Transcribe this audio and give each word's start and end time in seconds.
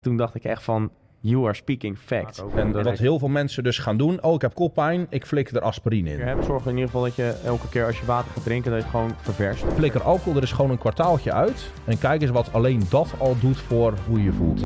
Toen 0.00 0.16
dacht 0.16 0.34
ik 0.34 0.44
echt 0.44 0.62
van, 0.62 0.90
you 1.20 1.44
are 1.44 1.54
speaking 1.54 1.98
facts. 1.98 2.42
En 2.54 2.82
wat 2.82 2.98
heel 2.98 3.18
veel 3.18 3.28
mensen 3.28 3.62
dus 3.62 3.78
gaan 3.78 3.96
doen, 3.96 4.22
oh 4.22 4.34
ik 4.34 4.40
heb 4.40 4.54
koppijn, 4.54 5.06
ik 5.10 5.26
flikker 5.26 5.56
er 5.56 5.62
aspirine 5.62 6.10
in. 6.10 6.18
Je 6.18 6.24
hebt 6.24 6.44
zorg 6.44 6.64
in 6.64 6.70
ieder 6.70 6.84
geval 6.84 7.02
dat 7.02 7.16
je 7.16 7.40
elke 7.44 7.68
keer 7.68 7.86
als 7.86 8.00
je 8.00 8.06
water 8.06 8.30
gaat 8.30 8.44
drinken, 8.44 8.70
dat 8.70 8.80
je 8.80 8.86
het 8.86 8.94
gewoon 8.94 9.14
ververst. 9.16 9.64
Flikker 9.64 10.02
alcohol 10.02 10.36
er 10.36 10.42
is 10.42 10.52
gewoon 10.52 10.70
een 10.70 10.78
kwartaaltje 10.78 11.32
uit. 11.32 11.70
En 11.84 11.98
kijk 11.98 12.22
eens 12.22 12.30
wat 12.30 12.52
alleen 12.52 12.82
dat 12.90 13.14
al 13.18 13.38
doet 13.40 13.58
voor 13.58 13.94
hoe 14.08 14.18
je 14.18 14.24
je 14.24 14.32
voelt. 14.32 14.64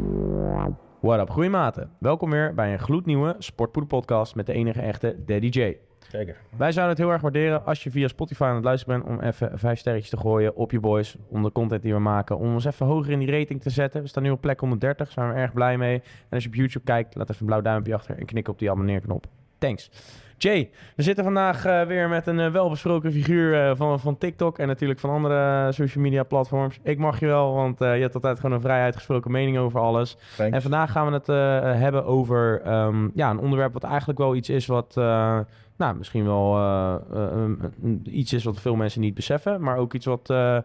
What 1.01 1.21
up, 1.21 1.31
goeie 1.31 1.51
maten. 1.51 1.91
Welkom 1.99 2.31
weer 2.31 2.55
bij 2.55 2.73
een 2.73 2.79
gloednieuwe 2.79 3.35
Sportpoeder 3.39 3.99
podcast 3.99 4.35
met 4.35 4.47
de 4.47 4.53
enige 4.53 4.81
echte 4.81 5.23
Daddy 5.27 5.47
J. 5.47 5.77
Zeker. 6.15 6.37
Wij 6.57 6.73
zouden 6.73 6.95
het 6.95 7.05
heel 7.05 7.13
erg 7.13 7.23
waarderen 7.23 7.65
als 7.65 7.83
je 7.83 7.91
via 7.91 8.09
Spotify 8.09 8.43
aan 8.43 8.55
het 8.55 8.65
luisteren 8.65 9.01
bent 9.01 9.19
om 9.19 9.27
even 9.27 9.59
vijf 9.59 9.79
sterretjes 9.79 10.11
te 10.11 10.17
gooien 10.17 10.57
op 10.57 10.71
je 10.71 10.81
boys, 10.81 11.17
om 11.29 11.43
de 11.43 11.53
content 11.53 11.83
die 11.83 11.93
we 11.93 11.99
maken, 11.99 12.39
om 12.39 12.53
ons 12.53 12.65
even 12.65 12.87
hoger 12.87 13.13
in 13.13 13.19
die 13.19 13.31
rating 13.39 13.63
te 13.63 13.71
zetten. 13.71 14.03
We 14.03 14.09
staan 14.09 14.23
nu 14.23 14.31
op 14.31 14.41
plek 14.41 14.61
130, 14.61 15.07
daar 15.07 15.15
zijn 15.15 15.35
we 15.35 15.41
erg 15.41 15.53
blij 15.53 15.79
mee. 15.79 15.95
En 15.95 16.31
als 16.31 16.43
je 16.43 16.49
op 16.49 16.55
YouTube 16.55 16.85
kijkt, 16.85 17.15
laat 17.15 17.31
even 17.31 17.41
een 17.41 17.47
blauw 17.47 17.61
duimpje 17.61 17.95
achter 17.95 18.19
en 18.19 18.25
knik 18.25 18.49
op 18.49 18.59
die 18.59 18.71
abonneerknop. 18.71 19.27
Thanks. 19.59 19.91
Jay, 20.39 20.71
we 20.97 21.03
zitten 21.03 21.25
vandaag 21.25 21.65
eh, 21.65 21.83
weer 21.83 22.09
met 22.09 22.27
een 22.27 22.41
eh, 22.41 22.51
welbesproken 22.51 23.13
figuur 23.13 23.69
eh, 23.69 23.77
van, 23.77 24.01
van 24.01 24.19
TikTok 24.19 24.59
en 24.59 24.67
natuurlijk 24.67 25.01
van 25.01 25.11
andere 25.11 25.73
social 25.73 26.05
media 26.05 26.23
platforms. 26.23 26.79
Ik 26.83 26.99
mag 26.99 27.21
je 27.21 27.27
wel, 27.27 27.55
want 27.55 27.79
je 27.79 27.85
hebt 27.85 28.15
altijd 28.15 28.41
gewoon 28.41 28.57
een 28.57 28.63
vrij 28.63 28.83
uitgesproken 28.83 29.31
mening 29.31 29.59
over 29.59 29.81
alles. 29.81 30.17
Thanks. 30.37 30.55
En 30.55 30.63
vandaag 30.63 30.93
gaan 30.93 31.07
we 31.07 31.13
het 31.13 31.27
hebben 31.81 32.05
over 32.05 32.61
ehm, 32.65 33.09
ja, 33.15 33.31
een 33.31 33.39
onderwerp 33.39 33.73
wat 33.73 33.85
eigenlijk 33.85 34.19
wel 34.19 34.35
iets 34.35 34.49
is 34.49 34.67
wat 34.67 34.95
nou, 35.77 35.97
misschien 35.97 36.25
wel 36.25 36.57
eh, 36.57 36.97
eh, 37.13 37.51
iets 38.05 38.33
is 38.33 38.45
wat 38.45 38.61
veel 38.61 38.77
mensen 38.77 39.01
niet 39.01 39.15
beseffen, 39.15 39.61
maar 39.61 39.77
ook 39.77 39.95
iets 39.95 40.07
wat, 40.07 40.31
eh, 40.31 40.59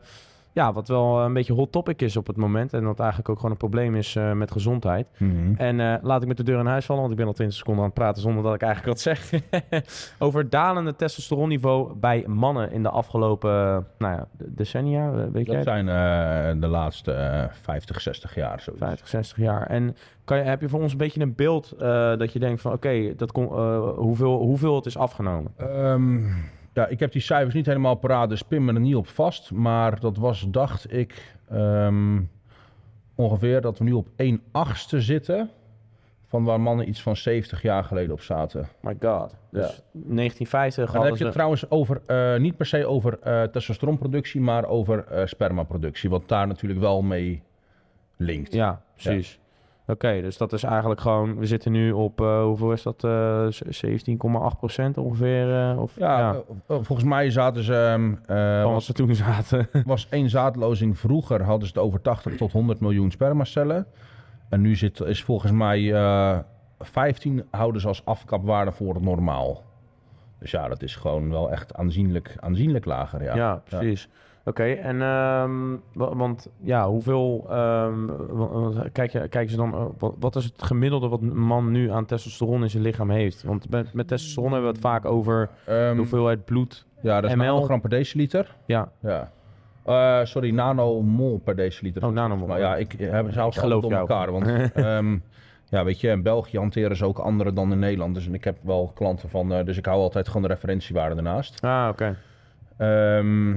ja, 0.52 0.74
wat 0.74 0.88
wel 0.88 1.22
een 1.22 1.34
beetje 1.34 1.54
hot 1.54 1.72
topic 1.72 2.02
is 2.02 2.18
op 2.18 2.28
het 2.28 2.38
moment. 2.38 2.74
En 2.74 2.84
wat 2.84 3.00
eigenlijk 3.00 3.30
ook 3.30 3.36
gewoon 3.36 3.52
een 3.52 3.58
probleem 3.58 3.96
is 3.96 4.18
met 4.34 4.52
gezondheid. 4.52 5.08
Mhm. 5.18 5.54
En 5.58 6.00
laat 6.04 6.22
ik 6.22 6.28
met 6.28 6.38
de 6.38 6.44
deur 6.44 6.60
in 6.60 6.66
huis 6.66 6.86
vallen, 6.86 7.02
want 7.02 7.14
ik 7.14 7.20
ben 7.20 7.28
al 7.28 7.34
20 7.34 7.58
seconden 7.58 7.84
aan 7.84 7.90
het 7.90 8.00
praten 8.00 8.22
zonder 8.22 8.44
dat 8.44 8.54
ik 8.54 8.62
eigenlijk 8.62 8.94
wat 8.94 9.02
zeg. 9.02 9.32
over 10.26 10.50
dalende 10.50 10.96
testosteronniveau 10.96 11.94
bij 11.94 12.24
mannen 12.28 12.72
in 12.72 12.84
de 12.84 12.90
afgelopen 12.90 13.50
nou 13.98 14.16
ja, 14.16 14.28
decennia. 14.38 15.12
Weet 15.12 15.46
Dat 15.46 15.56
jij? 15.56 15.64
zijn 15.64 15.90
eh, 15.90 16.62
de 16.62 16.68
laatste 16.68 17.50
50, 17.62 18.02
60 18.02 18.36
jaar 18.36 18.62
zoiets. 18.62 18.84
50, 18.84 19.08
60 19.08 19.38
jaar. 19.38 19.68
En 19.68 19.96
kan 20.24 20.38
je, 20.38 20.44
heb 20.44 20.62
je 20.62 20.70
voor 20.70 20.82
ons 20.82 20.92
een 20.92 20.98
beetje 20.98 21.22
een 21.22 21.36
beeld 21.36 21.72
eh, 21.72 22.18
dat 22.18 22.34
je 22.34 22.40
denkt 22.40 22.62
van 22.62 22.72
oké, 22.72 23.16
dat 23.16 23.32
kon, 23.32 23.46
eh, 23.46 23.90
hoeveel, 23.96 24.38
hoeveel 24.38 24.76
het 24.76 24.86
is 24.86 24.98
afgenomen? 24.98 25.52
Ehm, 25.58 26.20
ja, 26.74 26.88
ik 26.88 27.00
heb 27.00 27.12
die 27.12 27.22
cijfers 27.22 27.54
niet 27.54 27.66
helemaal 27.66 27.96
paraat, 27.96 28.30
dus 28.30 28.42
pin 28.42 28.66
me 28.66 28.74
er 28.74 28.80
niet 28.80 28.96
op 28.96 29.08
vast. 29.08 29.52
Maar 29.52 30.00
dat 30.00 30.18
was, 30.18 30.46
dacht 30.50 30.94
ik, 30.94 31.36
ehm, 31.50 32.22
ongeveer 33.16 33.62
dat 33.62 33.78
we 33.78 33.84
nu 33.84 33.92
op 33.92 34.08
1 34.16 34.42
achtste 34.52 35.02
zitten 35.02 35.50
van 36.30 36.44
waar 36.44 36.62
mannen 36.62 36.90
iets 36.90 37.02
van 37.02 37.16
70 37.16 37.62
jaar 37.62 37.84
geleden 37.84 38.12
op 38.14 38.22
zaten. 38.22 38.68
My 38.82 38.96
god. 39.02 39.36
Dus 39.52 39.82
1950 39.92 40.88
En 40.88 40.94
dan 40.94 41.06
heb 41.06 41.16
je 41.16 41.24
het 41.24 41.34
trouwens 41.34 41.70
over, 41.70 42.02
eh, 42.06 42.36
niet 42.38 42.58
per 42.58 42.66
se 42.66 42.86
over 42.86 43.20
eh 43.20 43.44
testosteronproductie, 43.44 44.42
maar 44.42 44.66
over 44.66 45.06
eh, 45.06 45.26
spermaproductie. 45.26 46.10
Wat 46.10 46.28
daar 46.28 46.48
natuurlijk 46.48 46.80
wel 46.80 47.02
mee 47.02 47.44
linkt. 48.18 48.54
Ja, 48.54 48.82
precies. 48.94 49.40
Oké, 49.90 50.22
dus 50.22 50.38
dat 50.38 50.54
is 50.54 50.64
eigenlijk 50.64 51.02
gewoon... 51.02 51.38
We 51.38 51.46
zitten 51.46 51.72
nu 51.72 51.92
op, 51.92 52.22
eh, 52.22 52.44
hoeveel 52.44 52.72
is 52.72 52.84
dat? 52.84 53.04
eh, 53.04 53.46
17,8 53.50 54.58
procent 54.58 54.98
ongeveer? 54.98 55.70
eh, 55.72 55.82
of, 55.82 55.96
Ja, 55.96 56.30
eh, 56.34 56.38
eh, 56.38 56.44
volgens 56.68 57.04
mij 57.04 57.30
zaten 57.30 57.64
ze. 57.64 57.74
ehm, 57.76 58.12
eh, 58.26 58.54
van 58.56 58.64
wat 58.64 58.72
was, 58.72 58.86
ze 58.86 58.94
toen 58.94 59.16
zaten. 59.16 59.68
was 59.86 60.08
één 60.10 60.30
zaadlozing 60.30 60.98
vroeger, 61.00 61.44
hadden 61.44 61.68
ze 61.68 61.74
het 61.74 61.84
over 61.84 62.02
80 62.02 62.36
tot 62.36 62.52
100 62.52 62.80
miljoen 62.80 63.12
spermacellen. 63.12 63.86
En 64.50 64.62
nu 64.62 64.76
zit, 64.76 65.00
is 65.02 65.24
volgens 65.24 65.52
mij 65.52 65.94
eh 65.94 66.38
15 66.80 67.46
houden 67.52 67.82
ze 67.82 67.88
als 67.88 68.06
afkapwaarde 68.06 68.72
voor 68.72 68.94
het 68.94 69.04
normaal. 69.04 69.64
Dus 70.40 70.52
ja, 70.52 70.68
dat 70.68 70.82
is 70.82 70.96
gewoon 70.96 71.30
wel 71.30 71.52
echt 71.52 71.74
aanzienlijk, 71.74 72.36
aanzienlijk 72.40 72.86
lager. 72.86 73.24
Ja, 73.24 73.36
ja, 73.36 73.62
precies. 73.66 74.10
Oké, 74.50 74.64
en 74.64 75.02
ehm, 75.02 75.76
wa- 75.94 76.16
want 76.16 76.48
ja, 76.62 76.88
hoeveel, 76.90 77.46
ehm, 77.50 78.06
wa- 78.30 78.84
kijk, 78.92 79.12
je, 79.12 79.28
kijken 79.28 79.50
ze 79.50 79.58
dan, 79.58 79.74
eh, 79.74 79.86
wat, 79.98 80.14
wat 80.20 80.36
is 80.36 80.44
het 80.46 80.64
gemiddelde 80.64 81.08
wat 81.08 81.22
een 81.22 81.38
man 81.38 81.72
nu 81.72 81.92
aan 81.92 82.06
testosteron 82.06 82.64
in 82.64 82.70
zijn 82.70 82.84
lichaam 82.84 83.10
heeft? 83.10 83.44
Want 83.44 83.70
met, 83.70 83.94
met 83.94 84.08
testosteron 84.08 84.52
hebben 84.52 84.70
we 84.70 84.76
het 84.76 84.86
vaak 84.86 85.06
over 85.06 85.50
Ehm, 85.66 85.92
de 85.92 85.98
hoeveelheid 85.98 86.46
bloed. 86.46 86.86
ja 87.02 87.22
dat 87.22 87.30
is 87.30 87.36
ML. 87.36 87.44
nanogram 87.44 87.82
per 87.82 87.90
deciliter. 87.90 88.56
Ja, 88.66 88.90
Ja. 89.00 89.32
Eh, 89.86 90.20
sorry, 90.26 90.50
nanomol 90.52 91.42
per 91.44 91.56
deciliter. 91.56 92.06
oh, 92.06 92.12
nanomol. 92.14 92.48
Maar 92.48 92.60
ja, 92.60 92.76
ik 92.76 92.92
heb 93.00 93.32
ze 93.32 93.42
Ik 93.46 93.54
geloof 93.54 93.82
door 93.82 93.92
elkaar. 93.92 94.32
Want 94.32 94.46
ja, 95.70 95.84
weet 95.84 96.00
je, 96.02 96.08
in 96.10 96.22
België 96.24 96.58
hanteren 96.58 96.96
ze 96.98 97.06
ook 97.06 97.18
andere 97.20 97.54
dan 97.54 97.72
in 97.72 97.80
Nederland. 97.80 98.14
Dus 98.16 98.28
ik 98.28 98.44
heb 98.44 98.58
wel 98.62 98.92
klanten 98.96 99.30
van, 99.30 99.54
eh, 99.54 99.66
dus 99.66 99.78
ik 99.78 99.86
hou 99.86 100.00
altijd 100.02 100.28
gewoon 100.28 100.42
de 100.42 100.48
referentiewaarde 100.48 101.16
ernaast. 101.16 101.62
Ah, 101.66 101.88
oké. 101.92 102.18
Ehm, 102.78 103.56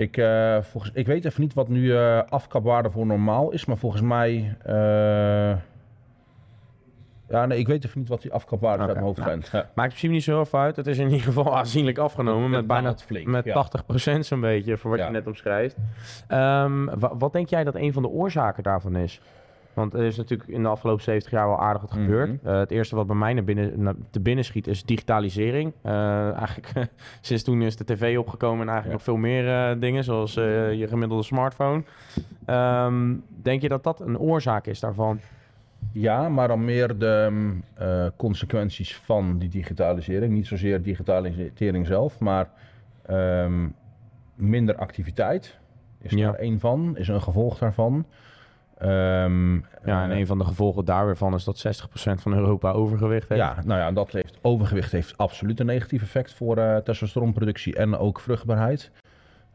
ik, 0.00 0.16
eh, 0.16 0.60
volgens, 0.62 0.92
ik 0.94 1.06
weet 1.06 1.24
even 1.24 1.40
niet 1.40 1.54
wat 1.54 1.68
nu 1.68 1.96
eh 1.96 2.22
afkapwaarde 2.28 2.90
voor 2.90 3.06
normaal 3.06 3.50
is, 3.50 3.64
maar 3.64 3.76
volgens 3.76 4.02
mij. 4.02 4.56
eh, 4.64 5.56
ja, 7.28 7.46
nee, 7.46 7.58
ik 7.58 7.66
weet 7.66 7.84
even 7.84 7.98
niet 8.00 8.08
wat 8.08 8.22
die 8.22 8.32
afkapwaarde 8.32 8.82
Oké, 8.82 8.86
uit 8.86 8.94
mijn 8.94 9.06
hoofd 9.06 9.18
nou. 9.18 9.30
Ja. 9.30 9.58
Maakt 9.58 9.68
in 9.74 9.74
principe 9.74 10.12
niet 10.12 10.22
zo 10.22 10.32
heel 10.34 10.44
veel 10.46 10.58
uit. 10.58 10.76
Het 10.76 10.86
is 10.86 10.98
in 10.98 11.04
ieder 11.04 11.20
geval 11.20 11.56
aanzienlijk 11.58 11.98
afgenomen. 11.98 12.50
Met 12.50 12.66
bijna 12.66 12.94
flink, 12.96 13.26
met 13.26 13.44
ja. 13.44 13.66
80% 14.16 14.18
zo'n 14.20 14.40
beetje, 14.40 14.76
voor 14.76 14.90
wat 14.90 14.98
Ja. 14.98 15.06
je 15.06 15.12
net 15.12 15.26
omschrijft. 15.26 15.76
Ehm, 16.28 16.84
wa- 16.98 17.16
wat 17.16 17.32
denk 17.32 17.48
jij 17.48 17.64
dat 17.64 17.74
een 17.74 17.92
van 17.92 18.02
de 18.02 18.08
oorzaken 18.08 18.62
daarvan 18.62 18.96
is? 18.96 19.20
Want 19.74 19.94
er 19.94 20.02
is 20.04 20.16
natuurlijk 20.16 20.48
in 20.50 20.62
de 20.62 20.68
afgelopen 20.68 21.02
70 21.02 21.30
jaar 21.32 21.46
wel 21.48 21.60
aardig 21.60 21.82
wat 21.82 21.90
Mhm. 21.90 22.00
gebeurd. 22.00 22.30
Eh, 22.42 22.58
het 22.58 22.70
eerste 22.70 22.96
wat 22.96 23.06
bij 23.06 23.16
mij 23.16 23.32
naar 23.34 23.44
binnen, 23.44 23.82
naar, 23.82 23.94
te 24.10 24.20
binnen 24.20 24.44
schiet 24.44 24.66
is 24.66 24.84
digitalisering. 24.84 25.72
Eh, 25.82 26.32
eigenlijk 26.32 26.72
sinds 27.20 27.42
toen 27.42 27.62
is 27.62 27.76
de 27.76 27.84
tv 27.84 28.18
opgekomen 28.18 28.60
en 28.60 28.68
eigenlijk 28.72 28.86
Ja. 28.86 28.92
nog 28.92 29.02
veel 29.02 29.30
meer 29.30 29.48
eh, 29.48 29.80
dingen, 29.80 30.04
zoals 30.04 30.36
eh, 30.36 30.72
je 30.72 30.88
gemiddelde 30.88 31.22
smartphone. 31.24 31.82
Ehm, 32.44 33.14
denk 33.42 33.62
je 33.62 33.68
dat 33.68 33.84
dat 33.84 34.00
een 34.00 34.18
oorzaak 34.18 34.66
is 34.66 34.80
daarvan? 34.80 35.20
Ja, 35.92 36.28
maar 36.28 36.48
dan 36.48 36.64
meer 36.64 36.98
de 36.98 37.26
mm, 37.30 37.62
consequenties 38.16 38.96
van 38.96 39.38
die 39.38 39.48
digitalisering. 39.48 40.32
Niet 40.32 40.46
zozeer 40.46 40.82
digitalisering 40.82 41.86
zelf, 41.86 42.18
maar 42.18 42.50
ehm, 43.06 43.68
minder 44.34 44.76
activiteit 44.76 45.58
is 46.00 46.10
Ja. 46.12 46.30
daar 46.30 46.34
één 46.40 46.60
van, 46.60 46.96
is 46.96 47.08
een 47.08 47.22
gevolg 47.22 47.58
daarvan. 47.58 48.04
Ehm, 48.80 49.54
Ja, 49.84 50.02
en 50.04 50.10
eh, 50.10 50.18
een 50.18 50.26
van 50.26 50.38
de 50.38 50.44
gevolgen 50.44 50.84
daar 50.84 51.06
weer 51.06 51.16
van 51.16 51.34
is 51.34 51.44
dat 51.44 51.58
60% 51.58 52.22
van 52.22 52.32
Europa 52.34 52.70
overgewicht 52.70 53.28
heeft. 53.28 53.40
ja, 53.40 53.56
nou 53.64 53.80
ja, 53.80 53.92
dat 53.92 54.10
heeft, 54.12 54.38
overgewicht 54.42 54.92
heeft 54.92 55.16
absoluut 55.18 55.60
een 55.60 55.66
negatief 55.66 56.02
effect 56.02 56.32
voor 56.34 56.56
eh, 56.56 56.76
testosteronproductie 56.76 57.76
en 57.76 57.96
ook 57.96 58.20
vruchtbaarheid. 58.20 58.90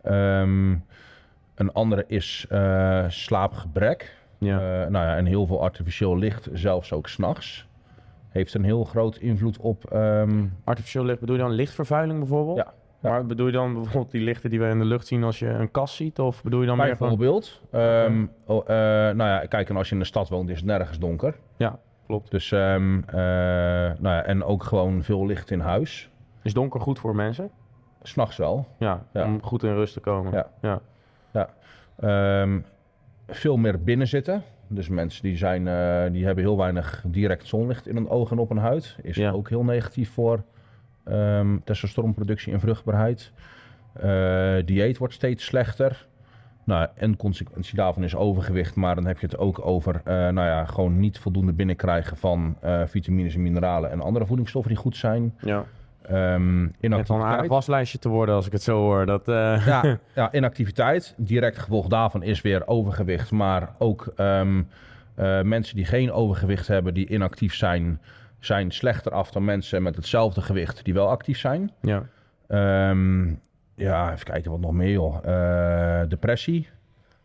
Ehm, 0.03 0.71
een 1.55 1.71
andere 1.73 2.03
is 2.07 2.45
eh, 2.49 3.05
slaapgebrek. 3.07 4.17
Ja. 4.37 4.57
Nou 4.89 5.05
ja, 5.05 5.15
en 5.15 5.25
heel 5.25 5.45
veel 5.47 5.61
artificieel 5.61 6.17
licht, 6.17 6.49
zelfs 6.53 6.93
ook 6.93 7.07
s'nachts, 7.07 7.67
heeft 8.29 8.53
een 8.53 8.63
heel 8.63 8.83
groot 8.83 9.17
invloed 9.17 9.57
op. 9.57 9.91
ehm, 9.91 10.45
Artificieel 10.63 11.05
licht, 11.05 11.19
bedoel 11.19 11.35
je 11.35 11.41
dan 11.41 11.51
lichtvervuiling 11.51 12.19
bijvoorbeeld? 12.19 12.57
Ja. 12.57 12.73
Maar 13.09 13.25
bedoel 13.25 13.45
je 13.45 13.51
dan 13.51 13.73
bijvoorbeeld 13.73 14.11
die 14.11 14.21
lichten 14.21 14.49
die 14.49 14.59
we 14.59 14.67
in 14.67 14.79
de 14.79 14.85
lucht 14.85 15.07
zien 15.07 15.23
als 15.23 15.39
je 15.39 15.47
een 15.47 15.71
kast 15.71 15.95
ziet? 15.95 16.19
Of 16.19 16.43
bedoel 16.43 16.61
je 16.61 16.67
dan 16.67 16.77
meer 16.77 16.97
van... 16.97 17.07
bijvoorbeeld. 17.07 17.61
oh, 18.45 18.61
eh, 18.69 18.75
nou 19.15 19.29
ja, 19.29 19.39
kijk, 19.49 19.69
en 19.69 19.75
als 19.77 19.87
je 19.87 19.93
in 19.93 19.99
de 20.01 20.05
stad 20.07 20.29
woont, 20.29 20.49
is 20.49 20.57
het 20.57 20.65
nergens 20.65 20.99
donker. 20.99 21.35
Ja, 21.57 21.79
klopt. 22.07 22.31
Dus, 22.31 22.51
ehm, 22.51 22.97
eh, 23.07 23.15
nou 23.15 23.97
ja, 24.01 24.23
en 24.23 24.43
ook 24.43 24.63
gewoon 24.63 25.03
veel 25.03 25.25
licht 25.25 25.51
in 25.51 25.59
huis. 25.59 26.09
Is 26.43 26.53
donker 26.53 26.79
goed 26.79 26.99
voor 26.99 27.15
mensen? 27.15 27.49
S'nachts 28.01 28.37
wel. 28.37 28.67
Ja, 28.79 29.05
Ja. 29.13 29.25
om 29.25 29.41
goed 29.43 29.63
in 29.63 29.73
rust 29.73 29.93
te 29.93 29.99
komen. 29.99 30.31
Ja. 30.61 30.79
ja. 31.31 31.49
Ehm, 31.99 32.59
veel 33.27 33.57
meer 33.57 33.83
binnen 33.83 34.07
zitten. 34.07 34.43
Dus 34.67 34.89
mensen 34.89 35.23
die, 35.23 35.37
zijn, 35.37 35.67
eh, 35.67 36.11
die 36.11 36.25
hebben 36.25 36.43
heel 36.43 36.57
weinig 36.57 37.03
direct 37.07 37.47
zonlicht 37.47 37.87
in 37.87 37.95
hun 37.95 38.09
ogen 38.09 38.37
en 38.37 38.41
op 38.43 38.49
hun 38.49 38.57
huid. 38.57 38.97
Is 39.01 39.15
Ja. 39.15 39.31
ook 39.31 39.49
heel 39.49 39.63
negatief 39.63 40.11
voor 40.13 40.43
ehm, 41.05 41.57
testosteronproductie 41.63 42.53
en 42.53 42.59
vruchtbaarheid. 42.59 43.31
Eh, 43.93 44.55
dieet 44.65 44.97
wordt 44.97 45.13
steeds 45.13 45.45
slechter. 45.45 46.07
Nou, 46.63 46.87
en 46.95 47.17
consequentie 47.17 47.75
daarvan 47.75 48.03
is 48.03 48.15
overgewicht. 48.15 48.75
Maar 48.75 48.95
dan 48.95 49.05
heb 49.05 49.19
je 49.19 49.25
het 49.25 49.37
ook 49.37 49.65
over 49.65 50.01
eh, 50.03 50.13
nou 50.13 50.47
ja, 50.47 50.65
gewoon 50.65 50.99
niet 50.99 51.19
voldoende 51.19 51.53
binnenkrijgen 51.53 52.17
van 52.17 52.55
eh, 52.61 52.81
vitamines 52.85 53.35
en 53.35 53.41
mineralen 53.41 53.91
en 53.91 54.01
andere 54.01 54.25
voedingsstoffen 54.25 54.71
die 54.71 54.81
goed 54.81 54.97
zijn. 54.97 55.33
ja. 55.39 55.65
Ehm 56.09 56.63
Het 56.63 56.71
heeft 56.79 56.81
wel 56.81 56.91
een 56.91 56.97
aardig 56.97 57.09
inactiviteit. 57.09 57.49
waslijstje 57.49 57.99
te 57.99 58.09
worden 58.09 58.35
als 58.35 58.45
ik 58.45 58.51
het 58.51 58.63
zo 58.63 58.77
hoor. 58.77 59.05
Dat, 59.05 59.27
eh, 59.27 59.65
Ja, 59.67 59.97
ja, 60.15 60.33
inactiviteit. 60.33 61.13
Direct 61.17 61.57
gevolg 61.57 61.87
daarvan 61.87 62.23
is 62.23 62.41
weer 62.41 62.67
overgewicht. 62.67 63.31
Maar 63.31 63.69
ook 63.77 64.13
ehm, 64.15 64.61
eh, 65.15 65.41
mensen 65.41 65.75
die 65.75 65.85
geen 65.85 66.11
overgewicht 66.11 66.67
hebben, 66.67 66.93
die 66.93 67.07
inactief 67.07 67.55
zijn, 67.55 68.01
zijn 68.45 68.71
slechter 68.71 69.11
af 69.11 69.31
dan 69.31 69.45
mensen 69.45 69.83
met 69.83 69.95
hetzelfde 69.95 70.41
gewicht 70.41 70.83
die 70.83 70.93
wel 70.93 71.09
actief 71.09 71.37
zijn. 71.37 71.71
ja. 71.81 72.03
Ehm, 72.47 73.27
ja, 73.75 74.13
even 74.13 74.25
kijken 74.25 74.51
wat 74.51 74.59
nog 74.59 74.71
meer 74.71 74.91
joh. 74.91 75.17
Eh, 75.23 76.09
depressie. 76.09 76.69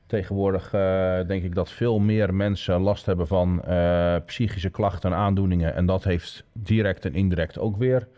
Tegenwoordig 0.06 0.72
eh, 0.74 1.18
denk 1.26 1.42
ik 1.42 1.54
dat 1.54 1.70
veel 1.70 1.98
meer 1.98 2.34
mensen 2.34 2.80
last 2.80 3.06
hebben 3.06 3.26
van 3.26 3.62
eh, 3.64 4.16
psychische 4.26 4.70
klachten 4.70 5.12
en 5.12 5.18
aandoeningen. 5.18 5.74
En 5.74 5.86
dat 5.86 6.04
heeft 6.04 6.44
direct 6.52 7.04
en 7.04 7.14
indirect 7.14 7.58
ook 7.58 7.76
weer 7.76 8.08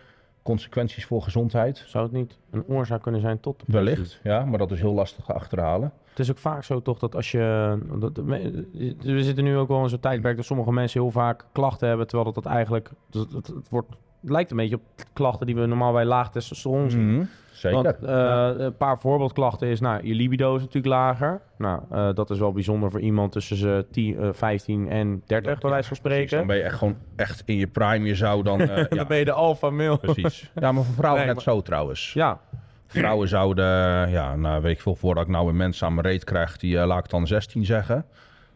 consequenties 0.43 1.05
voor 1.05 1.23
gezondheid. 1.23 1.85
Zou 1.87 2.05
het 2.05 2.13
niet 2.13 2.39
een 2.51 2.65
oorzaak 2.67 3.03
kunnen 3.03 3.21
zijn 3.21 3.41
tot 3.41 3.59
depressie? 3.59 3.95
Wellicht, 3.95 4.21
ja, 4.23 4.45
maar 4.45 4.59
dat 4.59 4.71
is 4.71 4.81
heel 4.81 4.93
lastig 4.93 5.25
te 5.25 5.33
achterhalen. 5.33 5.93
Het 6.09 6.19
is 6.19 6.31
ook 6.31 6.39
vaak 6.39 6.65
zo 6.65 6.83
toch 6.83 6.99
dat 6.99 7.15
als 7.15 7.31
je... 7.31 7.79
Dat, 7.99 8.17
we 8.17 9.23
zitten 9.23 9.45
nu 9.45 9.57
ook 9.57 9.69
wel 9.69 9.83
in 9.83 9.89
zo'n 9.89 10.01
tijdperk 10.01 10.37
dat 10.37 10.45
sommige 10.45 10.73
mensen 10.73 11.01
heel 11.01 11.11
vaak 11.11 11.47
klachten 11.53 11.89
hebben, 11.89 12.07
terwijl 12.07 12.33
dat, 12.33 12.45
dat 12.45 12.53
eigenlijk... 12.53 12.91
Dat, 13.11 13.33
het 13.33 13.69
wordt, 13.69 13.97
het 14.23 14.31
lijkt 14.31 14.51
een 14.51 14.57
beetje 14.57 14.77
op 14.77 14.83
klachten 15.13 15.47
die 15.47 15.55
we 15.57 15.67
normaal 15.67 15.93
bij 15.93 16.05
laag 16.05 16.31
testosteron 16.31 16.91
zien. 16.91 17.15
Mhm, 17.15 17.25
Zeker. 17.53 17.83
Want 17.83 17.99
eh, 18.05 18.65
een 18.65 18.77
paar 18.77 18.99
voorbeeldklachten 18.99 19.69
is, 19.69 19.81
nou, 19.81 20.07
je 20.07 20.15
libido 20.15 20.55
is 20.55 20.61
natuurlijk 20.61 20.95
lager. 20.95 21.41
Nou, 21.59 21.81
eh, 21.91 22.09
dat 22.15 22.31
is 22.31 22.39
wel 22.39 22.53
bijzonder 22.53 22.91
voor 22.91 23.01
iemand 23.01 23.33
tussen 23.33 23.57
ze 23.57 23.87
10, 23.91 24.19
eh, 24.19 24.29
15 24.33 24.89
en 24.89 25.23
30, 25.27 25.59
bij 25.59 25.71
wijze 25.71 25.89
van 25.89 25.99
Precies, 26.03 26.21
spreken. 26.23 26.37
Dan 26.39 26.47
ben 26.47 26.57
je 26.57 26.63
echt 26.63 26.79
gewoon 26.79 26.97
echt 27.17 27.43
in 27.47 27.57
je 27.57 27.67
prime. 27.67 28.07
Je 28.07 28.15
zou 28.15 28.43
dan... 28.43 28.61
eh, 28.61 28.77
ja, 28.91 28.97
Dan 28.97 29.07
ben 29.07 29.19
je 29.19 29.25
de 29.25 29.33
alpha 29.33 29.71
male. 29.71 29.99
precies. 29.99 30.51
Ja, 30.55 30.73
maar 30.73 30.85
voor 30.85 30.95
vrouwen 30.95 31.25
Nee, 31.25 31.35
net 31.35 31.45
maar- 31.45 31.55
zo 31.55 31.63
trouwens. 31.63 32.13
Ja, 32.13 32.41
Vrouwen 32.87 33.29
zouden, 33.29 33.65
ja, 34.11 34.37
nou 34.37 34.63
weet 34.63 34.73
ik 34.73 34.81
veel, 34.81 34.95
voordat 34.95 35.23
ik 35.25 35.29
nou 35.31 35.49
een 35.49 35.57
mens 35.57 35.85
aan 35.85 35.95
mijn 35.95 36.07
reet 36.07 36.25
krijg, 36.25 36.57
die 36.57 36.79
eh, 36.79 36.87
laat 36.87 37.05
ik 37.05 37.11
dan 37.11 37.27
16 37.27 37.65
zeggen. 37.65 38.05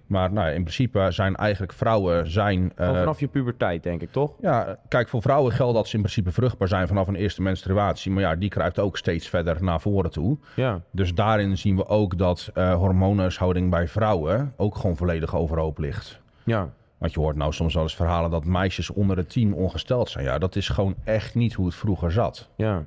Maar 0.07 0.33
nou, 0.33 0.49
in 0.49 0.61
principe 0.63 1.07
zijn 1.11 1.37
eigenlijk 1.37 1.73
vrouwen 1.73 2.31
zijn... 2.31 2.73
eh, 2.77 2.89
vanaf 2.89 3.21
je 3.21 3.27
puberteit 3.29 3.83
denk 3.83 4.01
ik, 4.03 4.13
toch? 4.13 4.33
ja, 4.41 4.79
kijk, 4.89 5.09
voor 5.09 5.23
vrouwen 5.23 5.53
geldt 5.53 5.75
dat 5.75 5.87
ze 5.89 5.95
in 5.95 6.01
principe 6.03 6.33
vruchtbaar 6.33 6.69
zijn 6.69 6.89
vanaf 6.89 7.09
een 7.09 7.15
eerste 7.15 7.43
menstruatie. 7.43 8.11
Maar 8.13 8.23
ja, 8.23 8.35
die 8.37 8.49
kruipt 8.49 8.79
ook 8.79 8.97
steeds 8.97 9.29
verder 9.29 9.63
naar 9.65 9.81
voren 9.81 10.11
toe. 10.11 10.39
Ja, 10.55 10.81
Dus 10.91 11.15
daarin 11.15 11.59
zien 11.59 11.77
we 11.77 11.87
ook 11.89 12.19
dat 12.19 12.51
hormoonhuishouding 12.55 13.71
bij 13.71 13.89
vrouwen 13.89 14.53
ook 14.57 14.77
gewoon 14.77 14.97
volledig 14.97 15.37
overhoop 15.37 15.79
ligt. 15.79 16.21
ja. 16.45 16.69
Want 16.99 17.13
je 17.13 17.21
hoort 17.21 17.37
nou 17.37 17.53
soms 17.53 17.75
wel 17.75 17.83
eens 17.83 17.97
verhalen 17.97 18.31
dat 18.31 18.45
meisjes 18.45 18.91
onder 18.91 19.17
de 19.17 19.27
10 19.27 19.55
ongesteld 19.55 20.09
zijn. 20.09 20.25
Ja, 20.25 20.39
dat 20.39 20.57
is 20.57 20.69
gewoon 20.69 20.95
echt 21.05 21.35
niet 21.35 21.55
hoe 21.55 21.67
het 21.67 21.75
vroeger 21.75 22.13
zat. 22.13 22.49
Ja. 22.55 22.85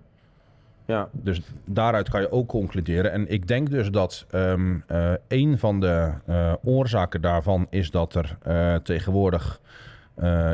Ja, 0.89 1.09
Dus 1.11 1.41
daaruit 1.65 2.09
kan 2.09 2.21
je 2.21 2.31
ook 2.31 2.47
concluderen. 2.47 3.11
En 3.11 3.31
ik 3.31 3.47
denk 3.47 3.69
dus 3.69 3.89
dat 3.89 4.25
ehm, 4.29 4.77
eh, 4.87 5.13
een 5.27 5.57
van 5.57 5.79
de 5.79 6.11
eh, 6.25 6.53
oorzaken 6.63 7.21
daarvan 7.21 7.67
is 7.69 7.91
dat 7.91 8.15
er 8.15 8.37
eh, 8.41 8.75
tegenwoordig 8.75 9.61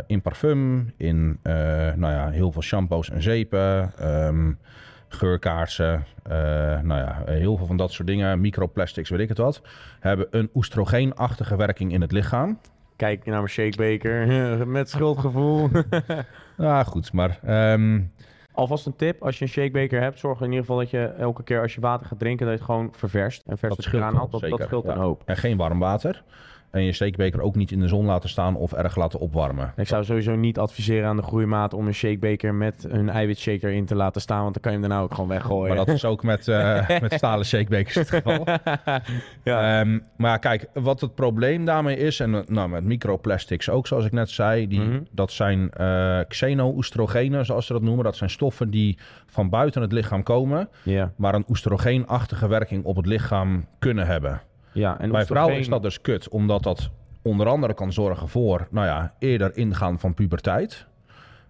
in 0.07 0.21
parfum, 0.21 0.93
in 0.97 1.39
nou 1.95 2.13
ja, 2.13 2.29
heel 2.29 2.51
veel 2.51 2.61
shampoos 2.61 3.09
en 3.09 3.21
zeepen, 3.21 3.91
ehm, 3.97 4.51
geurkaarsen, 5.07 6.05
nou 6.83 6.99
ja, 6.99 7.21
heel 7.25 7.57
veel 7.57 7.65
van 7.65 7.77
dat 7.77 7.91
soort 7.91 8.07
dingen, 8.07 8.41
microplastics, 8.41 9.09
weet 9.09 9.19
ik 9.19 9.29
het 9.29 9.37
wat, 9.37 9.61
hebben 9.99 10.27
een 10.29 10.49
oestrogeenachtige 10.53 11.55
werking 11.55 11.91
in 11.91 12.01
het 12.01 12.11
lichaam. 12.11 12.59
kijk 12.95 13.25
naar 13.25 13.35
mijn 13.35 13.49
shakebeker 13.49 14.27
met 14.67 14.89
schuldgevoel. 14.89 15.69
Ja, 16.57 16.83
goed, 16.83 17.13
maar 17.13 17.39
ehm, 17.43 18.01
Alvast 18.55 18.85
een 18.85 18.95
tip, 18.95 19.23
als 19.23 19.37
je 19.37 19.43
een 19.45 19.51
shakebeker 19.51 20.01
hebt, 20.01 20.19
zorg 20.19 20.39
in 20.39 20.45
ieder 20.45 20.59
geval 20.59 20.77
dat 20.77 20.89
je 20.89 21.05
elke 21.05 21.43
keer 21.43 21.61
als 21.61 21.75
je 21.75 21.81
water 21.81 22.07
gaat 22.07 22.19
drinken, 22.19 22.45
dat 22.45 22.55
je 22.55 22.61
het 22.61 22.71
gewoon 22.71 22.93
ververst 22.95 23.43
en 23.45 23.57
vers 23.57 23.75
Dat 23.75 23.77
het 23.77 23.85
scheelt 23.85 24.13
haalt. 24.13 24.31
Dat, 24.31 24.41
dat 24.41 24.61
scheelt 24.61 24.85
ja. 24.85 24.91
een 24.91 24.97
hoop. 24.97 25.21
en 25.25 25.37
geen 25.37 25.57
warm 25.57 25.79
water. 25.79 26.23
En 26.75 26.83
je 26.83 26.93
steekbeker 26.93 27.41
ook 27.41 27.55
niet 27.55 27.71
in 27.71 27.79
de 27.79 27.87
zon 27.87 28.05
laten 28.05 28.29
staan 28.29 28.55
of 28.55 28.73
erg 28.73 28.95
laten 28.95 29.19
opwarmen. 29.19 29.73
Ik 29.75 29.87
zou 29.87 30.03
sowieso 30.03 30.35
niet 30.35 30.59
adviseren 30.59 31.09
aan 31.09 31.15
de 31.15 31.21
groeimaat 31.23 31.73
om 31.73 31.87
een 31.87 31.93
shakebeker 31.93 32.53
met 32.53 32.85
een 32.89 33.09
eiwitshaker 33.09 33.71
in 33.71 33.85
te 33.85 33.95
laten 33.95 34.21
staan, 34.21 34.41
want 34.41 34.53
dan 34.53 34.61
kan 34.61 34.71
je 34.71 34.77
hem 34.79 34.87
daarna 34.89 35.03
ook 35.03 35.13
gewoon 35.13 35.29
weggooien. 35.29 35.67
Maar 35.75 35.85
dat 35.85 35.95
is 35.95 36.05
ook 36.05 36.23
met, 36.23 36.47
eh, 36.47 36.89
met 37.01 37.13
stalen 37.13 37.45
shakebekers 37.45 37.95
het 37.95 38.09
geval. 38.09 38.43
ja. 39.43 39.79
Ehm, 39.79 39.99
maar 40.17 40.39
kijk, 40.39 40.67
wat 40.73 41.01
het 41.01 41.15
probleem 41.15 41.65
daarmee 41.65 41.97
is, 41.97 42.19
en 42.19 42.35
eh, 42.35 42.41
nou, 42.47 42.69
met 42.69 42.83
microplastics 42.83 43.69
ook, 43.69 43.87
zoals 43.87 44.05
ik 44.05 44.11
net 44.11 44.29
zei, 44.29 44.67
die, 44.67 44.79
Mhm. 44.79 44.99
dat 45.11 45.31
zijn 45.31 45.71
eh 45.71 46.19
xeno-oestrogenen, 46.27 47.45
zoals 47.45 47.65
ze 47.65 47.73
dat 47.73 47.81
noemen. 47.81 48.03
Dat 48.03 48.15
zijn 48.15 48.29
stoffen 48.29 48.69
die 48.69 48.97
van 49.25 49.49
buiten 49.49 49.81
het 49.81 49.91
lichaam 49.91 50.23
komen, 50.23 50.69
maar 51.15 51.35
een 51.35 51.45
oestrogeenachtige 51.49 52.47
werking 52.47 52.83
op 52.83 52.95
het 52.95 53.05
lichaam 53.05 53.65
kunnen 53.79 54.07
hebben. 54.07 54.41
Ja. 54.75 54.99
En 54.99 55.11
Bij 55.11 55.25
vrouwen 55.25 55.57
is 55.57 55.67
dat 55.69 55.81
dus 55.81 56.01
kut, 56.01 56.29
omdat 56.29 56.63
dat 56.63 56.89
onder 57.21 57.47
andere 57.47 57.73
kan 57.73 57.93
zorgen 57.93 58.27
voor, 58.29 58.67
nou 58.71 58.85
ja, 58.87 59.13
eerder 59.19 59.57
ingaan 59.57 59.99
van 59.99 60.13
puberteit. 60.13 60.85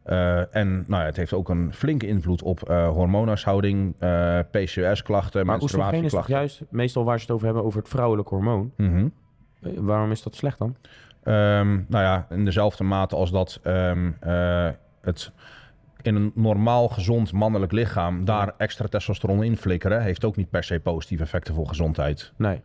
Eh, 0.04 0.56
en 0.56 0.83
nou 0.88 1.01
ja, 1.01 1.07
het 1.07 1.16
heeft 1.18 1.33
ook 1.33 1.50
een 1.50 1.74
flinke 1.74 2.07
invloed 2.07 2.42
op 2.44 2.69
eh 2.69 2.89
hormoonhuishouding, 2.89 3.95
eh, 4.00 4.39
PCOS-klachten, 4.51 5.45
Maar 5.45 5.62
oestrogeen 5.62 6.04
is 6.04 6.12
toch 6.12 6.27
menstruatieklachten. 6.27 6.33
juist 6.36 6.63
meestal 6.69 7.04
waar 7.04 7.16
ze 7.18 7.22
het 7.25 7.31
over 7.33 7.45
hebben, 7.45 7.63
over 7.63 7.80
het 7.80 7.89
vrouwelijk 7.89 8.30
hormoon. 8.30 8.72
Mhm. 8.77 9.07
Eh, 9.62 9.72
Waarom 9.77 10.12
is 10.12 10.24
dat 10.24 10.36
slecht 10.36 10.57
dan? 10.57 10.75
Ehm, 11.24 11.69
nou 11.88 12.04
ja, 12.04 12.27
in 12.30 12.45
dezelfde 12.45 12.83
mate 12.83 13.16
als 13.16 13.31
dat 13.31 13.60
eh, 13.63 14.69
het 15.01 15.31
in 16.01 16.16
een 16.16 16.31
normaal 16.36 16.88
gezond 16.88 17.31
mannelijk 17.31 17.72
lichaam 17.72 18.25
daar 18.25 18.54
extra 18.57 18.88
testosteron 18.88 19.44
in 19.44 19.57
flikkeren, 19.57 20.01
heeft 20.01 20.25
ook 20.25 20.36
niet 20.36 20.50
per 20.50 20.63
se 20.63 20.80
positieve 20.80 21.24
effecten 21.24 21.54
voor 21.54 21.68
gezondheid. 21.68 22.33
Nee. 22.36 22.62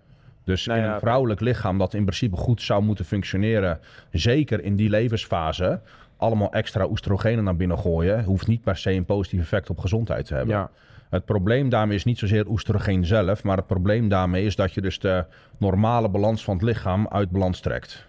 Dus 0.50 0.66
Nou 0.66 0.80
in 0.80 0.84
een 0.84 0.98
vrouwelijk 0.98 1.40
lichaam 1.40 1.78
dat 1.78 1.94
in 1.94 2.04
principe 2.04 2.36
goed 2.36 2.62
zou 2.62 2.82
moeten 2.82 3.04
functioneren, 3.04 3.78
zeker 4.10 4.62
in 4.64 4.76
die 4.76 4.90
levensfase, 4.90 5.80
allemaal 6.16 6.52
extra 6.52 6.86
oestrogenen 6.86 7.44
naar 7.44 7.56
binnen 7.56 7.78
gooien, 7.78 8.24
hoeft 8.24 8.46
niet 8.46 8.62
per 8.62 8.76
se 8.76 8.92
een 8.92 9.04
positief 9.04 9.40
effect 9.40 9.70
op 9.70 9.78
gezondheid 9.78 10.26
te 10.26 10.34
hebben. 10.34 10.54
Ja. 10.54 10.70
Het 11.10 11.24
probleem 11.24 11.68
daarmee 11.68 11.96
is 11.96 12.04
niet 12.04 12.18
zozeer 12.18 12.48
oestrogeen 12.48 13.04
zelf, 13.04 13.42
maar 13.42 13.56
het 13.56 13.66
probleem 13.66 14.08
daarmee 14.08 14.44
is 14.44 14.56
dat 14.56 14.72
je 14.72 14.80
dus 14.80 14.98
de 14.98 15.24
normale 15.58 16.08
balans 16.08 16.44
van 16.44 16.54
het 16.54 16.62
lichaam 16.62 17.08
uit 17.08 17.30
balans 17.30 17.60
trekt. 17.60 18.06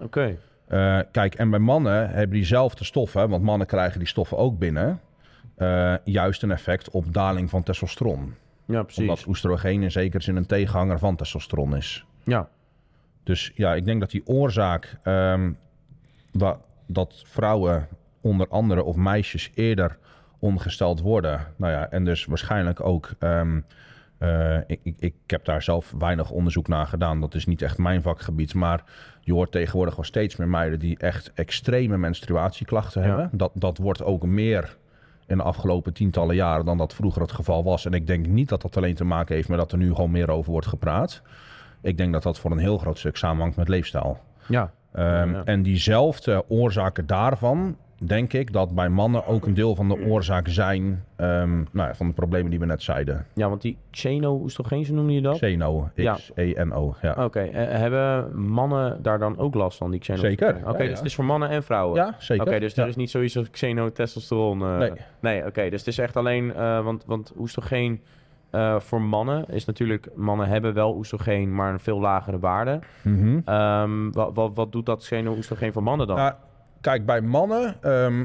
Oké. 0.00 0.36
Eh, 0.66 0.98
kijk, 1.10 1.34
en 1.34 1.50
bij 1.50 1.58
mannen 1.58 2.10
hebben 2.10 2.36
diezelfde 2.36 2.84
stoffen, 2.84 3.28
want 3.28 3.42
mannen 3.42 3.66
krijgen 3.66 3.98
die 3.98 4.08
stoffen 4.08 4.36
ook 4.36 4.58
binnen, 4.58 5.00
eh, 5.56 5.94
juist 6.04 6.42
een 6.42 6.50
effect 6.50 6.90
op 6.90 7.12
daling 7.12 7.50
van 7.50 7.62
testosteron. 7.62 8.34
Ja, 8.64 8.82
precies. 8.82 9.00
Omdat 9.02 9.26
oestrogeen 9.26 9.82
in 9.82 9.90
zekere 9.90 10.22
zin 10.22 10.36
een 10.36 10.46
tegenhanger 10.46 10.98
van 10.98 11.16
testosteron 11.16 11.76
is. 11.76 12.04
Ja. 12.24 12.48
Dus 13.22 13.52
ja, 13.54 13.74
ik 13.74 13.84
denk 13.84 14.00
dat 14.00 14.10
die 14.10 14.26
oorzaak 14.26 14.98
ehm, 15.02 15.52
wa- 16.32 16.60
dat 16.86 17.22
vrouwen 17.26 17.88
onder 18.20 18.48
andere 18.48 18.82
of 18.82 18.96
meisjes 18.96 19.50
eerder 19.54 19.98
ongesteld 20.38 21.00
worden. 21.00 21.46
Nou 21.56 21.72
ja, 21.72 21.90
en 21.90 22.04
dus 22.04 22.24
waarschijnlijk 22.24 22.80
ook. 22.84 23.10
ehm, 23.18 23.60
eh, 24.18 24.56
ik, 24.66 24.80
ik, 24.82 24.94
ik 24.98 25.14
heb 25.26 25.44
daar 25.44 25.62
zelf 25.62 25.94
weinig 25.98 26.30
onderzoek 26.30 26.68
naar 26.68 26.86
gedaan. 26.86 27.20
Dat 27.20 27.34
is 27.34 27.46
niet 27.46 27.62
echt 27.62 27.78
mijn 27.78 28.02
vakgebied. 28.02 28.54
Maar 28.54 28.84
je 29.20 29.32
hoort 29.32 29.52
tegenwoordig 29.52 29.96
wel 29.96 30.04
steeds 30.04 30.36
meer 30.36 30.48
meiden 30.48 30.78
die 30.78 30.98
echt 30.98 31.32
extreme 31.34 31.96
menstruatieklachten 31.98 33.02
Ja. 33.02 33.08
hebben. 33.08 33.38
Dat, 33.38 33.50
dat 33.54 33.78
wordt 33.78 34.02
ook 34.02 34.26
meer 34.26 34.76
in 35.32 35.38
de 35.38 35.44
afgelopen 35.44 35.92
tientallen 35.92 36.34
jaren 36.34 36.64
dan 36.64 36.78
dat 36.78 36.94
vroeger 36.94 37.22
het 37.22 37.32
geval 37.32 37.64
was. 37.64 37.86
En 37.86 37.92
ik 37.92 38.06
denk 38.06 38.26
niet 38.26 38.48
dat 38.48 38.62
dat 38.62 38.76
alleen 38.76 38.94
te 38.94 39.04
maken 39.04 39.34
heeft 39.34 39.48
met 39.48 39.58
dat 39.58 39.72
er 39.72 39.78
nu 39.78 39.94
gewoon 39.94 40.10
meer 40.10 40.30
over 40.30 40.50
wordt 40.52 40.66
gepraat. 40.66 41.22
Ik 41.82 41.96
denk 41.96 42.12
dat 42.12 42.22
dat 42.22 42.38
voor 42.38 42.50
een 42.50 42.58
heel 42.58 42.78
groot 42.78 42.98
stuk 42.98 43.16
samenhangt 43.16 43.56
met 43.56 43.68
leefstijl. 43.68 44.18
Ja. 44.46 44.72
Ehm, 44.92 45.32
Ja. 45.32 45.44
En 45.44 45.62
diezelfde 45.62 46.44
oorzaken 46.48 47.06
daarvan, 47.06 47.76
denk 48.06 48.32
ik 48.32 48.52
dat 48.52 48.74
bij 48.74 48.88
mannen 48.88 49.26
ook 49.26 49.46
een 49.46 49.54
deel 49.54 49.74
van 49.74 49.88
de 49.88 50.04
oorzaak 50.06 50.48
zijn 50.48 51.04
ehm, 51.16 51.56
nou 51.56 51.88
ja, 51.88 51.94
van 51.94 52.06
de 52.06 52.12
problemen 52.12 52.50
die 52.50 52.58
we 52.58 52.66
net 52.66 52.82
zeiden. 52.82 53.26
Ja, 53.34 53.48
want 53.48 53.62
die 53.62 53.76
xeno-oestrogeen, 53.90 54.84
zo 54.84 54.94
noemde 54.94 55.12
je 55.12 55.20
dat? 55.20 55.36
Xeno. 55.36 55.90
X-E-N-O. 55.94 56.94
Ja. 57.02 57.24
Oké, 57.24 57.40
eh, 57.40 57.78
hebben 57.78 58.40
mannen 58.44 59.02
daar 59.02 59.18
dan 59.18 59.38
ook 59.38 59.54
last 59.54 59.78
van, 59.78 59.90
die 59.90 60.00
xeno 60.00 60.18
Zeker, 60.18 60.60
Oké, 60.66 60.86
dus 60.86 60.98
het 60.98 61.06
is 61.06 61.14
voor 61.14 61.24
mannen 61.24 61.48
en 61.48 61.62
vrouwen? 61.62 61.96
ja, 61.96 62.14
zeker. 62.18 62.46
Oké, 62.46 62.58
dus 62.60 62.76
er 62.76 62.88
is 62.88 62.96
niet 62.96 63.10
zoiets 63.10 63.36
als 63.36 63.50
xenotestosteron? 63.50 64.62
eh 64.62 64.78
Nee. 64.78 64.92
Nee, 65.20 65.46
oké. 65.46 65.70
dus 65.70 65.78
het 65.78 65.88
is 65.88 65.98
echt 65.98 66.16
alleen... 66.16 66.54
eh, 66.54 66.84
want, 66.84 67.04
want 67.06 67.32
oestrogeen 67.38 68.00
eh, 68.50 68.80
voor 68.80 69.02
mannen 69.02 69.44
is 69.48 69.64
natuurlijk... 69.64 70.08
Mannen 70.14 70.48
hebben 70.48 70.74
wel 70.74 70.94
oestrogeen, 70.96 71.54
maar 71.54 71.72
een 71.72 71.80
veel 71.80 72.00
lagere 72.00 72.38
waarde. 72.38 72.78
Mhm. 73.02 73.40
Ehm, 73.44 74.10
wat, 74.10 74.30
wat, 74.34 74.50
wat 74.54 74.72
doet 74.72 74.86
dat 74.86 75.02
xeno-oestrogeen 75.02 75.72
voor 75.72 75.82
mannen 75.82 76.06
dan? 76.06 76.32
Kijk, 76.82 77.06
bij 77.06 77.20
mannen, 77.20 77.76
ehm, 77.82 78.24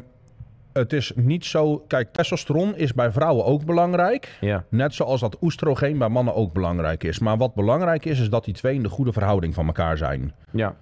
het 0.74 0.94
is 0.94 1.12
niet 1.16 1.46
zo... 1.46 1.78
Kijk, 1.88 2.12
testosteron 2.14 2.76
is 2.76 2.94
bij 2.94 3.12
vrouwen 3.12 3.46
ook 3.46 3.66
belangrijk. 3.66 4.38
ja. 4.42 4.64
Net 4.70 4.94
zoals 4.94 5.20
dat 5.22 5.38
oestrogeen 5.42 5.98
bij 5.98 6.10
mannen 6.10 6.36
ook 6.36 6.54
belangrijk 6.54 7.04
is. 7.04 7.20
Maar 7.20 7.38
wat 7.38 7.54
belangrijk 7.54 8.06
is, 8.06 8.20
is 8.20 8.30
dat 8.30 8.46
die 8.46 8.54
twee 8.54 8.76
in 8.76 8.84
de 8.84 8.90
goede 8.90 9.14
verhouding 9.14 9.54
van 9.54 9.66
elkaar 9.66 9.98
zijn. 9.98 10.34
Ja. 10.52 10.76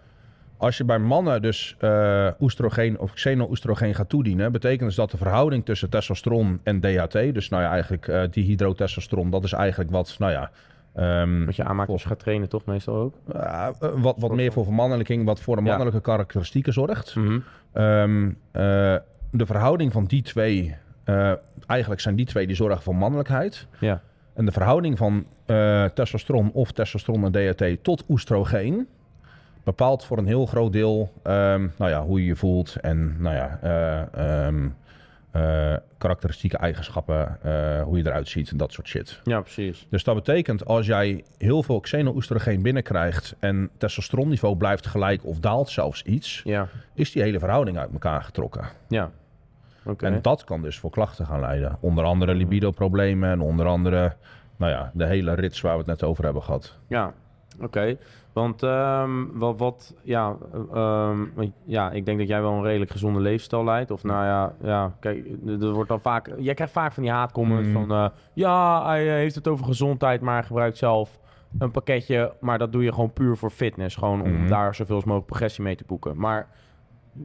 Als 0.57 0.77
je 0.77 0.83
bij 0.85 0.99
mannen 0.99 1.41
dus 1.41 1.75
eh 1.79 2.27
oestrogeen 2.39 2.99
of 2.99 3.13
xeno-oestrogeen 3.13 3.95
gaat 3.95 4.09
toedienen, 4.09 4.51
betekent 4.51 4.87
dus 4.87 4.95
dat 4.95 5.11
de 5.11 5.17
verhouding 5.17 5.65
tussen 5.65 5.89
testosteron 5.89 6.59
en 6.63 6.79
DHT, 6.81 7.11
dus 7.11 7.49
nou 7.49 7.63
ja, 7.63 7.69
eigenlijk 7.71 8.07
eh 8.07 8.21
dihydrotestosteron, 8.31 9.29
dat 9.29 9.43
is 9.43 9.53
eigenlijk 9.53 9.91
wat, 9.91 10.15
nou 10.19 10.31
ja, 10.31 10.51
ehm, 10.93 11.45
Wat 11.45 11.55
je 11.55 11.63
aanmaakt 11.63 11.89
als 11.89 12.01
je 12.01 12.07
gaat 12.07 12.19
trainen 12.19 12.49
toch 12.49 12.65
meestal 12.65 12.95
ook? 12.95 13.15
eh, 13.33 13.67
wat, 13.95 14.15
wat 14.19 14.33
meer 14.35 14.51
voor 14.51 14.63
vermannelijking, 14.63 15.25
wat 15.25 15.39
voor 15.39 15.57
een 15.57 15.63
Ja. 15.63 15.69
mannelijke 15.69 16.01
karakteristieken 16.01 16.73
zorgt. 16.73 17.13
Ehm, 17.15 17.39
eh, 17.75 18.95
de 19.31 19.45
verhouding 19.45 19.91
van 19.91 20.05
die 20.05 20.21
twee, 20.21 20.75
eh, 21.03 21.31
eigenlijk 21.67 22.01
zijn 22.01 22.15
die 22.15 22.25
twee 22.25 22.47
die 22.47 22.55
zorgen 22.55 22.81
voor 22.81 22.95
mannelijkheid. 22.95 23.67
Ja. 23.79 24.01
En 24.33 24.45
de 24.45 24.51
verhouding 24.51 24.97
van 24.97 25.25
eh, 25.45 25.85
testosteron 25.85 26.51
of 26.51 26.71
testosteron 26.71 27.25
en 27.25 27.31
DHT 27.31 27.83
tot 27.83 28.03
oestrogeen 28.09 28.87
bepaalt 29.63 30.05
voor 30.05 30.17
een 30.17 30.25
heel 30.25 30.45
groot 30.45 30.73
deel 30.73 31.11
ehm, 31.23 31.67
nou 31.77 31.91
ja, 31.91 32.03
hoe 32.03 32.19
je 32.19 32.25
je 32.25 32.35
voelt 32.35 32.75
en 32.81 33.15
nou 33.21 33.35
ja, 33.35 33.59
eh, 33.61 34.45
ehm, 34.45 34.67
eh, 35.35 35.73
karakteristieke 35.97 36.57
eigenschappen, 36.57 37.37
eh, 37.41 37.81
hoe 37.83 37.97
je 37.97 38.05
eruit 38.07 38.27
ziet 38.27 38.51
en 38.51 38.57
dat 38.57 38.71
soort 38.71 38.87
shit. 38.87 39.19
Ja, 39.23 39.41
precies. 39.41 39.87
Dus 39.89 40.03
dat 40.03 40.15
betekent 40.15 40.65
als 40.65 40.85
jij 40.85 41.23
heel 41.37 41.63
veel 41.63 41.79
xeno-oestrogeen 41.79 42.61
binnenkrijgt 42.61 43.35
en 43.39 43.69
testosteronniveau 43.77 44.55
blijft 44.55 44.87
gelijk 44.87 45.25
of 45.25 45.39
daalt 45.39 45.69
zelfs 45.69 46.03
iets, 46.03 46.41
Ja, 46.43 46.67
is 46.93 47.11
die 47.11 47.21
hele 47.21 47.39
verhouding 47.39 47.77
uit 47.77 47.91
elkaar 47.91 48.21
getrokken. 48.23 48.65
ja. 48.87 49.11
Oké. 49.87 50.05
En 50.05 50.21
dat 50.21 50.43
kan 50.43 50.61
dus 50.61 50.79
voor 50.79 50.89
klachten 50.89 51.25
gaan 51.25 51.39
leiden. 51.39 51.77
Onder 51.79 52.03
andere 52.03 52.33
libido-problemen 52.33 53.29
en 53.29 53.41
onder 53.41 53.65
andere, 53.65 54.15
nou 54.55 54.71
ja, 54.71 54.91
de 54.93 55.05
hele 55.05 55.33
rits 55.33 55.61
waar 55.61 55.71
we 55.73 55.77
het 55.77 55.87
net 55.87 56.03
over 56.03 56.23
hebben 56.23 56.43
gehad. 56.43 56.77
Ja, 56.87 57.13
oké. 57.61 57.97
Want 58.33 58.63
ehm, 58.63 59.25
wat, 59.33 59.59
wat 59.59 59.95
ja, 60.03 60.35
ehm, 60.73 61.17
want 61.35 61.51
ja, 61.65 61.91
ik 61.91 62.05
denk 62.05 62.17
dat 62.19 62.27
jij 62.27 62.41
wel 62.41 62.51
een 62.51 62.63
redelijk 62.63 62.91
gezonde 62.91 63.19
leefstijl 63.19 63.63
leidt. 63.63 63.91
Of 63.91 64.03
nou 64.03 64.25
ja, 64.25 64.53
ja 64.63 64.95
kijk, 64.99 65.25
er 65.47 65.71
wordt 65.73 65.89
dan 65.89 66.01
vaak, 66.01 66.31
jij 66.37 66.53
krijgt 66.53 66.73
vaak 66.73 66.91
van 66.93 67.03
die 67.03 67.11
haatcomments 67.11 67.67
Mm. 67.67 67.73
van, 67.73 67.91
eh, 67.91 68.05
ja, 68.33 68.85
hij 68.85 69.07
eh, 69.07 69.13
heeft 69.13 69.35
het 69.35 69.47
over 69.47 69.65
gezondheid, 69.65 70.21
maar 70.21 70.43
gebruikt 70.43 70.77
zelf 70.77 71.19
een 71.59 71.71
pakketje. 71.71 72.33
Maar 72.39 72.57
dat 72.57 72.71
doe 72.71 72.83
je 72.83 72.93
gewoon 72.93 73.13
puur 73.13 73.37
voor 73.37 73.49
fitness, 73.49 73.95
gewoon 73.95 74.21
om 74.21 74.31
Mhm. 74.31 74.47
daar 74.47 74.75
zoveel 74.75 74.95
mogelijk 74.95 75.25
progressie 75.25 75.63
mee 75.63 75.75
te 75.75 75.83
boeken. 75.87 76.17
Maar 76.17 76.47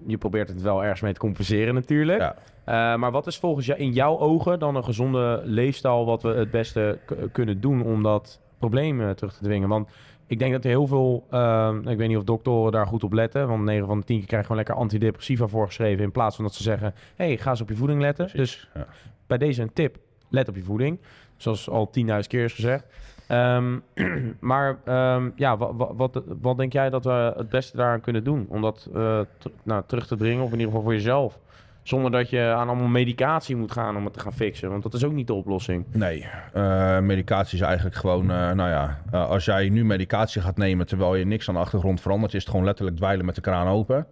je 0.07 0.19
probeert 0.19 0.49
het 0.49 0.63
wel 0.63 0.83
ergens 0.83 1.01
mee 1.01 1.13
te 1.13 1.21
compenseren 1.21 1.75
natuurlijk. 1.75 2.21
Ja. 2.21 2.35
Eh, 2.65 2.99
maar 2.99 3.11
wat 3.11 3.27
is 3.27 3.39
volgens 3.39 3.67
jou 3.67 3.79
in 3.81 3.93
jouw 3.93 4.19
ogen 4.19 4.59
dan 4.59 4.77
een 4.77 4.85
gezonde 4.85 5.41
leefstijl 5.45 6.07
wat 6.07 6.23
we 6.23 6.29
het 6.29 6.51
beste 6.51 6.99
kunnen 7.33 7.61
doen 7.61 7.83
om 7.83 8.03
dat 8.03 8.41
probleem 8.59 9.01
eh, 9.01 9.11
terug 9.11 9.33
te 9.33 9.43
dwingen? 9.45 9.69
Want 9.69 9.89
ik 10.31 10.39
denk 10.39 10.53
dat 10.53 10.65
er 10.65 10.71
heel 10.71 10.87
veel, 10.87 11.27
ehm, 11.31 11.89
ik 11.89 11.97
weet 11.99 12.09
niet 12.09 12.17
of 12.17 12.25
doktoren 12.25 12.73
daar 12.73 12.87
goed 12.87 13.05
op 13.05 13.13
letten, 13.13 13.49
want 13.49 13.65
9 13.65 13.87
van 13.87 13.99
de 14.01 14.05
10 14.05 14.17
keer 14.19 14.27
krijgen 14.27 14.49
gewoon 14.49 14.65
lekker 14.65 14.83
antidepressiva 14.83 15.47
voorgeschreven 15.47 16.05
in 16.05 16.13
plaats 16.13 16.37
van 16.37 16.45
dat 16.45 16.55
ze 16.55 16.63
zeggen, 16.63 16.95
hey, 17.17 17.37
ga 17.37 17.51
eens 17.51 17.61
op 17.61 17.69
je 17.69 17.77
voeding 17.77 18.01
letten. 18.01 18.31
Dus 18.33 18.69
ja. 18.75 18.87
bij 19.27 19.39
deze 19.39 19.63
een 19.63 19.73
tip, 19.73 19.97
let 20.29 20.49
op 20.49 20.57
je 20.57 20.63
voeding, 20.63 20.99
zoals 21.37 21.69
al 21.71 21.91
10.000 21.99 22.05
keer 22.29 22.45
is 22.45 22.53
gezegd. 22.55 22.85
Ehm, 23.27 23.79
maar 24.51 24.79
ehm, 24.85 25.31
ja, 25.37 25.57
wa- 25.57 25.75
wa- 25.75 25.95
wat, 25.95 26.23
wat 26.41 26.57
denk 26.57 26.73
jij 26.73 26.91
dat 26.91 27.05
we 27.05 27.33
het 27.37 27.49
beste 27.49 27.77
daaraan 27.77 28.01
kunnen 28.01 28.25
doen 28.25 28.47
om 28.49 28.63
dat 28.63 28.89
eh, 28.95 29.21
nou, 29.63 29.83
terug 29.87 30.07
te 30.07 30.17
dringen, 30.17 30.45
of 30.45 30.53
in 30.53 30.59
ieder 30.59 30.67
geval 30.67 30.83
voor 30.83 30.95
jezelf? 30.95 31.39
Zonder 31.83 32.11
dat 32.11 32.31
je 32.31 32.41
aan 32.57 32.69
allemaal 32.69 32.89
medicatie 32.89 33.57
moet 33.57 33.73
gaan 33.73 33.97
om 33.97 34.05
het 34.05 34.13
te 34.13 34.21
gaan 34.21 34.33
fixen. 34.33 34.71
Want 34.71 34.83
dat 34.83 34.95
is 34.95 35.05
ook 35.05 35.13
niet 35.13 35.27
de 35.27 35.35
oplossing. 35.35 35.85
Nee, 35.93 36.27
eh, 36.53 36.99
medicatie 36.99 37.59
is 37.59 37.65
eigenlijk 37.65 37.97
gewoon, 37.97 38.31
eh, 38.31 38.37
nou 38.53 38.69
ja, 38.71 38.99
eh, 39.11 39.29
als 39.29 39.45
jij 39.45 39.69
nu 39.69 39.85
medicatie 39.85 40.43
gaat 40.43 40.57
nemen 40.57 40.87
terwijl 40.87 41.15
je 41.15 41.27
niks 41.27 41.49
aan 41.49 41.55
de 41.55 41.61
achtergrond 41.61 42.01
verandert, 42.01 42.35
is 42.35 42.41
het 42.41 42.51
gewoon 42.51 42.65
letterlijk 42.65 42.97
dweilen 42.97 43.25
met 43.27 43.35
de 43.35 43.41
kraan 43.41 43.67
open. 43.67 44.07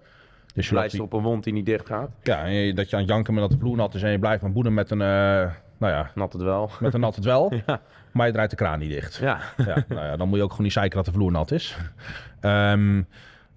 Dus 0.55 0.69
je 0.69 0.89
die, 0.91 1.03
op 1.03 1.13
een 1.13 1.23
wond 1.23 1.45
die 1.45 1.53
niet 1.53 1.67
dicht 1.67 1.87
gaat. 1.87 2.11
ja, 2.23 2.43
en 2.45 2.53
je- 2.53 2.75
dat 2.75 2.91
je 2.91 2.97
aan 2.97 3.03
het 3.03 3.11
janken 3.11 3.35
met 3.35 3.43
dat 3.43 3.53
de 3.53 3.59
vloer 3.59 3.77
nat 3.77 3.95
is 3.95 4.03
en 4.03 4.11
je 4.11 4.19
blijft 4.19 4.43
maar 4.43 4.53
boenen 4.53 4.75
met 4.75 4.91
een, 4.91 4.99
nou 4.99 5.93
ja, 5.93 6.11
Nat 6.15 6.33
het 6.33 6.43
wel. 6.43 6.71
met 6.81 6.95
een 6.95 7.01
natte 7.01 7.21
dwel, 7.21 7.53
Ja. 7.67 7.81
maar 8.13 8.27
je 8.27 8.33
draait 8.33 8.51
de 8.51 8.57
kraan 8.57 8.79
niet 8.79 8.91
dicht. 8.91 9.17
Ja. 9.17 9.39
Ja, 9.57 9.85
nou 9.89 10.05
ja, 10.07 10.17
dan 10.17 10.29
moet 10.29 10.37
je 10.37 10.43
ook 10.43 10.51
gewoon 10.51 10.65
niet 10.65 10.73
zeiken 10.75 10.97
dat 10.97 11.07
de 11.07 11.13
vloer 11.13 11.31
nat 11.33 11.51
is. 11.51 11.77
Ehm, 12.41 13.03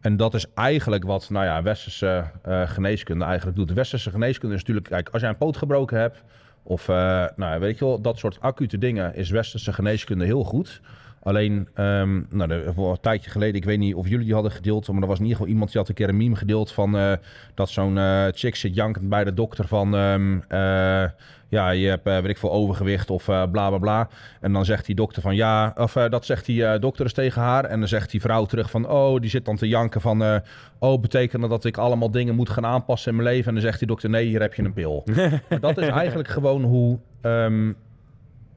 en 0.02 0.18
dat 0.18 0.34
is 0.34 0.46
eigenlijk 0.54 1.04
wat 1.04 1.30
nou 1.30 1.46
ja, 1.46 1.64
westerse 1.64 2.24
eh, 2.44 2.70
geneeskunde 2.70 3.26
eigenlijk 3.26 3.58
doet. 3.58 3.68
De 3.68 3.74
westerse 3.74 4.10
geneeskunde 4.10 4.56
is 4.56 4.62
natuurlijk, 4.62 4.88
kijk, 4.88 5.10
als 5.10 5.22
jij 5.22 5.30
een 5.30 5.38
poot 5.38 5.58
gebroken 5.58 6.00
hebt, 6.00 6.24
of 6.64 6.90
eh, 6.90 7.26
nou 7.36 7.60
weet 7.60 7.78
je 7.78 7.86
wel, 7.86 8.02
dat 8.02 8.18
soort 8.18 8.42
acute 8.42 8.78
dingen, 8.78 9.16
is 9.16 9.30
westerse 9.30 9.74
geneeskunde 9.74 10.26
heel 10.26 10.44
goed. 10.44 10.82
Alleen, 11.24 11.68
ehm, 11.74 12.22
nou, 12.30 12.74
voor 12.74 12.92
een 12.92 13.00
tijdje 13.02 13.30
geleden, 13.30 13.56
ik 13.56 13.64
weet 13.64 13.80
niet 13.80 13.96
of 13.96 14.08
jullie 14.08 14.26
die 14.26 14.34
hadden 14.34 14.52
gedeeld, 14.52 14.88
maar 14.88 15.02
er 15.02 15.08
was 15.08 15.18
in 15.18 15.24
ieder 15.24 15.38
geval 15.38 15.52
iemand 15.52 15.72
die 15.72 15.80
had 15.80 15.90
een 15.90 15.96
keer 15.96 16.10
een 16.10 16.18
meme 16.18 16.36
gedeeld 16.36 16.72
van 16.72 16.98
eh, 16.98 17.14
dat 17.54 17.70
zo'n 17.70 17.98
eh, 17.98 18.26
chick 18.32 18.56
zit 18.56 18.76
jankend 18.76 19.10
bij 19.10 19.24
de 19.24 19.34
dokter 19.34 19.68
van, 19.68 19.96
ehm, 19.96 20.40
eh, 20.48 21.10
ja, 21.52 21.70
je 21.70 21.88
hebt, 21.88 22.08
eh, 22.08 22.14
weet 22.14 22.30
ik 22.30 22.38
veel, 22.38 22.52
overgewicht 22.52 23.10
of 23.10 23.28
eh, 23.28 23.44
bla 23.52 23.70
bla 23.70 23.78
bla. 23.78 24.08
En 24.42 24.54
dan 24.54 24.66
zegt 24.66 24.86
die 24.86 24.96
dokter 24.96 25.22
van 25.22 25.36
ja, 25.36 25.74
of 25.76 25.96
eh, 25.96 26.10
dat 26.10 26.26
zegt 26.26 26.46
die 26.46 26.80
dokter 26.80 27.04
eens 27.04 27.14
tegen 27.14 27.42
haar. 27.42 27.66
En 27.66 27.80
dan 27.80 27.88
zegt 27.88 28.12
die 28.12 28.22
vrouw 28.22 28.46
terug 28.46 28.70
van 28.70 28.90
oh, 28.90 29.20
die 29.20 29.30
zit 29.30 29.46
dan 29.46 29.56
te 29.56 29.68
janken 29.68 30.02
van 30.02 30.42
oh, 30.80 31.02
betekent 31.02 31.42
dat 31.42 31.52
dat 31.52 31.66
ik 31.66 31.78
allemaal 31.78 32.12
dingen 32.12 32.36
moet 32.36 32.50
gaan 32.50 32.66
aanpassen 32.66 33.12
in 33.12 33.18
mijn 33.18 33.30
leven? 33.30 33.48
En 33.48 33.54
dan 33.54 33.64
zegt 33.64 33.80
die 33.80 33.88
dokter 33.88 34.10
nee, 34.10 34.26
hier 34.26 34.42
heb 34.42 34.54
je 34.54 34.64
een 34.64 34.74
pil. 34.74 35.04
maar 35.50 35.60
dat 35.60 35.78
is 35.78 35.88
eigenlijk 35.88 36.30
gewoon 36.30 36.64
hoe, 36.64 37.00
ehm, 37.22 37.74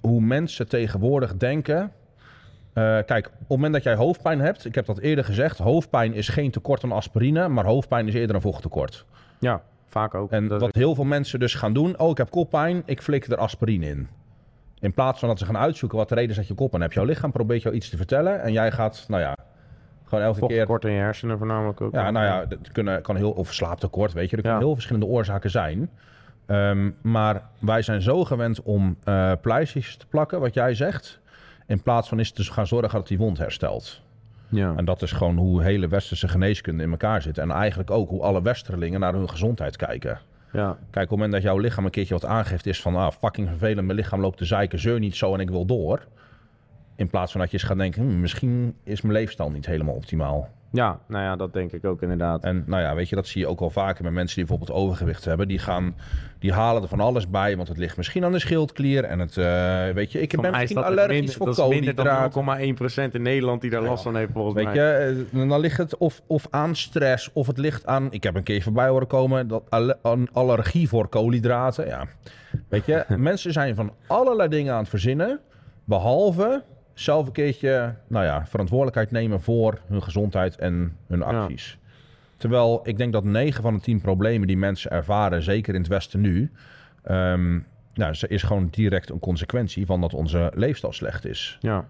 hoe 0.01 0.21
mensen 0.21 0.69
tegenwoordig 0.69 1.37
denken. 1.37 1.93
Kijk, 3.07 3.27
op 3.27 3.39
het 3.39 3.49
moment 3.49 3.73
dat 3.73 3.83
jij 3.83 3.95
hoofdpijn 3.95 4.41
hebt, 4.41 4.65
ik 4.65 4.75
heb 4.75 4.87
dat 4.87 4.99
eerder 4.99 5.25
gezegd, 5.25 5.59
hoofdpijn 5.59 6.15
is 6.15 6.29
geen 6.29 6.51
tekort 6.51 6.85
aan 6.85 6.93
aspirine, 6.93 7.49
maar 7.49 7.65
hoofdpijn 7.65 8.09
is 8.09 8.15
eerder 8.15 8.37
een 8.37 8.43
vochttekort. 8.43 9.05
Ja, 9.41 9.63
vaak 9.95 10.15
ook. 10.15 10.31
En 10.31 10.49
Dat- 10.49 10.61
wat 10.61 10.75
heel 10.75 10.95
veel 10.95 11.05
mensen 11.05 11.39
dus 11.41 11.55
gaan 11.55 11.73
doen, 11.73 11.99
oh 11.99 12.11
ik 12.11 12.17
heb 12.17 12.31
koppijn, 12.31 12.83
ik 12.87 13.03
flik 13.03 13.27
er 13.27 13.37
aspirine 13.37 13.87
in. 13.87 14.09
In 14.81 14.93
plaats 14.93 15.19
van 15.19 15.29
dat 15.29 15.39
ze 15.39 15.45
gaan 15.45 15.57
uitzoeken 15.57 15.99
wat 15.99 16.09
de 16.09 16.15
reden 16.15 16.31
is 16.31 16.37
dat 16.37 16.47
je 16.49 16.55
koppijn 16.55 16.83
hebt. 16.83 16.95
Jouw 16.95 17.05
lichaam 17.05 17.33
probeert 17.33 17.63
jou 17.63 17.75
iets 17.75 17.89
te 17.91 17.97
vertellen 17.97 18.43
en 18.43 18.53
jij 18.53 18.73
gaat, 18.73 19.05
nou 19.09 19.23
ja, 19.23 19.37
gewoon 20.05 20.25
elke 20.25 20.39
keer... 20.39 20.49
Vochttekort 20.49 20.85
in 20.85 20.91
je 20.93 20.99
hersenen 20.99 21.39
voornamelijk 21.39 21.81
ook. 21.81 21.93
Ja, 21.95 22.11
nou 22.11 22.27
ja, 22.27 22.45
dat 22.47 22.73
kunnen, 22.73 23.03
kan 23.03 23.17
heel, 23.17 23.31
of 23.31 23.53
slaaptekort, 23.55 24.13
weet 24.13 24.31
je. 24.31 24.37
Er 24.37 24.43
kunnen 24.43 24.59
Ja. 24.61 24.65
heel 24.67 24.75
verschillende 24.75 25.07
oorzaken 25.07 25.51
zijn. 25.51 25.91
Ehm, 26.47 26.91
maar 27.03 27.43
wij 27.59 27.83
zijn 27.83 28.03
zo 28.03 28.25
gewend 28.25 28.63
om 28.63 28.97
eh 29.05 29.33
pleisters 29.41 29.97
te 29.97 30.07
plakken, 30.07 30.41
wat 30.41 30.55
jij 30.55 30.75
zegt. 30.75 31.21
In 31.67 31.83
plaats 31.83 32.09
van 32.09 32.21
is 32.21 32.33
te 32.33 32.45
gaan 32.45 32.67
zorgen 32.67 32.91
dat 32.99 33.09
die 33.09 33.19
wond 33.19 33.39
herstelt. 33.39 34.03
Ja. 34.49 34.75
En 34.77 34.85
dat 34.85 35.03
is 35.03 35.13
gewoon 35.13 35.37
hoe 35.37 35.63
hele 35.63 35.89
westerse 35.89 36.29
geneeskunde 36.29 36.83
in 36.83 36.91
elkaar 36.91 37.23
zit. 37.23 37.39
En 37.39 37.51
eigenlijk 37.51 37.91
ook 37.91 38.09
hoe 38.09 38.23
alle 38.23 38.43
westerlingen 38.43 39.01
naar 39.01 39.15
hun 39.15 39.31
gezondheid 39.31 39.77
kijken. 39.77 40.19
ja. 40.53 40.67
Kijk, 40.67 40.79
op 40.95 40.95
het 41.01 41.11
moment 41.11 41.33
dat 41.33 41.43
jouw 41.43 41.59
lichaam 41.59 41.85
een 41.85 41.91
keertje 41.91 42.15
wat 42.15 42.25
aangeeft 42.25 42.67
is 42.67 42.83
van... 42.83 42.97
ah, 42.97 43.13
fucking 43.13 43.49
vervelend, 43.49 43.87
mijn 43.87 43.99
lichaam 43.99 44.21
loopt 44.21 44.39
te 44.39 44.45
zeiken, 44.45 44.79
zeur 44.79 44.99
niet 44.99 45.17
zo 45.17 45.35
en 45.35 45.41
ik 45.41 45.51
wil 45.51 45.67
door. 45.67 46.07
In 46.97 47.09
plaats 47.09 47.33
van 47.33 47.41
dat 47.41 47.51
je 47.51 47.57
eens 47.57 47.67
gaat 47.67 47.79
denken, 47.79 48.03
hm, 48.03 48.21
misschien 48.21 48.77
is 48.83 49.01
mijn 49.01 49.15
leefstijl 49.15 49.51
niet 49.51 49.67
helemaal 49.67 49.95
optimaal. 49.95 50.51
Ja, 50.75 50.99
nou 51.09 51.25
ja, 51.25 51.37
dat 51.37 51.52
denk 51.52 51.73
ik 51.73 51.85
ook 51.85 52.02
inderdaad. 52.02 52.45
En 52.45 52.64
nou 52.66 52.83
ja, 52.83 52.95
weet 52.95 53.09
je, 53.09 53.14
dat 53.14 53.26
zie 53.26 53.40
je 53.40 53.47
ook 53.47 53.61
al 53.61 53.71
vaker 53.71 54.04
met 54.04 54.12
mensen 54.12 54.37
die 54.37 54.47
bijvoorbeeld 54.47 54.78
overgewicht 54.78 55.25
hebben. 55.25 55.49
Die 55.49 55.59
gaan, 55.59 55.95
die 56.38 56.52
halen 56.52 56.83
er 56.83 56.88
van 56.88 57.00
alles 57.00 57.31
bij, 57.31 57.57
want 57.57 57.69
het 57.69 57.78
ligt 57.78 57.97
misschien 57.97 58.25
aan 58.25 58.33
de 58.33 58.38
schildklier. 58.38 59.04
En 59.04 59.19
het, 59.19 59.37
eh, 59.37 59.88
weet 59.88 60.12
je, 60.12 60.21
ik 60.21 60.40
ben 60.40 60.50
misschien 60.50 60.85
allergisch 60.85 61.16
minder, 61.16 61.35
voor 61.35 61.47
dat 61.47 61.59
is 61.59 61.69
minder 61.69 61.95
koolhydraten. 61.95 62.45
dan 62.45 63.11
0,1% 63.11 63.14
in 63.14 63.23
Nederland 63.23 63.61
die 63.61 63.71
daar 63.71 63.83
last 63.83 64.02
van 64.02 64.16
heeft 64.16 64.33
volgens 64.33 64.54
Weet 64.54 64.64
mij. 64.64 64.75
je, 64.75 65.25
eh, 65.33 65.49
dan 65.49 65.61
ligt 65.61 65.76
het 65.76 65.97
of, 65.97 66.23
of 66.26 66.47
aan 66.50 66.76
stress, 66.76 67.31
of 67.33 67.47
het 67.47 67.59
ligt 67.59 67.87
aan... 67.87 68.07
Ik 68.11 68.23
heb 68.23 68.35
een 68.35 68.43
keer 68.43 68.62
voorbij 68.62 68.88
horen 68.88 69.07
komen, 69.07 69.49
dat 69.49 69.62
een 70.02 70.28
allergie 70.33 70.88
voor 70.88 71.09
koolhydraten. 71.09 71.87
Ja, 71.87 72.07
weet 72.69 72.87
je, 72.87 73.04
mensen 73.16 73.52
zijn 73.52 73.75
van 73.75 73.93
allerlei 74.07 74.49
dingen 74.49 74.73
aan 74.73 74.81
het 74.81 74.88
verzinnen, 74.88 75.40
behalve 75.85 76.62
zelf 76.95 77.27
een 77.27 77.33
keertje, 77.33 77.95
nou 78.07 78.25
ja, 78.25 78.47
verantwoordelijkheid 78.47 79.11
nemen 79.11 79.41
voor 79.41 79.79
hun 79.87 80.03
gezondheid 80.03 80.57
en 80.57 80.97
hun 81.07 81.23
acties. 81.23 81.79
Terwijl 82.37 82.81
ik 82.85 82.97
denk 82.97 83.13
dat 83.13 83.25
9 83.25 83.63
van 83.63 83.75
de 83.75 83.81
10 83.81 84.01
problemen 84.01 84.47
die 84.47 84.57
mensen 84.57 84.91
ervaren, 84.91 85.43
zeker 85.43 85.75
in 85.75 85.81
het 85.81 85.89
Westen 85.89 86.21
nu, 86.21 86.51
ehm, 87.03 87.59
nou, 87.95 88.15
ze- 88.15 88.29
is 88.29 88.43
gewoon 88.43 88.69
direct 88.71 89.11
een 89.11 89.19
consequentie 89.19 89.87
van 89.87 90.01
dat 90.01 90.15
onze 90.15 90.53
leefstijl 90.55 90.93
slecht 90.93 91.25
is. 91.27 91.57
Ja. 91.61 91.87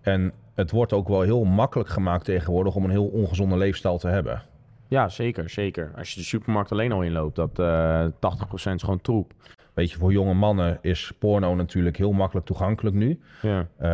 En 0.00 0.32
het 0.54 0.70
wordt 0.70 0.92
ook 0.92 1.08
wel 1.08 1.20
heel 1.22 1.44
makkelijk 1.44 1.88
gemaakt 1.88 2.24
tegenwoordig 2.24 2.74
om 2.74 2.84
een 2.84 2.90
heel 2.90 3.06
ongezonde 3.06 3.56
leefstijl 3.56 3.98
te 3.98 4.08
hebben. 4.08 4.42
ja, 4.90 5.08
zeker, 5.08 5.50
zeker. 5.50 5.90
Als 5.96 6.10
je 6.14 6.20
de 6.20 6.26
supermarkt 6.26 6.72
alleen 6.72 6.92
al 6.92 7.02
inloopt, 7.02 7.36
dat 7.36 7.58
eh 7.58 8.04
80% 8.18 8.74
is 8.76 8.82
gewoon 8.82 9.00
troep. 9.00 9.32
Weet 9.78 9.90
je, 9.90 9.98
voor 9.98 10.12
jonge 10.12 10.34
mannen 10.34 10.78
is 10.80 11.12
porno 11.18 11.54
natuurlijk 11.54 11.96
heel 11.96 12.12
makkelijk 12.12 12.46
toegankelijk 12.46 12.96
nu. 12.96 13.20
Ja. 13.42 13.66
Eh, 13.76 13.88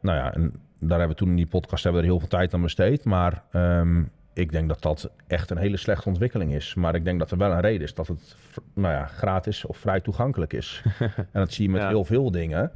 nou 0.00 0.16
ja, 0.18 0.34
en 0.34 0.52
daar 0.78 0.98
hebben 0.98 1.08
we 1.08 1.22
toen 1.22 1.28
in 1.28 1.36
die 1.36 1.46
podcast 1.46 1.84
hebben 1.84 2.00
we 2.02 2.06
er 2.06 2.12
heel 2.12 2.20
veel 2.22 2.38
tijd 2.38 2.54
aan 2.54 2.62
besteed. 2.62 3.04
Maar 3.04 3.42
ehm, 3.52 4.02
ik 4.32 4.52
denk 4.52 4.68
dat 4.68 4.82
dat 4.82 5.10
echt 5.26 5.50
een 5.50 5.56
hele 5.56 5.76
slechte 5.76 6.08
ontwikkeling 6.08 6.52
is. 6.54 6.74
Maar 6.74 6.94
ik 6.94 7.04
denk 7.04 7.18
dat 7.18 7.30
er 7.30 7.38
wel 7.38 7.52
een 7.52 7.60
reden 7.60 7.82
is 7.82 7.94
dat 7.94 8.06
het 8.06 8.36
nou 8.74 8.94
ja, 8.94 9.06
gratis 9.06 9.64
of 9.64 9.76
vrij 9.76 10.00
toegankelijk 10.00 10.52
is. 10.52 10.82
en 11.16 11.26
dat 11.32 11.52
zie 11.52 11.64
je 11.64 11.70
met 11.70 11.80
Ja. 11.82 11.88
heel 11.88 12.04
veel 12.04 12.30
dingen. 12.30 12.70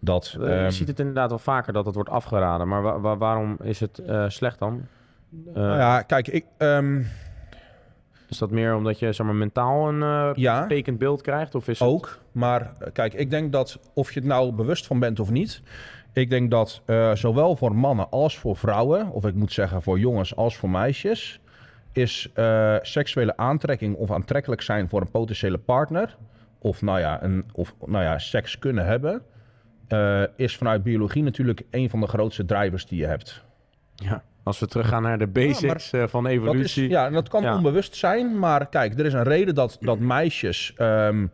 Dat, 0.00 0.36
Eh, 0.40 0.54
ehm, 0.56 0.64
je 0.64 0.70
ziet 0.70 0.88
het 0.88 0.98
inderdaad 0.98 1.28
wel 1.28 1.38
vaker 1.38 1.72
dat 1.72 1.86
het 1.86 1.94
wordt 1.94 2.10
afgeraden. 2.10 2.68
Maar 2.68 2.82
wa- 2.82 3.00
wa- 3.00 3.16
waarom 3.16 3.56
is 3.62 3.80
het 3.80 3.98
eh, 3.98 4.28
slecht 4.28 4.58
dan? 4.58 4.86
Nou 5.54 5.76
ja, 5.78 6.02
kijk, 6.02 6.28
ik, 6.28 6.44
ehm, 6.58 7.02
Is 8.30 8.38
dat 8.38 8.50
meer 8.50 8.74
omdat 8.74 8.98
je 8.98 9.12
zeg 9.12 9.26
maar, 9.26 9.34
mentaal 9.34 9.88
een 9.88 10.02
eh 10.02 10.30
Ja. 10.34 10.62
sprekend 10.62 10.98
beeld 10.98 11.22
krijgt? 11.22 11.54
Of 11.54 11.68
is 11.68 11.78
het... 11.78 11.88
Ook, 11.88 12.18
maar 12.32 12.72
eh, 12.78 12.92
kijk, 12.92 13.14
ik 13.14 13.30
denk 13.30 13.52
dat 13.52 13.78
of 13.94 14.12
je 14.12 14.20
het 14.20 14.28
nou 14.28 14.52
bewust 14.52 14.86
van 14.86 14.98
bent 14.98 15.20
of 15.20 15.30
niet, 15.30 15.62
ik 16.12 16.30
denk 16.30 16.50
dat 16.50 16.82
eh, 16.84 17.14
zowel 17.14 17.56
voor 17.56 17.74
mannen 17.76 18.10
als 18.10 18.38
voor 18.38 18.56
vrouwen, 18.56 19.10
of 19.10 19.24
ik 19.24 19.34
moet 19.34 19.52
zeggen 19.52 19.82
voor 19.82 19.98
jongens 19.98 20.36
als 20.36 20.56
voor 20.56 20.70
meisjes, 20.70 21.40
is 21.92 22.30
eh, 22.34 22.76
seksuele 22.82 23.36
aantrekking 23.36 23.96
of 23.96 24.10
aantrekkelijk 24.10 24.62
zijn 24.62 24.88
voor 24.88 25.00
een 25.00 25.10
potentiële 25.10 25.58
partner, 25.58 26.16
of 26.58 26.82
nou 26.82 26.98
ja, 26.98 27.22
een, 27.22 27.44
of, 27.52 27.74
nou 27.86 28.04
ja 28.04 28.18
seks 28.18 28.58
kunnen 28.58 28.86
hebben, 28.86 29.22
eh, 29.88 30.22
is 30.36 30.56
vanuit 30.56 30.82
biologie 30.82 31.22
natuurlijk 31.22 31.62
een 31.70 31.90
van 31.90 32.00
de 32.00 32.06
grootste 32.06 32.44
drivers 32.44 32.86
die 32.86 32.98
je 32.98 33.06
hebt. 33.06 33.44
Ja. 33.94 34.22
Als 34.42 34.58
we 34.58 34.66
teruggaan 34.66 35.02
naar 35.02 35.18
de 35.18 35.26
basics 35.26 35.92
eh, 35.92 36.02
van 36.06 36.22
Dat 36.24 36.32
is, 36.32 36.38
evolutie. 36.38 36.88
ja, 36.88 37.10
dat 37.10 37.28
kan 37.28 37.42
Ja. 37.42 37.54
onbewust 37.56 37.94
zijn, 37.96 38.38
maar 38.38 38.68
kijk, 38.68 38.98
er 38.98 39.06
is 39.06 39.12
een 39.12 39.22
reden 39.22 39.54
dat, 39.54 39.76
dat 39.80 39.98
meisjes 39.98 40.72
ehm, 40.76 41.26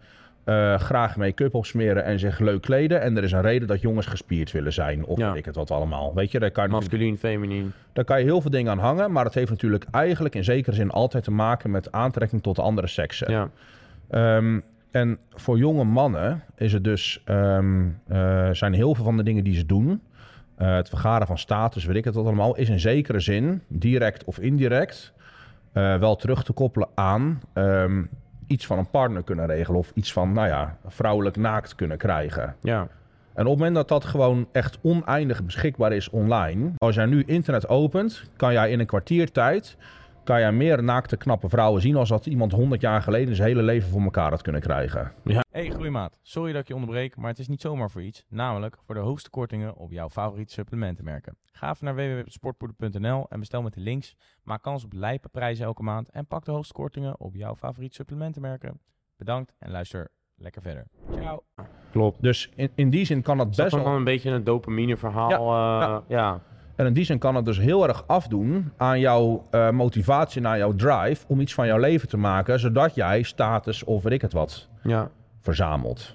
eh, 0.44 0.78
graag 0.78 1.16
make-up 1.16 1.54
opsmeren 1.54 2.04
en 2.04 2.18
zich 2.18 2.38
leuk 2.38 2.62
kleden. 2.62 3.00
En 3.00 3.16
er 3.16 3.22
is 3.24 3.32
een 3.32 3.40
reden 3.40 3.68
dat 3.68 3.80
jongens 3.80 4.06
gespierd 4.06 4.52
willen 4.52 4.72
zijn, 4.72 5.04
of 5.04 5.18
Ja. 5.18 5.28
weet 5.28 5.38
ik 5.38 5.44
het 5.44 5.54
wat 5.54 5.70
allemaal. 5.70 6.14
Weet 6.14 6.30
je, 6.30 6.38
daar 6.38 6.50
kan 6.50 6.64
je, 6.64 6.70
Masculien, 6.70 7.18
feminien. 7.18 7.72
daar 7.92 8.04
kan 8.04 8.18
je 8.18 8.24
heel 8.24 8.40
veel 8.40 8.50
dingen 8.50 8.70
aan 8.72 8.78
hangen, 8.78 9.12
maar 9.12 9.24
het 9.24 9.34
heeft 9.34 9.50
natuurlijk 9.50 9.84
eigenlijk 9.90 10.34
in 10.34 10.44
zekere 10.44 10.76
zin 10.76 10.90
altijd 10.90 11.24
te 11.24 11.30
maken 11.30 11.70
met 11.70 11.92
aantrekking 11.92 12.42
tot 12.42 12.56
de 12.56 12.62
andere 12.62 12.86
seksen. 12.86 13.30
Ja. 13.32 13.50
Ehm, 14.10 14.60
en 14.90 15.18
voor 15.34 15.58
jonge 15.58 15.84
mannen 15.84 16.42
is 16.56 16.72
het 16.72 16.84
dus, 16.84 17.22
ehm, 17.24 17.84
eh, 18.08 18.48
zijn 18.52 18.72
heel 18.72 18.94
veel 18.94 19.04
van 19.04 19.16
de 19.16 19.22
dingen 19.22 19.44
die 19.44 19.54
ze 19.54 19.66
doen, 19.66 20.00
eh, 20.56 20.74
het 20.74 20.88
vergaren 20.88 21.26
van 21.26 21.38
status, 21.38 21.84
weet 21.84 21.96
ik 21.96 22.04
het 22.04 22.14
wat 22.14 22.24
allemaal, 22.24 22.56
is 22.56 22.68
in 22.68 22.80
zekere 22.80 23.20
zin, 23.20 23.62
direct 23.68 24.24
of 24.24 24.38
indirect, 24.38 25.12
eh, 25.72 25.96
wel 25.96 26.16
terug 26.16 26.44
te 26.44 26.52
koppelen 26.52 26.88
aan 26.94 27.40
ehm, 27.52 28.04
iets 28.46 28.66
van 28.66 28.78
een 28.78 28.90
partner 28.90 29.22
kunnen 29.22 29.46
regelen 29.46 29.78
of 29.78 29.90
iets 29.94 30.12
van, 30.12 30.32
nou 30.32 30.48
ja, 30.48 30.76
vrouwelijk 30.86 31.36
naakt 31.36 31.74
kunnen 31.74 31.98
krijgen. 31.98 32.56
Ja. 32.60 32.88
En 33.34 33.42
op 33.44 33.50
het 33.50 33.58
moment 33.58 33.74
dat 33.74 33.88
dat 33.88 34.04
gewoon 34.04 34.48
echt 34.52 34.78
oneindig 34.82 35.44
beschikbaar 35.44 35.92
is 35.92 36.10
online, 36.10 36.70
als 36.78 36.94
jij 36.94 37.06
nu 37.06 37.22
internet 37.26 37.68
opent, 37.68 38.24
kan 38.36 38.52
jij 38.52 38.70
in 38.70 38.80
een 38.80 38.86
kwartier 38.86 39.32
tijd 39.32 39.76
kan 40.26 40.40
jij 40.40 40.52
meer 40.52 40.82
naakte 40.82 41.16
knappe 41.16 41.48
vrouwen 41.48 41.80
zien 41.82 41.96
als 41.96 42.08
dat 42.08 42.26
iemand 42.26 42.52
100 42.52 42.80
jaar 42.80 43.02
geleden 43.02 43.36
zijn 43.36 43.48
hele 43.48 43.62
leven 43.62 43.90
voor 43.90 44.00
elkaar 44.02 44.30
had 44.30 44.42
kunnen 44.42 44.60
krijgen. 44.60 45.12
Hey 45.50 45.70
groeimaat, 45.70 46.18
sorry 46.22 46.52
dat 46.52 46.60
ik 46.62 46.68
je 46.68 46.74
onderbreek, 46.74 47.16
maar 47.16 47.30
het 47.30 47.38
is 47.38 47.48
niet 47.48 47.60
zomaar 47.60 47.90
voor 47.90 48.02
iets. 48.02 48.24
Namelijk 48.28 48.76
voor 48.84 48.94
de 48.94 49.00
hoogste 49.00 49.30
kortingen 49.30 49.76
op 49.76 49.90
jouw 49.92 50.08
favoriete 50.08 50.52
supplementenmerken. 50.52 51.36
Ga 51.52 51.70
even 51.70 51.84
naar 51.84 51.94
www.sportpoeder.nl 51.94 53.26
en 53.28 53.38
bestel 53.38 53.62
met 53.62 53.74
de 53.74 53.80
links. 53.80 54.16
Maak 54.42 54.62
kans 54.62 54.84
op 54.84 54.92
lijpe 54.92 55.28
prijzen 55.28 55.64
elke 55.64 55.82
maand 55.82 56.10
en 56.10 56.26
pak 56.26 56.44
de 56.44 56.50
hoogste 56.50 56.72
kortingen 56.72 57.20
op 57.20 57.34
jouw 57.34 57.54
favoriete 57.54 57.94
supplementenmerken. 57.94 58.80
Bedankt 59.16 59.52
en 59.58 59.70
luister 59.70 60.08
lekker 60.36 60.62
verder. 60.62 60.86
Ciao. 61.12 61.42
Klopt. 61.90 62.22
Dus 62.22 62.50
in, 62.54 62.70
in 62.74 62.90
die 62.90 63.04
zin 63.04 63.22
kan 63.22 63.36
dat 63.36 63.50
Is 63.50 63.56
dat 63.56 63.70
best 63.70 63.84
wel. 63.84 63.94
een 63.96 64.04
beetje 64.04 64.30
een 64.30 64.44
dopamine 64.44 64.96
verhaal? 64.96 65.30
Ja, 65.30 65.36
Ja. 65.38 65.88
ja. 65.88 66.02
ja. 66.08 66.40
En 66.76 66.86
in 66.86 66.92
die 66.92 67.04
zin 67.04 67.18
kan 67.18 67.34
het 67.34 67.44
dus 67.44 67.58
heel 67.58 67.88
erg 67.88 68.04
afdoen 68.06 68.72
aan 68.76 69.00
jouw 69.00 69.42
eh, 69.50 69.70
motivatie, 69.70 70.40
naar 70.40 70.58
jouw 70.58 70.74
drive 70.74 71.24
om 71.26 71.40
iets 71.40 71.54
van 71.54 71.66
jouw 71.66 71.78
leven 71.78 72.08
te 72.08 72.16
maken, 72.16 72.60
zodat 72.60 72.94
jij 72.94 73.22
status 73.22 73.84
of 73.84 74.02
weet 74.02 74.12
ik 74.12 74.22
het 74.22 74.32
wat 74.32 74.68
Ja. 74.82 75.10
verzamelt. 75.40 76.14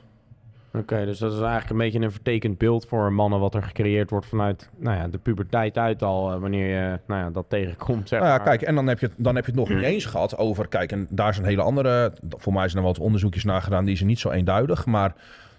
Oké, 0.73 1.05
dus 1.05 1.19
dat 1.19 1.31
is 1.31 1.39
eigenlijk 1.39 1.69
een 1.69 1.77
beetje 1.77 1.99
een 1.99 2.11
vertekend 2.11 2.57
beeld 2.57 2.85
voor 2.85 3.13
mannen 3.13 3.39
wat 3.39 3.55
er 3.55 3.63
gecreëerd 3.63 4.09
wordt 4.09 4.25
vanuit 4.25 4.69
nou 4.77 4.97
ja, 4.97 5.07
de 5.07 5.17
puberteit 5.17 5.77
uit 5.77 6.03
al, 6.03 6.31
eh, 6.31 6.39
wanneer 6.39 6.67
je 6.67 6.99
nou 7.07 7.21
ja, 7.21 7.29
dat 7.29 7.45
tegenkomt. 7.47 8.07
Zeg 8.09 8.19
Nou 8.19 8.31
ja, 8.31 8.37
maar. 8.37 8.47
kijk, 8.47 8.61
en 8.61 8.75
dan 8.75 8.87
heb, 8.87 8.99
je 8.99 9.05
het, 9.05 9.15
dan 9.17 9.35
heb 9.35 9.45
je 9.45 9.51
het 9.51 9.59
nog 9.59 9.69
niet 9.69 9.83
eens 9.83 10.05
gehad 10.05 10.37
over... 10.37 10.67
Kijk, 10.67 10.91
en 10.91 11.07
daar 11.09 11.29
is 11.29 11.37
een 11.37 11.45
hele 11.45 11.61
andere... 11.61 12.13
Voor 12.29 12.53
mij 12.53 12.67
zijn 12.67 12.81
er 12.83 12.87
wat 12.89 12.99
onderzoekjes 12.99 13.43
naar 13.43 13.61
gedaan, 13.61 13.85
die 13.85 13.95
zijn 13.95 14.09
niet 14.09 14.19
zo 14.19 14.29
eenduidig. 14.29 14.85
Maar 14.85 15.13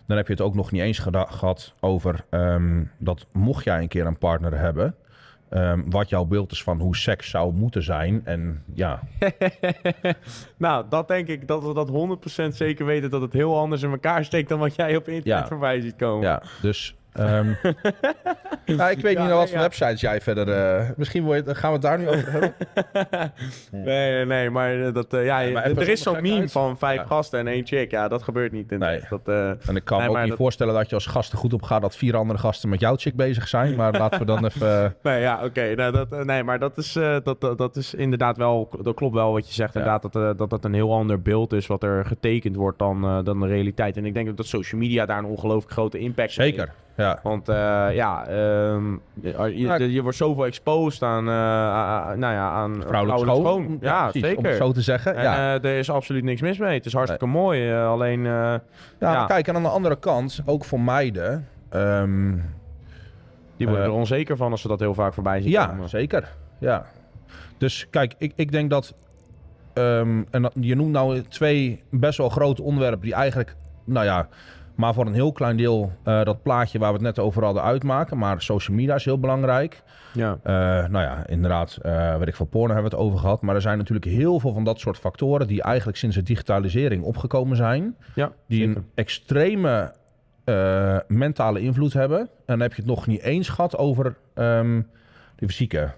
dan 0.06 0.16
heb 0.16 0.26
je 0.26 0.32
het 0.32 0.42
ook 0.42 0.54
nog 0.54 0.70
niet 0.70 0.82
eens 0.82 0.98
gehad 0.98 1.74
over... 1.80 2.24
ehm, 2.30 2.82
dat 2.98 3.26
mocht 3.32 3.64
jij 3.64 3.80
een 3.80 3.88
keer 3.88 4.06
een 4.06 4.18
partner 4.18 4.58
hebben... 4.58 4.94
ehm, 5.48 5.80
wat 5.90 6.08
jouw 6.08 6.24
beeld 6.24 6.52
is 6.52 6.62
van 6.62 6.80
hoe 6.80 6.96
seks 6.96 7.30
zou 7.30 7.52
moeten 7.52 7.82
zijn. 7.82 8.20
En 8.24 8.62
ja, 8.74 9.00
nou, 10.56 10.84
dat 10.88 11.08
denk 11.08 11.28
ik 11.28 11.48
dat 11.48 11.62
we 11.64 11.74
dat 11.74 11.88
100% 12.52 12.54
zeker 12.56 12.86
weten 12.86 13.10
dat 13.10 13.20
het 13.20 13.32
heel 13.32 13.58
anders 13.58 13.82
in 13.82 13.90
elkaar 13.90 14.24
steekt 14.24 14.48
dan 14.48 14.58
wat 14.58 14.74
jij 14.74 14.96
op 14.96 15.08
internet 15.08 15.42
Ja. 15.42 15.46
voorbij 15.46 15.80
ziet 15.80 15.96
komen. 15.96 16.22
ja 16.28 16.42
dus... 16.62 16.96
ehm, 17.12 17.46
ja, 18.78 18.90
ik 18.90 18.98
weet 19.00 19.12
Ja, 19.12 19.20
niet 19.20 19.28
naar 19.28 19.36
wat 19.36 19.48
voor 19.48 19.56
ja. 19.56 19.62
websites 19.62 20.00
jij 20.00 20.20
verder... 20.20 20.48
eh, 20.48 20.88
misschien 20.96 21.24
wil 21.24 21.34
je- 21.34 21.54
gaan 21.54 21.68
we 21.70 21.74
het 21.76 21.82
daar 21.82 21.98
nu 21.98 22.08
over 22.08 22.30
hebben. 22.32 22.54
Nee, 23.70 24.12
nee, 24.12 24.26
nee, 24.26 24.50
maar 24.50 24.86
eh, 24.86 24.94
dat, 24.94 25.14
eh, 25.14 25.24
ja, 25.24 25.50
maar 25.52 25.64
er 25.64 25.88
is 25.88 26.02
zo'n 26.02 26.22
meme 26.22 26.48
van 26.48 26.78
vijf 26.78 26.98
Ja. 27.00 27.04
gasten 27.06 27.38
en 27.38 27.46
één 27.46 27.66
chick. 27.66 27.90
Ja, 27.90 28.08
dat 28.08 28.22
gebeurt 28.22 28.52
niet. 28.52 28.70
Nee. 28.78 29.00
Dat, 29.10 29.20
eh, 29.28 29.48
En 29.68 29.76
ik 29.76 29.84
kan 29.84 29.98
Nee, 29.98 30.06
me 30.08 30.12
ook 30.14 30.20
niet 30.20 30.28
dat- 30.28 30.36
voorstellen 30.38 30.74
dat 30.74 30.88
je 30.88 30.94
als 30.94 31.06
gast 31.06 31.32
er 31.32 31.38
goed 31.38 31.52
op 31.52 31.62
gaat... 31.62 31.82
dat 31.82 31.96
vier 31.96 32.16
andere 32.16 32.38
gasten 32.38 32.68
met 32.68 32.80
jouw 32.80 32.96
chick 32.96 33.14
bezig 33.16 33.48
zijn. 33.48 33.74
Maar 33.76 33.92
laten 33.92 34.18
we 34.18 34.24
dan 34.24 34.44
even... 34.46 34.94
Nee, 35.02 35.20
ja, 35.20 35.44
oké. 35.44 35.74
Nou, 35.74 35.92
dat, 35.92 36.24
nee, 36.24 36.42
maar 36.42 36.58
dat 36.58 36.78
is, 36.78 36.96
eh, 36.96 37.16
dat, 37.24 37.40
dat, 37.40 37.58
dat 37.58 37.76
is 37.76 37.94
inderdaad 37.94 38.36
wel... 38.36 38.68
Dat 38.82 38.94
klopt 38.94 39.14
wel 39.14 39.32
wat 39.32 39.46
je 39.48 39.54
zegt. 39.54 39.74
Ja. 39.74 39.80
Inderdaad, 39.80 40.12
dat, 40.12 40.38
dat 40.38 40.50
dat 40.50 40.64
een 40.64 40.74
heel 40.74 40.92
ander 40.92 41.22
beeld 41.22 41.52
is... 41.52 41.66
wat 41.66 41.82
er 41.82 42.04
getekend 42.06 42.56
wordt 42.56 42.78
dan, 42.78 43.24
dan 43.24 43.40
de 43.40 43.46
realiteit. 43.46 43.96
En 43.96 44.04
ik 44.06 44.14
denk 44.14 44.28
ook 44.28 44.36
dat 44.36 44.46
social 44.46 44.80
media 44.80 45.06
daar 45.06 45.18
een 45.18 45.24
ongelooflijk 45.24 45.72
grote 45.72 45.98
impact 45.98 46.36
heeft. 46.36 46.56
zeker, 46.56 46.72
ja. 46.96 47.18
Want 47.22 47.48
eh, 47.48 47.54
ja, 47.94 48.26
ehm, 48.26 48.92
je, 49.20 49.52
je, 49.56 49.66
Nou, 49.66 49.82
je 49.84 50.02
wordt 50.02 50.16
zoveel 50.16 50.46
exposed 50.46 51.02
aan, 51.02 51.28
eh, 51.28 51.34
a- 51.34 52.14
nou 52.14 52.32
ja, 52.34 52.50
aan 52.50 52.82
Vrouwelijk 52.86 53.18
schoon. 53.20 53.78
Ja, 53.80 54.04
Om 54.06 54.20
zeker. 54.20 54.46
het 54.48 54.56
zo 54.56 54.72
te 54.72 54.80
zeggen. 54.82 55.14
En 55.16 55.22
ja. 55.22 55.34
eh, 55.54 55.70
er 55.70 55.78
is 55.78 55.90
absoluut 55.90 56.24
niks 56.24 56.40
mis 56.40 56.58
mee. 56.58 56.74
Het 56.74 56.86
is 56.86 56.92
hartstikke 56.92 57.26
mooi. 57.26 57.70
eh, 57.70 57.88
alleen, 57.88 58.26
eh, 58.26 58.54
ja, 58.98 59.26
kijk, 59.26 59.48
en 59.48 59.56
aan 59.56 59.62
de 59.62 59.68
andere 59.68 59.96
kant, 59.98 60.40
ook 60.46 60.64
voor 60.64 60.80
meiden. 60.80 61.48
ehm, 61.68 62.30
die 63.56 63.66
worden 63.66 63.86
Eh, 63.86 63.92
er 63.92 63.98
onzeker 63.98 64.36
van 64.36 64.50
als 64.50 64.60
ze 64.60 64.68
dat 64.68 64.80
heel 64.80 64.94
vaak 64.94 65.14
voorbij 65.14 65.40
zien 65.40 65.50
ja, 65.50 65.66
komen. 65.66 65.88
zeker. 65.88 66.28
Ja. 66.58 66.84
Dus 67.58 67.86
kijk, 67.90 68.14
ik, 68.18 68.32
ik 68.36 68.52
denk 68.52 68.70
dat. 68.70 68.94
ehm, 69.72 70.22
en 70.30 70.50
je 70.60 70.74
noemt 70.76 70.92
nou 70.92 71.20
twee 71.22 71.82
best 71.90 72.18
wel 72.18 72.28
grote 72.28 72.62
onderwerpen 72.62 73.00
die 73.00 73.14
eigenlijk, 73.14 73.54
nou 73.84 74.04
ja, 74.06 74.28
maar 74.82 74.94
voor 74.94 75.06
een 75.06 75.14
heel 75.14 75.32
klein 75.32 75.56
deel 75.56 75.92
eh, 76.04 76.24
dat 76.24 76.42
plaatje 76.42 76.78
waar 76.78 76.88
we 76.88 76.94
het 76.94 77.04
net 77.04 77.18
over 77.18 77.44
hadden 77.44 77.62
uitmaken. 77.62 78.18
Maar 78.18 78.42
social 78.42 78.76
media 78.76 78.94
is 78.94 79.04
heel 79.04 79.18
belangrijk. 79.18 79.82
Ja. 80.12 80.38
Eh, 80.42 80.52
nou 80.88 81.04
ja, 81.04 81.26
inderdaad, 81.26 81.78
eh 81.82 82.16
weet 82.18 82.28
ik 82.28 82.36
veel, 82.36 82.46
porno 82.46 82.72
hebben 82.74 82.90
we 82.90 82.96
het 82.96 83.06
over 83.06 83.18
gehad. 83.18 83.42
Maar 83.42 83.54
er 83.54 83.60
zijn 83.60 83.78
natuurlijk 83.78 84.06
heel 84.06 84.40
veel 84.40 84.52
van 84.52 84.64
dat 84.64 84.80
soort 84.80 84.98
factoren 84.98 85.46
die 85.46 85.62
eigenlijk 85.62 85.98
sinds 85.98 86.16
de 86.16 86.22
digitalisering 86.22 87.04
opgekomen 87.04 87.56
zijn. 87.56 87.96
Ja, 88.14 88.32
die 88.46 88.58
zeker. 88.58 88.76
een 88.76 88.86
extreme 88.94 89.92
mentale 91.06 91.60
invloed 91.60 91.92
hebben. 91.92 92.18
En 92.18 92.28
dan 92.46 92.60
heb 92.60 92.70
je 92.70 92.82
het 92.82 92.90
nog 92.90 93.06
niet 93.06 93.20
eens 93.20 93.48
gehad 93.48 93.76
over 93.76 94.16
ehm, 94.34 94.82
de 95.36 95.46
fysieke, 95.46 95.90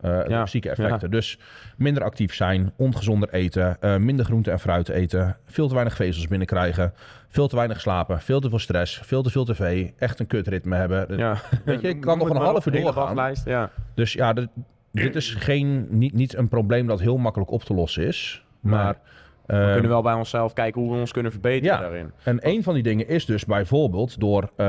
de 0.00 0.24
Ja, 0.28 0.42
fysieke 0.42 0.70
effecten. 0.70 1.10
Dus 1.10 1.38
minder 1.76 2.02
actief 2.02 2.34
zijn, 2.34 2.72
ongezonder 2.76 3.28
eten, 3.32 3.76
minder 4.04 4.24
groente 4.24 4.50
en 4.50 4.60
fruit 4.60 4.88
eten, 4.88 5.36
veel 5.46 5.68
te 5.68 5.74
weinig 5.74 5.94
vezels 5.94 6.28
binnenkrijgen, 6.28 6.92
veel 7.30 7.48
te 7.48 7.56
weinig 7.56 7.80
slapen, 7.80 8.20
veel 8.20 8.40
te 8.40 8.48
veel 8.48 8.58
stress, 8.58 9.00
veel 9.04 9.22
te 9.22 9.30
veel 9.30 9.44
tv, 9.44 9.90
echt 9.98 10.20
een 10.20 10.26
kutritme 10.26 10.76
hebben. 10.76 11.18
ja. 11.18 11.36
Weet 11.64 11.80
je, 11.80 11.88
ik 11.88 12.00
kan 12.06 12.18
nog 12.18 12.30
een 12.30 12.36
half 12.36 12.66
uur 12.66 12.92
wachtlijst, 12.92 13.44
Ja. 13.44 13.70
Dus 13.94 14.12
ja, 14.12 14.32
dit, 14.32 14.48
dit 14.92 15.16
is 15.16 15.34
geen, 15.34 15.86
niet, 15.90 16.12
niet 16.12 16.36
een 16.36 16.48
probleem 16.48 16.86
dat 16.86 17.00
heel 17.00 17.16
makkelijk 17.16 17.50
op 17.50 17.62
te 17.62 17.74
lossen 17.74 18.06
is. 18.06 18.44
Maar 18.60 18.98
We 19.46 19.52
ehm, 19.52 19.72
kunnen 19.72 19.90
wel 19.90 20.02
bij 20.02 20.14
onszelf 20.14 20.52
kijken 20.52 20.80
hoe 20.80 20.92
we 20.92 20.98
ons 21.00 21.12
kunnen 21.12 21.32
verbeteren 21.32 21.76
ja. 21.76 21.80
daarin. 21.80 22.12
En 22.22 22.38
een 22.40 22.62
van 22.62 22.74
die 22.74 22.82
dingen 22.82 23.08
is 23.08 23.24
dus 23.24 23.44
bijvoorbeeld 23.44 24.20
door, 24.20 24.50
eh, 24.56 24.66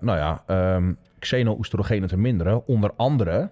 nou 0.00 0.18
ja, 0.18 0.42
ehm 0.46 0.92
xeno-oestrogenen 1.24 2.08
te 2.08 2.16
minderen. 2.16 2.66
Onder 2.66 2.90
andere 2.96 3.50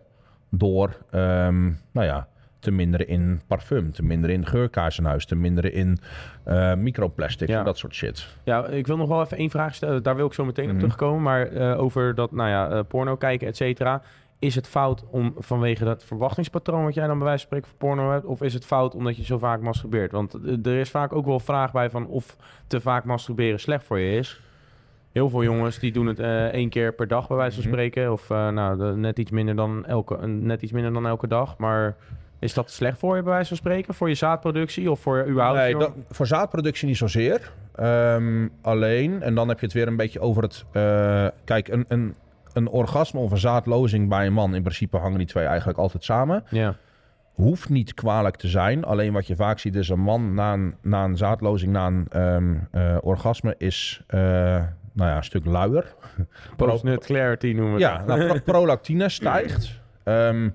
door, 0.51 0.97
ehm, 1.11 1.65
nou 1.93 2.07
ja, 2.07 2.29
te 2.63 2.71
minderen 2.71 3.07
in 3.09 3.41
parfum, 3.47 3.93
te 3.93 4.03
minderen 4.03 4.37
in 4.37 4.47
geurkaarsenhuis, 4.47 5.27
te 5.27 5.37
minderen 5.37 5.73
in 5.73 5.99
eh 6.45 6.75
microplastic 6.75 7.49
Ja. 7.49 7.59
en 7.59 7.65
dat 7.65 7.79
soort 7.79 7.95
shit. 7.95 8.37
Ja, 8.45 8.67
ik 8.67 8.87
wil 8.87 8.97
nog 8.97 9.09
wel 9.09 9.23
even 9.23 9.37
één 9.37 9.51
vraag 9.51 9.75
stellen. 9.75 10.03
Daar 10.03 10.17
wil 10.17 10.27
ik 10.27 10.33
zo 10.33 10.45
meteen 10.45 10.65
Mhm. 10.65 10.75
op 10.75 10.81
terugkomen. 10.81 11.23
Maar 11.23 11.47
eh, 11.47 11.81
over 11.81 12.15
dat, 12.15 12.33
nou 12.33 12.49
ja, 12.49 12.69
eh, 12.71 12.81
porno 12.89 13.17
kijken, 13.17 13.47
et 13.49 13.57
cetera. 13.57 14.03
Is 14.39 14.55
het 14.55 14.69
fout 14.69 15.05
om 15.11 15.35
vanwege 15.39 15.85
dat 15.85 16.05
verwachtingspatroon 16.05 16.85
wat 16.85 16.95
jij 16.95 17.07
dan 17.07 17.19
bij 17.19 17.27
wijze 17.27 17.47
van 17.47 17.57
spreken 17.59 17.69
voor 17.69 17.89
porno 17.89 18.11
hebt? 18.13 18.25
Of 18.25 18.43
is 18.43 18.55
het 18.55 18.65
fout 18.67 18.95
omdat 18.95 19.17
je 19.17 19.25
zo 19.25 19.39
vaak 19.39 19.61
masturbeert? 19.61 20.13
Want 20.13 20.35
er 20.67 20.77
is 20.79 20.91
vaak 20.91 21.13
ook 21.13 21.27
wel 21.27 21.41
vraag 21.41 21.73
bij 21.73 21.91
van 21.91 22.07
of 22.07 22.37
te 22.67 22.81
vaak 22.81 23.05
masturberen 23.05 23.61
slecht 23.61 23.85
voor 23.85 23.99
je 23.99 24.17
is. 24.19 24.41
Heel 25.13 25.29
veel 25.31 25.43
jongens 25.43 25.79
die 25.79 25.93
doen 25.93 26.07
het 26.07 26.19
eh, 26.21 26.45
één 26.47 26.69
keer 26.69 26.93
per 26.93 27.09
dag 27.09 27.29
bij 27.29 27.37
wijze 27.37 27.55
van 27.63 27.71
Mhm. 27.71 27.73
spreken. 27.79 28.13
Of 28.13 28.29
nou, 28.29 28.79
de- 28.79 28.97
net, 28.97 29.19
iets 29.19 29.31
minder 29.31 29.55
dan 29.57 29.87
elke, 29.87 30.27
net 30.27 30.63
iets 30.63 30.73
minder 30.73 30.93
dan 30.93 31.07
elke 31.07 31.27
dag. 31.27 31.59
Maar 31.59 31.97
is 32.43 32.55
dat 32.55 32.71
slecht 32.71 32.99
voor 32.99 33.17
je 33.17 33.23
bij 33.23 33.33
wijze 33.33 33.49
van 33.49 33.57
spreken? 33.57 33.95
Voor 33.95 34.09
je 34.09 34.15
zaadproductie 34.15 34.91
of 34.91 35.01
voor 35.01 35.17
je 35.17 35.27
überhaupt? 35.27 35.59
Nee, 35.59 35.77
dat, 35.77 35.93
voor 36.11 36.27
zaadproductie 36.27 36.87
niet 36.89 36.97
zozeer. 36.97 37.53
Ehm, 37.75 38.49
alleen, 38.63 39.23
en 39.23 39.35
dan 39.35 39.49
heb 39.49 39.59
je 39.61 39.65
het 39.67 39.75
weer 39.75 39.87
een 39.87 39.97
beetje 39.97 40.21
over 40.21 40.43
het... 40.43 40.65
eh, 40.73 41.27
kijk, 41.45 41.69
een, 41.69 41.85
een, 41.89 42.15
een 42.53 42.69
orgasme 42.69 43.21
of 43.21 43.31
een 43.31 43.39
zaadlozing 43.39 44.09
bij 44.09 44.27
een 44.27 44.33
man... 44.33 44.55
in 44.55 44.63
principe 44.63 44.97
hangen 44.97 45.19
die 45.19 45.27
twee 45.27 45.45
eigenlijk 45.45 45.79
altijd 45.79 46.05
samen. 46.05 46.45
Ja, 46.51 46.77
hoeft 47.33 47.69
niet 47.69 47.95
kwalijk 47.95 48.37
te 48.37 48.49
zijn. 48.49 48.85
Alleen 48.85 49.13
wat 49.13 49.27
je 49.27 49.37
vaak 49.37 49.59
ziet 49.59 49.75
is 49.75 49.89
een 49.89 50.01
man 50.01 50.35
na 50.35 50.53
een, 50.53 50.75
na 50.83 51.05
een 51.05 51.17
zaadlozing, 51.17 51.73
na 51.73 51.87
een 51.87 52.07
ehm, 52.11 52.55
eh, 52.71 52.97
orgasme, 53.01 53.55
is 53.59 54.03
eh, 54.07 54.21
nou 54.93 55.11
ja, 55.11 55.17
een 55.17 55.25
stuk 55.25 55.45
luier. 55.45 55.95
post-nut 56.57 57.05
clarity 57.05 57.53
noemen 57.53 57.75
we 57.75 57.81
Ja, 57.81 57.97
dat. 57.99 58.07
nou, 58.07 58.27
pro- 58.27 58.41
prolactine 58.53 59.09
stijgt. 59.09 59.81
Ehm, 60.03 60.49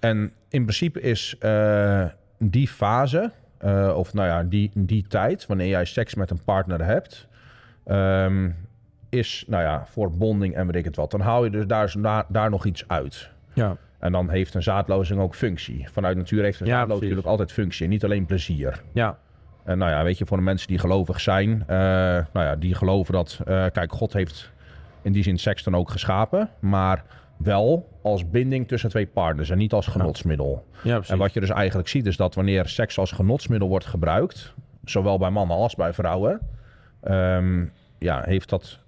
en 0.00 0.32
in 0.48 0.62
principe 0.62 1.00
is 1.00 1.36
eh, 1.38 2.04
die 2.38 2.68
fase, 2.68 3.32
eh, 3.58 3.92
of 3.96 4.14
nou 4.14 4.28
ja, 4.28 4.42
die, 4.42 4.70
die 4.74 5.06
tijd, 5.08 5.46
wanneer 5.46 5.68
jij 5.68 5.84
seks 5.84 6.14
met 6.14 6.30
een 6.30 6.44
partner 6.44 6.84
hebt, 6.84 7.28
ehm, 7.84 8.50
is, 9.08 9.44
nou 9.46 9.62
ja, 9.62 9.86
voor 9.86 10.10
bonding 10.10 10.54
en 10.54 10.66
weet 10.66 10.76
ik 10.76 10.84
het 10.84 10.96
wat. 10.96 11.10
Dan 11.10 11.20
haal 11.20 11.44
je 11.44 11.50
dus 11.50 11.66
daar, 11.66 11.94
daar, 11.98 12.24
daar 12.28 12.50
nog 12.50 12.64
iets 12.64 12.88
uit. 12.88 13.30
Ja. 13.52 13.76
En 13.98 14.12
dan 14.12 14.30
heeft 14.30 14.54
een 14.54 14.62
zaadlozing 14.62 15.20
ook 15.20 15.34
functie. 15.34 15.88
Vanuit 15.92 16.16
natuur 16.16 16.42
heeft 16.42 16.60
een 16.60 16.66
Ja, 16.66 16.72
zaadlozing 16.72 17.02
natuurlijk 17.02 17.28
altijd 17.28 17.52
functie. 17.52 17.88
Niet 17.88 18.04
alleen 18.04 18.26
plezier. 18.26 18.82
Ja. 18.92 19.18
En 19.64 19.78
nou 19.78 19.90
ja, 19.90 20.02
weet 20.02 20.18
je, 20.18 20.26
voor 20.26 20.36
de 20.36 20.42
mensen 20.42 20.68
die 20.68 20.78
gelovig 20.78 21.20
zijn, 21.20 21.64
eh, 21.66 21.76
nou 21.76 22.26
ja, 22.32 22.56
die 22.56 22.74
geloven 22.74 23.12
dat, 23.12 23.40
kijk, 23.44 23.92
God 23.92 24.12
heeft 24.12 24.52
in 25.02 25.12
die 25.12 25.22
zin 25.22 25.38
seks 25.38 25.62
dan 25.62 25.74
ook 25.74 25.90
geschapen, 25.90 26.50
maar 26.58 27.04
wel 27.36 27.88
als 28.02 28.30
binding 28.30 28.68
tussen 28.68 28.90
twee 28.90 29.06
partners 29.06 29.50
en 29.50 29.58
niet 29.58 29.72
als 29.72 29.86
genotsmiddel. 29.86 30.64
Ja. 30.82 31.00
En 31.08 31.18
wat 31.18 31.32
je 31.32 31.40
dus 31.40 31.50
eigenlijk 31.50 31.88
ziet, 31.88 32.06
is 32.06 32.16
dat 32.16 32.34
wanneer 32.34 32.68
seks 32.68 32.98
als 32.98 33.12
genotsmiddel 33.12 33.68
wordt 33.68 33.86
gebruikt, 33.86 34.54
zowel 34.84 35.18
bij 35.18 35.30
mannen 35.30 35.56
als 35.56 35.74
bij 35.74 35.92
vrouwen, 35.92 36.40
ehm, 37.02 37.64
ja, 37.98 38.22
heeft 38.24 38.48
dat 38.48 38.78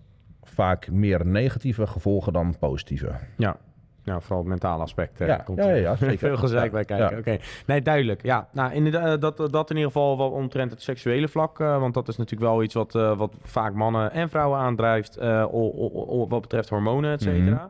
vaak 0.43 0.91
meer 0.91 1.27
negatieve 1.27 1.87
gevolgen 1.87 2.33
dan 2.33 2.59
positieve. 2.59 3.11
Ja. 3.37 3.57
Ja, 4.03 4.21
vooral 4.21 4.39
het 4.39 4.49
mentale 4.49 4.83
aspect. 4.83 5.21
eh, 5.21 5.27
Ja, 5.27 5.37
komt 5.37 5.59
ja, 5.59 5.69
ja, 5.69 5.75
ja, 5.75 5.97
zeker. 6.07 6.19
Veel 6.19 6.37
gezeik 6.37 6.73
bij 6.73 6.85
kijken. 6.85 7.19
Oké. 7.19 7.37
Nee, 7.67 7.83
duidelijk. 7.83 8.23
Ja, 8.23 8.49
nou, 8.53 8.73
inderdaad, 8.73 9.21
dat, 9.21 9.37
dat 9.37 9.71
in 9.71 9.77
ieder 9.77 9.93
geval 9.93 10.17
wel 10.19 10.31
omtrent 10.31 10.71
het 10.71 10.83
seksuele 10.83 11.29
vlak. 11.29 11.61
eh, 11.61 11.79
want 11.81 11.95
dat 11.95 12.09
is 12.09 12.17
natuurlijk 12.17 12.51
wel 12.51 12.63
iets 12.63 12.75
wat, 12.75 12.95
eh, 12.95 13.17
wat 13.17 13.35
vaak 13.43 13.75
mannen 13.75 14.13
en 14.13 14.29
vrouwen 14.31 14.59
aandrijft. 14.59 15.17
eh, 15.17 15.45
o- 15.55 15.73
o- 15.77 16.07
o- 16.07 16.29
wat 16.29 16.41
betreft 16.41 16.69
hormonen, 16.69 17.13
et 17.13 17.23
cetera. 17.23 17.57
Ehm, 17.57 17.67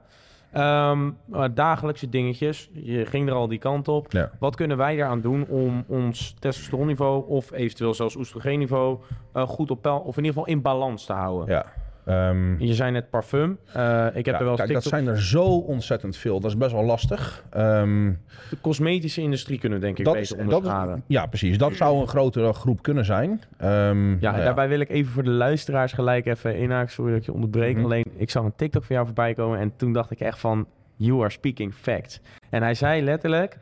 maar 0.53 1.55
dagelijkse 1.55 2.09
dingetjes. 2.09 2.71
Je 2.73 3.07
ging 3.07 3.29
er 3.29 3.35
al 3.35 3.49
die 3.49 3.59
kant 3.59 3.89
op. 3.89 4.13
Ja. 4.13 4.31
Wat 4.39 4.57
kunnen 4.57 4.77
wij 4.77 4.97
daaraan 4.97 5.21
doen 5.21 5.47
om 5.49 5.85
ons 5.87 6.35
testosteronniveau 6.39 7.27
of 7.29 7.53
eventueel 7.53 7.95
zelfs 7.95 8.17
oestrogeenniveau 8.17 8.99
eh, 9.33 9.43
goed 9.49 9.71
op 9.71 9.83
peil 9.83 9.99
of 9.99 10.17
in 10.17 10.25
ieder 10.25 10.39
geval 10.39 10.55
in 10.55 10.63
balans 10.63 11.05
te 11.05 11.13
houden? 11.13 11.55
Ja. 11.55 11.67
Ehm, 12.09 12.63
Je 12.63 12.75
zei 12.75 12.91
net 12.91 13.11
parfum. 13.11 13.59
Eh, 13.73 14.07
ik 14.15 14.27
heb 14.27 14.35
ja, 14.35 14.39
er 14.39 14.45
wel 14.45 14.55
kijk, 14.55 14.73
dat 14.73 14.85
zijn 14.85 15.07
er 15.07 15.23
zo 15.23 15.45
ontzettend 15.45 16.17
veel. 16.17 16.41
Dat 16.41 16.51
is 16.51 16.57
best 16.57 16.73
wel 16.73 16.85
lastig. 16.85 17.45
Ehm, 17.51 18.13
De 18.51 18.61
cosmetische 18.61 19.21
industrie 19.21 19.59
kunnen 19.59 19.79
we 19.79 19.85
denk 19.85 19.99
ik 19.99 20.05
dat 20.05 20.17
is, 20.17 20.31
beter 20.31 20.45
dat 20.47 20.55
onderscharen. 20.55 20.97
is, 20.97 21.03
ja, 21.07 21.27
precies. 21.27 21.59
Dat 21.59 21.75
zou 21.75 22.01
een 22.01 22.09
grotere 22.09 22.53
groep 22.53 22.83
kunnen 22.83 23.05
zijn. 23.05 23.43
Ehm, 23.57 24.11
Ja, 24.11 24.17
nou 24.21 24.37
en 24.37 24.45
daarbij 24.45 24.69
wil 24.69 24.81
ik 24.81 24.89
even 24.89 25.13
voor 25.13 25.25
de 25.25 25.31
luisteraars 25.31 25.93
gelijk 25.93 26.27
even 26.27 26.57
inhaken. 26.57 26.93
Sorry 26.93 27.11
dat 27.11 27.21
ik 27.21 27.27
je 27.27 27.33
onderbreek. 27.33 27.75
Mhm. 27.77 27.85
Alleen, 27.85 28.05
ik 28.17 28.31
zag 28.31 28.45
een 28.45 28.57
TikTok 28.57 28.85
van 28.85 28.95
jou 28.95 29.07
voorbij 29.07 29.35
komen 29.35 29.59
en 29.59 29.73
toen 29.77 29.93
dacht 29.93 30.11
ik 30.11 30.21
echt 30.21 30.39
van... 30.39 30.67
You 30.97 31.21
are 31.21 31.31
speaking 31.31 31.75
facts. 31.75 32.21
En 32.51 32.63
hij 32.63 32.75
zei 32.75 33.03
letterlijk... 33.03 33.59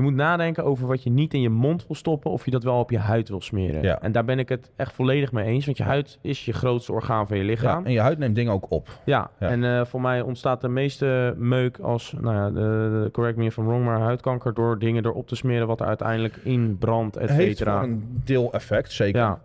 Je 0.00 0.06
moet 0.06 0.14
nadenken 0.14 0.64
over 0.64 0.86
wat 0.86 1.02
je 1.02 1.10
niet 1.10 1.34
in 1.34 1.40
je 1.40 1.48
mond 1.50 1.86
wil 1.86 1.96
stoppen... 1.96 2.30
of 2.30 2.44
je 2.44 2.50
dat 2.50 2.62
wel 2.62 2.78
op 2.78 2.90
je 2.90 2.98
huid 2.98 3.28
wil 3.28 3.40
smeren. 3.40 3.82
Ja. 3.82 4.00
En 4.02 4.12
daar 4.12 4.24
ben 4.24 4.38
ik 4.38 4.48
het 4.48 4.70
echt 4.76 4.92
volledig 4.92 5.32
mee 5.32 5.44
eens. 5.44 5.64
Want 5.64 5.76
je 5.76 5.82
huid 5.82 6.18
is 6.22 6.44
je 6.44 6.52
grootste 6.52 6.92
orgaan 6.92 7.26
van 7.26 7.36
je 7.36 7.42
Ja, 7.42 7.48
lichaam. 7.50 7.84
en 7.86 7.92
je 7.92 8.00
huid 8.00 8.18
neemt 8.18 8.34
dingen 8.34 8.52
ook 8.52 8.70
op. 8.70 8.88
Ja, 9.04 9.30
Ja. 9.38 9.48
en 9.48 9.64
eh, 9.64 9.84
voor 9.84 10.00
mij 10.00 10.20
ontstaat 10.20 10.60
de 10.60 10.68
meeste 10.68 11.34
meuk 11.36 11.78
als, 11.78 12.14
nou 12.20 12.34
ja, 12.36 12.50
de, 12.50 13.08
correct 13.12 13.36
me 13.36 13.44
if 13.44 13.56
I'm 13.56 13.66
wrong, 13.66 13.84
maar 13.84 14.00
huidkanker 14.00 14.54
door 14.54 14.78
dingen 14.78 15.04
erop 15.04 15.28
te 15.28 15.36
smeren 15.36 15.66
wat 15.66 15.80
er 15.80 15.86
uiteindelijk 15.86 16.36
in 16.42 16.76
brandt, 16.78 17.16
et 17.16 17.30
heeft 17.30 17.56
cetera. 17.58 17.78
voor 17.80 17.88
een 17.88 18.20
deel 18.24 18.52
effect, 18.52 18.92
zeker. 18.92 19.20
Ja. 19.20 19.38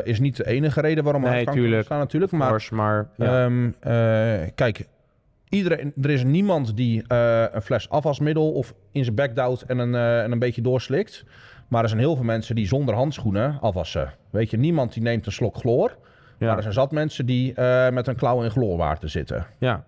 Eh, 0.00 0.06
is 0.06 0.20
niet 0.20 0.36
de 0.36 0.46
enige 0.46 0.80
reden 0.80 1.04
waarom 1.04 1.22
Nee, 1.22 1.30
huidkanker 1.30 1.62
tuurlijk. 1.62 1.78
ontstaan 1.80 1.98
natuurlijk. 2.02 2.32
Maar 2.32 2.50
Mars, 2.50 2.70
maar 2.70 3.06
ja. 3.16 3.44
ehm, 3.44 3.70
eh, 3.80 4.48
kijk, 4.54 4.86
iedereen, 5.54 5.92
er 6.02 6.10
is 6.10 6.24
niemand 6.24 6.76
die 6.76 7.04
eh, 7.06 7.44
een 7.52 7.62
fles 7.62 7.88
afwasmiddel 7.88 8.52
of 8.52 8.74
in 8.92 9.04
zijn 9.04 9.16
bek 9.16 9.36
duwt 9.36 9.62
en 9.62 9.78
een, 9.78 9.94
eh, 9.94 10.22
en 10.22 10.32
een 10.32 10.38
beetje 10.38 10.62
doorslikt. 10.62 11.24
Maar 11.68 11.82
er 11.82 11.88
zijn 11.88 12.00
heel 12.00 12.14
veel 12.14 12.24
mensen 12.24 12.54
die 12.54 12.66
zonder 12.66 12.94
handschoenen 12.94 13.58
afwassen. 13.60 14.14
Weet 14.30 14.50
je, 14.50 14.56
niemand 14.56 14.92
die 14.92 15.02
neemt 15.02 15.26
een 15.26 15.32
slok 15.32 15.56
chloor. 15.56 15.96
ja. 16.38 16.46
Maar 16.46 16.56
er 16.56 16.62
zijn 16.62 16.74
zat 16.74 16.92
mensen 16.92 17.26
die 17.26 17.54
eh, 17.54 17.90
met 17.90 18.06
een 18.06 18.16
klauw 18.16 18.42
in 18.42 18.50
chloorwater 18.50 19.08
zitten. 19.08 19.46
ja. 19.58 19.84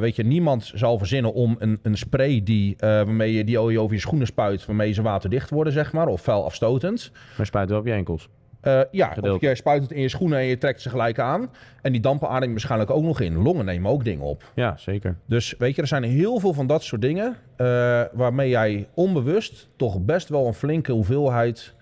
Weet 0.00 0.16
je, 0.16 0.22
niemand 0.22 0.72
zal 0.74 0.98
verzinnen 0.98 1.32
om 1.32 1.56
een, 1.58 1.78
een 1.82 1.96
spray 1.96 2.42
die, 2.44 2.76
waarmee 2.78 3.32
je, 3.32 3.44
die 3.44 3.58
over 3.58 3.94
je 3.94 4.00
schoenen 4.00 4.26
spuit, 4.26 4.66
waarmee 4.66 4.92
ze 4.92 5.02
waterdicht 5.02 5.50
worden, 5.50 5.72
zeg 5.72 5.92
maar, 5.92 6.06
of 6.06 6.20
vuil 6.20 6.44
afstotend. 6.44 7.12
Maar 7.36 7.46
spuit 7.46 7.68
wel 7.70 7.78
op 7.78 7.86
je 7.86 7.92
enkels. 7.92 8.28
Eh, 8.66 8.80
ja, 8.90 9.08
of 9.08 9.14
Gedeelte. 9.14 9.46
je 9.46 9.54
spuit 9.54 9.82
het 9.82 9.92
in 9.92 10.00
je 10.00 10.08
schoenen 10.08 10.38
en 10.38 10.44
je 10.44 10.58
trekt 10.58 10.80
ze 10.80 10.90
gelijk 10.90 11.18
aan. 11.18 11.50
En 11.82 11.92
die 11.92 12.00
dampen 12.00 12.28
adem 12.28 12.46
je 12.46 12.50
waarschijnlijk 12.50 12.90
ook 12.90 13.02
nog 13.02 13.20
in. 13.20 13.36
Longen 13.36 13.64
nemen 13.64 13.90
ook 13.90 14.04
dingen 14.04 14.24
op. 14.24 14.50
Ja, 14.54 14.76
zeker. 14.76 15.16
Dus 15.26 15.54
weet 15.58 15.74
je, 15.76 15.80
er 15.82 15.88
zijn 15.88 16.02
heel 16.02 16.38
veel 16.40 16.52
van 16.52 16.66
dat 16.66 16.82
soort 16.82 17.00
dingen 17.02 17.36
eh, 17.56 17.66
waarmee 18.12 18.48
jij 18.48 18.88
onbewust 18.94 19.68
toch 19.76 20.00
best 20.00 20.28
wel 20.28 20.46
een 20.46 20.54
flinke 20.54 20.92
hoeveelheid 20.92 21.74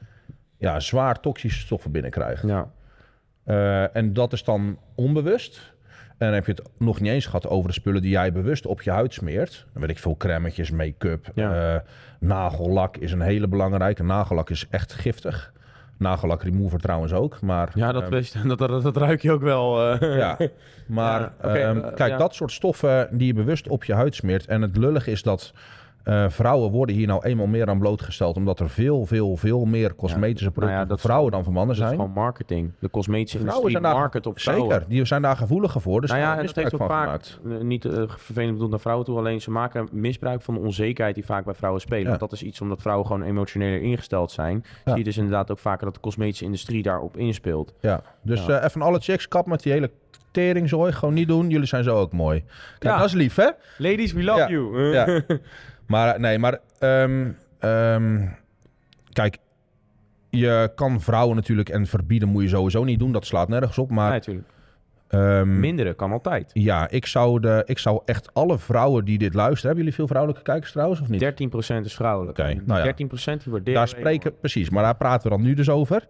ja, 0.59 0.81
zwaar 0.81 1.21
toxische 1.21 1.61
stoffen 1.61 1.91
binnenkrijgt. 1.93 2.43
Ja. 2.47 2.71
Eh, 3.45 3.97
en 3.97 4.13
dat 4.13 4.33
is 4.33 4.45
dan 4.45 4.79
onbewust. 4.95 5.73
En 6.19 6.27
dan 6.27 6.33
heb 6.33 6.47
je 6.47 6.53
het 6.53 6.63
nog 6.79 7.01
niet 7.01 7.13
eens 7.13 7.27
gehad 7.27 7.49
over 7.49 7.69
de 7.69 7.75
spullen 7.75 8.03
die 8.03 8.11
jij 8.11 8.33
bewust 8.33 8.67
op 8.67 8.83
je 8.83 8.91
huid 8.91 9.15
smeert. 9.15 9.67
Dan 9.73 9.81
weet 9.83 9.91
ik 9.91 9.99
veel, 9.99 10.17
crèmetjes, 10.17 10.71
make-up, 10.71 11.31
Ja. 11.35 11.83
nagellak 12.21 12.97
is 12.97 13.13
een 13.13 13.21
hele 13.21 13.49
belangrijke. 13.49 14.03
Nagellak 14.03 14.51
is 14.51 14.67
echt 14.71 14.93
giftig. 14.93 15.53
Nagellak 15.99 16.43
remover 16.43 16.79
trouwens 16.79 17.13
ook. 17.13 17.41
Maar, 17.41 17.71
Ja, 17.75 17.93
dat, 17.93 18.03
ehm, 18.03 18.11
wist, 18.11 18.37
dat, 18.49 18.59
dat, 18.59 18.83
dat 18.83 18.97
ruik 18.97 19.23
je 19.23 19.33
ook 19.33 19.43
wel. 19.43 19.93
eh. 19.93 20.17
ja, 20.23 20.37
maar 20.87 21.21
Ja, 21.21 21.49
ehm, 21.55 21.79
eh, 21.79 21.95
kijk, 21.95 22.11
ja. 22.13 22.17
dat 22.19 22.35
soort 22.35 22.53
stoffen 22.53 23.09
die 23.13 23.27
je 23.27 23.35
bewust 23.35 23.69
op 23.69 23.85
je 23.85 23.95
huid 23.95 24.15
smeert. 24.15 24.47
En 24.47 24.63
het 24.63 24.77
lullig 24.77 25.07
is 25.07 25.23
dat 25.23 25.53
eh, 26.05 26.25
vrouwen 26.29 26.71
worden 26.71 26.95
hier 26.97 27.07
nou 27.07 27.25
eenmaal 27.25 27.47
meer 27.47 27.69
aan 27.69 27.79
blootgesteld. 27.79 28.37
Omdat 28.37 28.61
er 28.61 28.71
veel, 28.71 29.07
veel, 29.07 29.37
veel 29.37 29.65
meer 29.65 29.95
cosmetische 29.95 30.51
producten 30.51 30.69
nou 30.69 30.71
ja, 30.73 30.79
voor 30.87 30.89
dat 30.97 31.01
vrouwen 31.01 31.33
dan 31.33 31.45
voor 31.45 31.53
mannen 31.53 31.77
Dat 31.77 31.85
is 31.85 31.91
zijn. 31.91 32.01
gewoon 32.01 32.23
marketing. 32.23 32.73
De 32.79 32.91
cosmetische 32.91 33.39
Vrouwen 33.39 33.63
industrie 33.69 33.83
zijn 33.83 33.93
daar- 33.95 34.03
market 34.03 34.27
op 34.27 34.41
vrouwen. 34.41 34.71
Zeker, 34.73 34.89
die 34.89 35.05
zijn 35.05 35.23
daar 35.23 35.37
gevoeliger 35.37 35.81
voor. 35.81 36.01
Dus 36.01 36.11
nou 36.11 36.23
ja, 36.23 36.39
en 36.39 36.47
dat 36.47 36.55
heeft 36.57 36.75
ook 36.75 36.81
vaak, 36.87 37.05
gemaakt. 37.05 37.41
eh, 37.49 37.61
niet 37.61 37.85
eh, 37.85 37.93
vervelend 38.07 38.53
bedoeld 38.53 38.71
naar 38.71 38.81
vrouwen 38.81 39.07
toe, 39.07 39.19
alleen 39.19 39.41
ze 39.41 39.51
maken 39.51 39.89
misbruik 39.93 40.43
van 40.43 40.55
de 40.55 40.61
onzekerheid 40.61 41.15
die 41.15 41.25
vaak 41.25 41.45
bij 41.45 41.55
vrouwen 41.55 41.81
spelen. 41.81 42.03
Ja. 42.03 42.09
Want 42.09 42.21
dat 42.21 42.33
is 42.33 42.43
iets 42.43 42.61
omdat 42.61 42.81
vrouwen 42.81 43.07
gewoon 43.07 43.23
emotioneler 43.23 43.83
ingesteld 43.83 44.31
zijn. 44.31 44.65
Ja. 44.65 44.73
Zie 44.85 44.99
je 44.99 45.05
dus 45.05 45.17
inderdaad 45.17 45.51
ook 45.51 45.59
vaker 45.59 45.85
dat 45.85 45.95
de 45.95 46.01
cosmetische 46.01 46.45
industrie 46.45 46.83
daarop 46.83 47.17
inspeelt. 47.17 47.75
Ja, 47.81 48.03
dus 48.23 48.49
eh, 48.49 48.65
even 48.65 48.83
alle 48.83 48.99
chicks, 49.01 49.29
kap 49.29 49.47
met 49.47 49.63
die 49.63 49.73
hele 49.73 49.91
teringzooi. 50.31 50.93
Gewoon 50.93 51.15
niet 51.15 51.29
doen, 51.29 51.51
jullie 51.51 51.67
zijn 51.67 51.85
zo 51.85 51.97
ook 51.97 52.13
mooi. 52.13 52.45
Kijk, 52.79 52.83
Ja. 52.95 52.97
dat 52.97 53.07
is 53.07 53.13
lief, 53.13 53.35
hè? 53.37 53.49
Ladies, 53.79 54.13
we 54.13 54.23
love 54.23 54.39
Ja. 54.39 54.49
you. 54.49 55.23
Maar 55.87 56.15
eh, 56.15 56.21
nee, 56.21 56.39
maar 56.39 56.59
ehm, 56.79 57.31
ehm, 57.59 58.27
kijk, 59.13 59.39
je 60.31 60.73
kan 60.75 61.01
vrouwen 61.01 61.37
natuurlijk 61.37 61.69
en 61.69 61.87
verbieden 61.87 62.29
moet 62.29 62.43
je 62.43 62.49
sowieso 62.49 62.85
niet 62.85 62.99
doen. 62.99 63.13
Dat 63.13 63.27
slaat 63.27 63.49
nergens 63.49 63.79
op. 63.79 63.91
Maar 63.91 64.11
Nee, 64.11 64.19
natuurlijk. 64.19 64.49
ehm, 65.09 65.61
Minderen 65.61 65.97
kan 65.97 66.13
altijd. 66.13 66.51
ja, 66.53 66.91
ik 66.91 67.07
zou, 67.07 67.41
de, 67.41 67.63
ik 67.67 67.79
zou 67.79 68.03
echt 68.05 68.35
alle 68.35 68.59
vrouwen 68.59 69.05
die 69.05 69.19
dit 69.19 69.35
luisteren... 69.35 69.67
Hebben 69.67 69.79
jullie 69.79 69.95
veel 69.95 70.07
vrouwelijke 70.07 70.43
kijkers 70.45 70.73
trouwens 70.73 71.01
of 71.01 71.09
niet? 71.09 71.23
13% 71.81 71.85
is 71.85 71.95
vrouwelijk. 71.95 72.39
Oké, 72.39 72.61
nou 72.65 72.87
ja. 72.87 72.93
13% 72.93 72.95
die 72.95 73.53
waarderen 73.53 73.75
Daar 73.75 73.89
spreken, 73.89 74.39
precies, 74.39 74.71
maar 74.71 74.83
daar 74.83 74.97
praten 74.97 75.31
we 75.31 75.37
dan 75.37 75.47
nu 75.47 75.55
dus 75.55 75.69
over. 75.71 76.07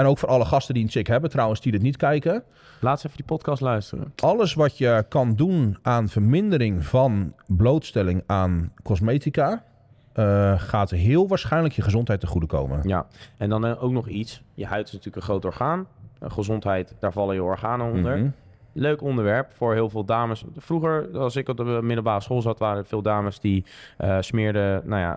En 0.00 0.06
ook 0.06 0.18
voor 0.18 0.28
alle 0.28 0.44
gasten 0.44 0.74
die 0.74 0.82
een 0.82 0.90
chick 0.90 1.06
hebben 1.06 1.30
trouwens, 1.30 1.60
die 1.60 1.72
dit 1.72 1.82
niet 1.82 1.96
kijken. 1.96 2.42
Laat 2.80 3.00
ze 3.00 3.06
even 3.06 3.18
die 3.18 3.26
podcast 3.26 3.60
luisteren. 3.60 4.12
Alles 4.16 4.54
wat 4.54 4.78
je 4.78 5.04
kan 5.08 5.34
doen 5.34 5.78
aan 5.82 6.08
vermindering 6.08 6.84
van 6.84 7.34
blootstelling 7.46 8.22
aan 8.26 8.72
cosmetica... 8.82 9.64
eh, 10.12 10.60
gaat 10.60 10.90
heel 10.90 11.28
waarschijnlijk 11.28 11.74
je 11.74 11.82
gezondheid 11.82 12.20
te 12.20 12.26
goede 12.26 12.46
komen. 12.46 12.88
Ja, 12.88 13.06
en 13.36 13.48
dan 13.48 13.66
eh, 13.66 13.84
ook 13.84 13.92
nog 13.92 14.08
iets. 14.08 14.42
Je 14.54 14.66
huid 14.66 14.86
is 14.86 14.92
natuurlijk 14.92 15.16
een 15.16 15.28
groot 15.28 15.44
orgaan. 15.44 15.86
Eh, 16.18 16.30
gezondheid, 16.30 16.94
daar 17.00 17.12
vallen 17.12 17.34
je 17.34 17.42
organen 17.42 17.92
onder. 17.92 18.18
Mhm. 18.18 18.28
Leuk 18.72 19.02
onderwerp 19.02 19.52
voor 19.52 19.74
heel 19.74 19.88
veel 19.90 20.04
dames. 20.04 20.44
Vroeger, 20.56 21.18
als 21.18 21.36
ik 21.36 21.48
op 21.48 21.56
de 21.56 21.78
middelbare 21.82 22.20
school 22.20 22.42
zat, 22.42 22.58
waren 22.58 22.78
er 22.78 22.86
veel 22.86 23.02
dames 23.02 23.40
die 23.40 23.64
smeerden 24.20 24.82
nou 24.84 25.00
ja, 25.00 25.14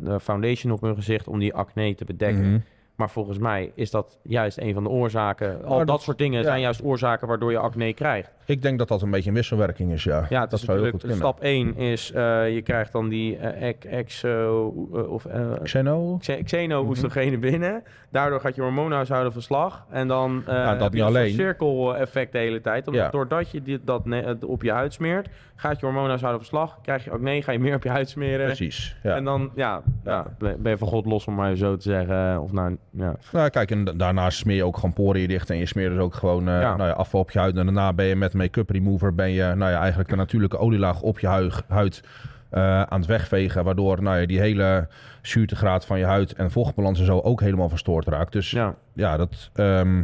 de 0.00 0.20
foundation 0.20 0.72
op 0.72 0.80
hun 0.80 0.94
gezicht 0.94 1.28
om 1.28 1.38
die 1.38 1.54
acne 1.54 1.94
te 1.94 2.04
bedekken. 2.04 2.50
Mhm. 2.50 2.58
Maar 2.94 3.10
volgens 3.10 3.38
mij 3.38 3.72
is 3.74 3.90
dat 3.90 4.18
juist 4.22 4.58
een 4.58 4.74
van 4.74 4.82
de 4.82 4.88
oorzaken. 4.88 5.64
Al 5.64 5.84
dat, 5.84 6.02
soort 6.02 6.18
dingen 6.18 6.44
zijn 6.44 6.60
juist 6.60 6.82
oorzaken 6.84 7.28
waardoor 7.28 7.50
je 7.50 7.58
acne 7.58 7.94
krijgt. 7.94 8.32
Ik 8.46 8.62
denk 8.62 8.78
dat 8.78 8.88
dat 8.88 9.02
een 9.02 9.10
beetje 9.10 9.28
een 9.28 9.34
wisselwerking 9.36 9.92
is, 9.92 10.04
ja. 10.04 10.26
Ja, 10.28 10.40
dat 10.46 10.58
is 10.58 10.64
zou 10.64 10.80
heel 10.80 10.90
goed 10.90 11.00
kunnen. 11.00 11.16
stap 11.18 11.40
1 11.40 11.76
is 11.76 12.12
eh, 12.12 12.54
je 12.54 12.62
krijgt 12.62 12.92
dan 12.92 13.08
die 13.08 13.36
ec- 13.38 13.84
exo 13.84 14.72
eh, 14.94 15.10
of 15.10 15.24
eh, 15.24 15.40
Xeno? 15.62 16.16
xe- 16.20 16.42
xeno-oestrogenen 16.44 17.40
binnen. 17.40 17.82
Daardoor 18.10 18.40
gaat 18.40 18.54
je 18.54 18.62
hormoonhuishouden 18.62 19.32
verslag. 19.32 19.86
En 19.90 20.08
dan 20.08 20.42
Ja, 20.46 20.74
dat 20.74 20.92
niet 20.92 21.02
alleen. 21.02 21.30
cirkel-effect 21.34 22.32
de 22.32 22.38
hele 22.38 22.60
tijd. 22.60 22.86
Omdat 22.86 23.02
Ja. 23.04 23.10
doordat 23.10 23.50
je 23.50 23.62
dit, 23.62 23.80
dat 23.84 24.02
op 24.46 24.62
je 24.62 24.70
huid 24.72 24.92
smeert, 24.92 25.28
gaat 25.56 25.80
je 25.80 25.86
hormoonhuishouden 25.86 26.40
verslag. 26.40 26.78
Krijg 26.82 27.04
je 27.04 27.10
acne, 27.10 27.42
ga 27.42 27.52
je 27.52 27.58
meer 27.58 27.74
op 27.74 27.82
je 27.82 27.88
huid 27.88 28.08
smeren. 28.08 28.46
Precies, 28.46 28.96
ja. 29.02 29.16
En 29.16 29.24
dan, 29.24 29.50
ja, 29.54 29.82
ja. 30.04 30.26
ben 30.38 30.58
je 30.70 30.78
van 30.78 30.88
God 30.88 31.06
los 31.06 31.26
om 31.26 31.34
maar 31.34 31.56
zo 31.56 31.76
te 31.76 31.82
zeggen. 31.82 32.40
Of 32.40 32.52
nou, 32.52 32.76
ja. 32.90 33.14
Nou, 33.32 33.48
kijk, 33.48 33.70
en 33.70 33.84
da- 33.84 33.92
daarnaast 33.92 34.38
smeer 34.38 34.56
je 34.56 34.64
ook 34.64 34.74
gewoon 34.76 34.92
poriën 34.92 35.28
dicht 35.28 35.50
en 35.50 35.56
je 35.58 35.66
smeert 35.66 35.92
dus 35.92 36.00
ook 36.00 36.14
gewoon 36.14 36.44
nou 36.44 36.78
ja, 36.82 36.90
afval 36.90 37.20
op 37.20 37.30
je 37.30 37.38
huid. 37.38 37.56
En 37.56 37.64
daarna 37.64 37.92
ben 37.92 38.06
je 38.06 38.16
met 38.16 38.33
make-up 38.34 38.70
remover, 38.70 39.14
ben 39.14 39.30
je 39.30 39.42
nou 39.54 39.70
ja, 39.70 39.78
eigenlijk 39.80 40.10
een 40.10 40.16
natuurlijke 40.16 40.58
olielaag 40.58 41.00
op 41.00 41.18
je 41.18 41.26
huid, 41.26 41.62
huid 41.68 42.02
eh, 42.50 42.82
aan 42.82 42.98
het 43.00 43.06
wegvegen. 43.08 43.64
Waardoor 43.64 44.02
nou 44.02 44.20
ja, 44.20 44.26
die 44.26 44.40
hele 44.40 44.88
zuurtegraad 45.22 45.86
van 45.86 45.98
je 45.98 46.04
huid 46.04 46.32
en 46.32 46.50
vochtbalans 46.50 46.98
en 46.98 47.04
zo 47.04 47.20
ook 47.20 47.40
helemaal 47.40 47.68
verstoord 47.68 48.06
raakt. 48.08 48.32
Dus 48.32 48.50
ja, 48.50 48.74
ja. 48.92 49.16
dat... 49.16 49.50
ehm, 49.54 50.02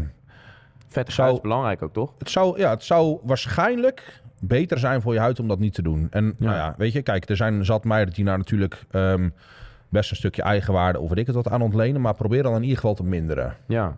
Vette 0.88 1.12
Zou- 1.12 1.34
is 1.34 1.40
belangrijk 1.40 1.82
ook, 1.82 1.92
toch? 1.92 2.12
Het 2.18 2.30
zou, 2.30 2.58
ja, 2.58 2.70
het 2.70 2.84
zou 2.84 3.18
waarschijnlijk 3.22 4.20
beter 4.40 4.78
zijn 4.78 5.00
voor 5.02 5.12
je 5.14 5.20
huid 5.20 5.40
om 5.40 5.48
dat 5.48 5.58
niet 5.58 5.74
te 5.74 5.82
doen. 5.82 6.06
En 6.10 6.24
Ja. 6.24 6.32
nou 6.46 6.56
ja, 6.56 6.74
weet 6.78 6.92
je, 6.92 7.02
kijk, 7.02 7.28
er 7.28 7.36
zijn 7.36 7.64
zat 7.64 7.84
meiden 7.84 8.14
die 8.14 8.24
daar 8.24 8.38
natuurlijk 8.38 8.84
ehm, 8.90 9.28
best 9.88 10.10
een 10.10 10.16
stukje 10.16 10.42
eigenwaarde 10.42 11.00
of 11.00 11.08
weet 11.08 11.18
ik 11.18 11.26
het 11.26 11.34
wat 11.34 11.48
aan 11.48 11.62
ontlenen, 11.62 12.00
maar 12.00 12.14
probeer 12.14 12.42
dan 12.42 12.54
in 12.54 12.62
ieder 12.62 12.76
geval 12.76 12.94
te 12.94 13.04
minderen. 13.04 13.56
Ja. 13.66 13.96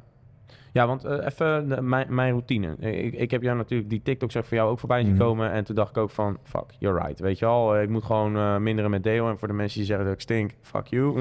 Ja, 0.72 0.86
want 0.86 1.04
eh, 1.04 1.26
even 1.26 1.68
de- 1.68 1.82
mijn, 1.82 2.06
mijn 2.14 2.30
routine. 2.30 2.76
Ik, 2.78 3.14
ik 3.14 3.30
heb 3.30 3.42
jou 3.42 3.56
natuurlijk 3.56 3.90
die 3.90 4.02
TikTok 4.02 4.30
zeg 4.30 4.46
van 4.46 4.56
jou 4.56 4.70
ook 4.70 4.78
voorbij 4.78 5.02
zien 5.02 5.14
Mhm. 5.14 5.22
komen. 5.22 5.50
En 5.50 5.64
toen 5.64 5.74
dacht 5.74 5.90
ik 5.90 5.96
ook 6.02 6.10
van, 6.10 6.38
fuck, 6.42 6.64
you're 6.78 6.98
right. 7.06 7.20
Weet 7.20 7.38
je 7.38 7.44
wel, 7.44 7.74
Eh, 7.76 7.82
ik 7.82 7.88
moet 7.88 8.04
gewoon 8.04 8.36
eh, 8.36 8.56
minderen 8.56 8.90
met 8.90 9.02
deo. 9.02 9.28
En 9.30 9.38
voor 9.38 9.48
de 9.48 9.54
mensen 9.54 9.78
die 9.78 9.86
zeggen 9.86 10.04
dat 10.04 10.14
ik 10.14 10.20
stink, 10.20 10.50
fuck 10.60 10.86
you. 10.86 11.14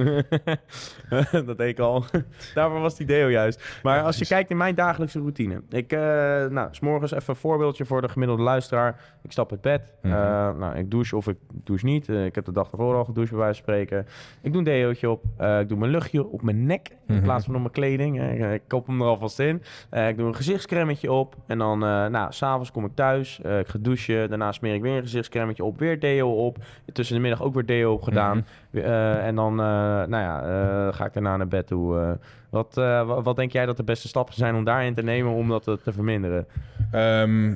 dat 1.45 1.57
deed 1.57 1.69
ik 1.69 1.79
al. 1.79 2.03
Daarvoor 2.53 2.79
was 2.79 2.97
die 2.97 3.07
deo 3.07 3.29
juist. 3.29 3.79
Maar 3.83 4.01
als 4.03 4.17
je 4.17 4.25
kijkt 4.25 4.49
in 4.49 4.57
mijn 4.57 4.75
dagelijkse 4.75 5.19
routine. 5.19 5.61
Ik, 5.69 5.91
eh 5.91 5.99
nou, 6.45 6.67
s'morgens 6.71 7.11
even 7.11 7.29
een 7.29 7.35
voorbeeldje 7.35 7.85
voor 7.85 8.01
de 8.01 8.09
gemiddelde 8.09 8.43
luisteraar. 8.43 8.99
Ik 9.23 9.31
stap 9.31 9.51
uit 9.51 9.61
bed. 9.61 9.93
Mhm. 10.01 10.13
Eh, 10.13 10.19
nou, 10.57 10.75
ik 10.77 10.91
douche 10.91 11.15
of 11.15 11.27
ik 11.27 11.37
douche 11.51 11.85
niet. 11.85 12.09
Eh, 12.09 12.25
ik 12.25 12.35
heb 12.35 12.45
de 12.45 12.51
dag 12.51 12.71
ervoor 12.71 12.95
al 12.95 13.05
gedoucht, 13.05 13.29
bij 13.29 13.39
wijze 13.39 13.61
van 13.63 13.73
spreken. 13.73 14.05
Ik 14.41 14.51
doe 14.51 14.57
een 14.61 14.63
deootje 14.67 15.09
op. 15.09 15.23
Eh, 15.37 15.59
ik 15.59 15.69
doe 15.69 15.77
mijn 15.77 15.91
luchtje 15.91 16.27
op 16.27 16.41
mijn 16.41 16.65
nek 16.65 16.89
in 17.07 17.15
Mhm. 17.15 17.23
plaats 17.23 17.45
van 17.45 17.53
op 17.55 17.59
mijn 17.61 17.73
kleding. 17.73 18.19
Eh, 18.19 18.53
ik 18.53 18.61
kop 18.67 18.87
hem 18.87 19.01
er 19.01 19.07
alvast 19.07 19.35
in. 19.41 19.61
Eh, 19.89 20.07
ik 20.07 20.17
doe 20.17 20.27
een 20.27 20.35
gezichtscremmetje 20.35 21.11
op. 21.11 21.35
En 21.47 21.57
dan, 21.57 21.83
eh 21.83 22.05
nou, 22.05 22.31
s'avonds 22.33 22.71
kom 22.71 22.85
ik 22.85 22.91
thuis. 22.95 23.41
Eh, 23.41 23.59
ik 23.59 23.67
ga 23.67 23.77
douchen. 23.81 24.29
Daarna 24.29 24.51
smeer 24.51 24.73
ik 24.73 24.81
weer 24.81 24.95
een 24.95 25.01
gezichtscremmetje 25.01 25.63
op. 25.63 25.79
Weer 25.79 25.99
deo 25.99 26.45
op. 26.45 26.57
Tussen 26.93 27.15
de 27.15 27.21
middag 27.21 27.41
ook 27.43 27.53
weer 27.53 27.65
deo 27.65 27.93
op 27.93 28.01
gedaan. 28.01 28.45
Mhm. 28.71 28.83
En 28.85 29.35
dan, 29.35 29.55
nou 29.55 30.09
ja, 30.09 30.91
ga 30.91 31.05
ik 31.05 31.13
daarna 31.13 31.37
naar 31.37 31.47
bed 31.47 31.67
toe. 31.67 32.17
Wat, 32.49 32.71
wa- 32.75 33.21
wat 33.21 33.35
denk 33.35 33.51
jij 33.51 33.65
dat 33.65 33.77
de 33.77 33.83
beste 33.83 34.07
stappen 34.07 34.33
zijn 34.35 34.55
om 34.55 34.63
daarin 34.63 34.93
te 34.93 35.03
nemen 35.03 35.31
om 35.33 35.47
dat 35.49 35.63
te, 35.63 35.77
verminderen? 35.91 36.47
Ehm, 36.91 37.53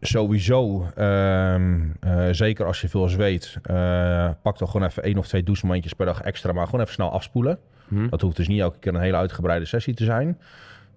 sowieso, 0.00 0.86
ehm, 0.94 1.80
eh, 2.00 2.26
zeker 2.30 2.66
als 2.66 2.80
je 2.80 2.88
veel 2.88 3.08
zweet, 3.08 3.56
eh, 3.62 4.30
pak 4.42 4.58
dan 4.58 4.68
gewoon 4.68 4.86
even 4.86 5.02
één 5.02 5.18
of 5.18 5.26
twee 5.26 5.42
douchemandjes 5.42 5.92
per 5.92 6.06
dag 6.06 6.20
extra, 6.22 6.52
maar 6.52 6.64
gewoon 6.64 6.80
even 6.80 6.92
snel 6.92 7.12
afspoelen. 7.12 7.58
Hm? 7.88 8.08
Dat 8.08 8.20
hoeft 8.20 8.36
dus 8.36 8.48
niet 8.48 8.60
elke 8.60 8.78
keer 8.78 8.94
een 8.94 9.00
hele 9.00 9.16
uitgebreide 9.16 9.64
sessie 9.64 9.94
te 9.94 10.04
zijn. 10.04 10.38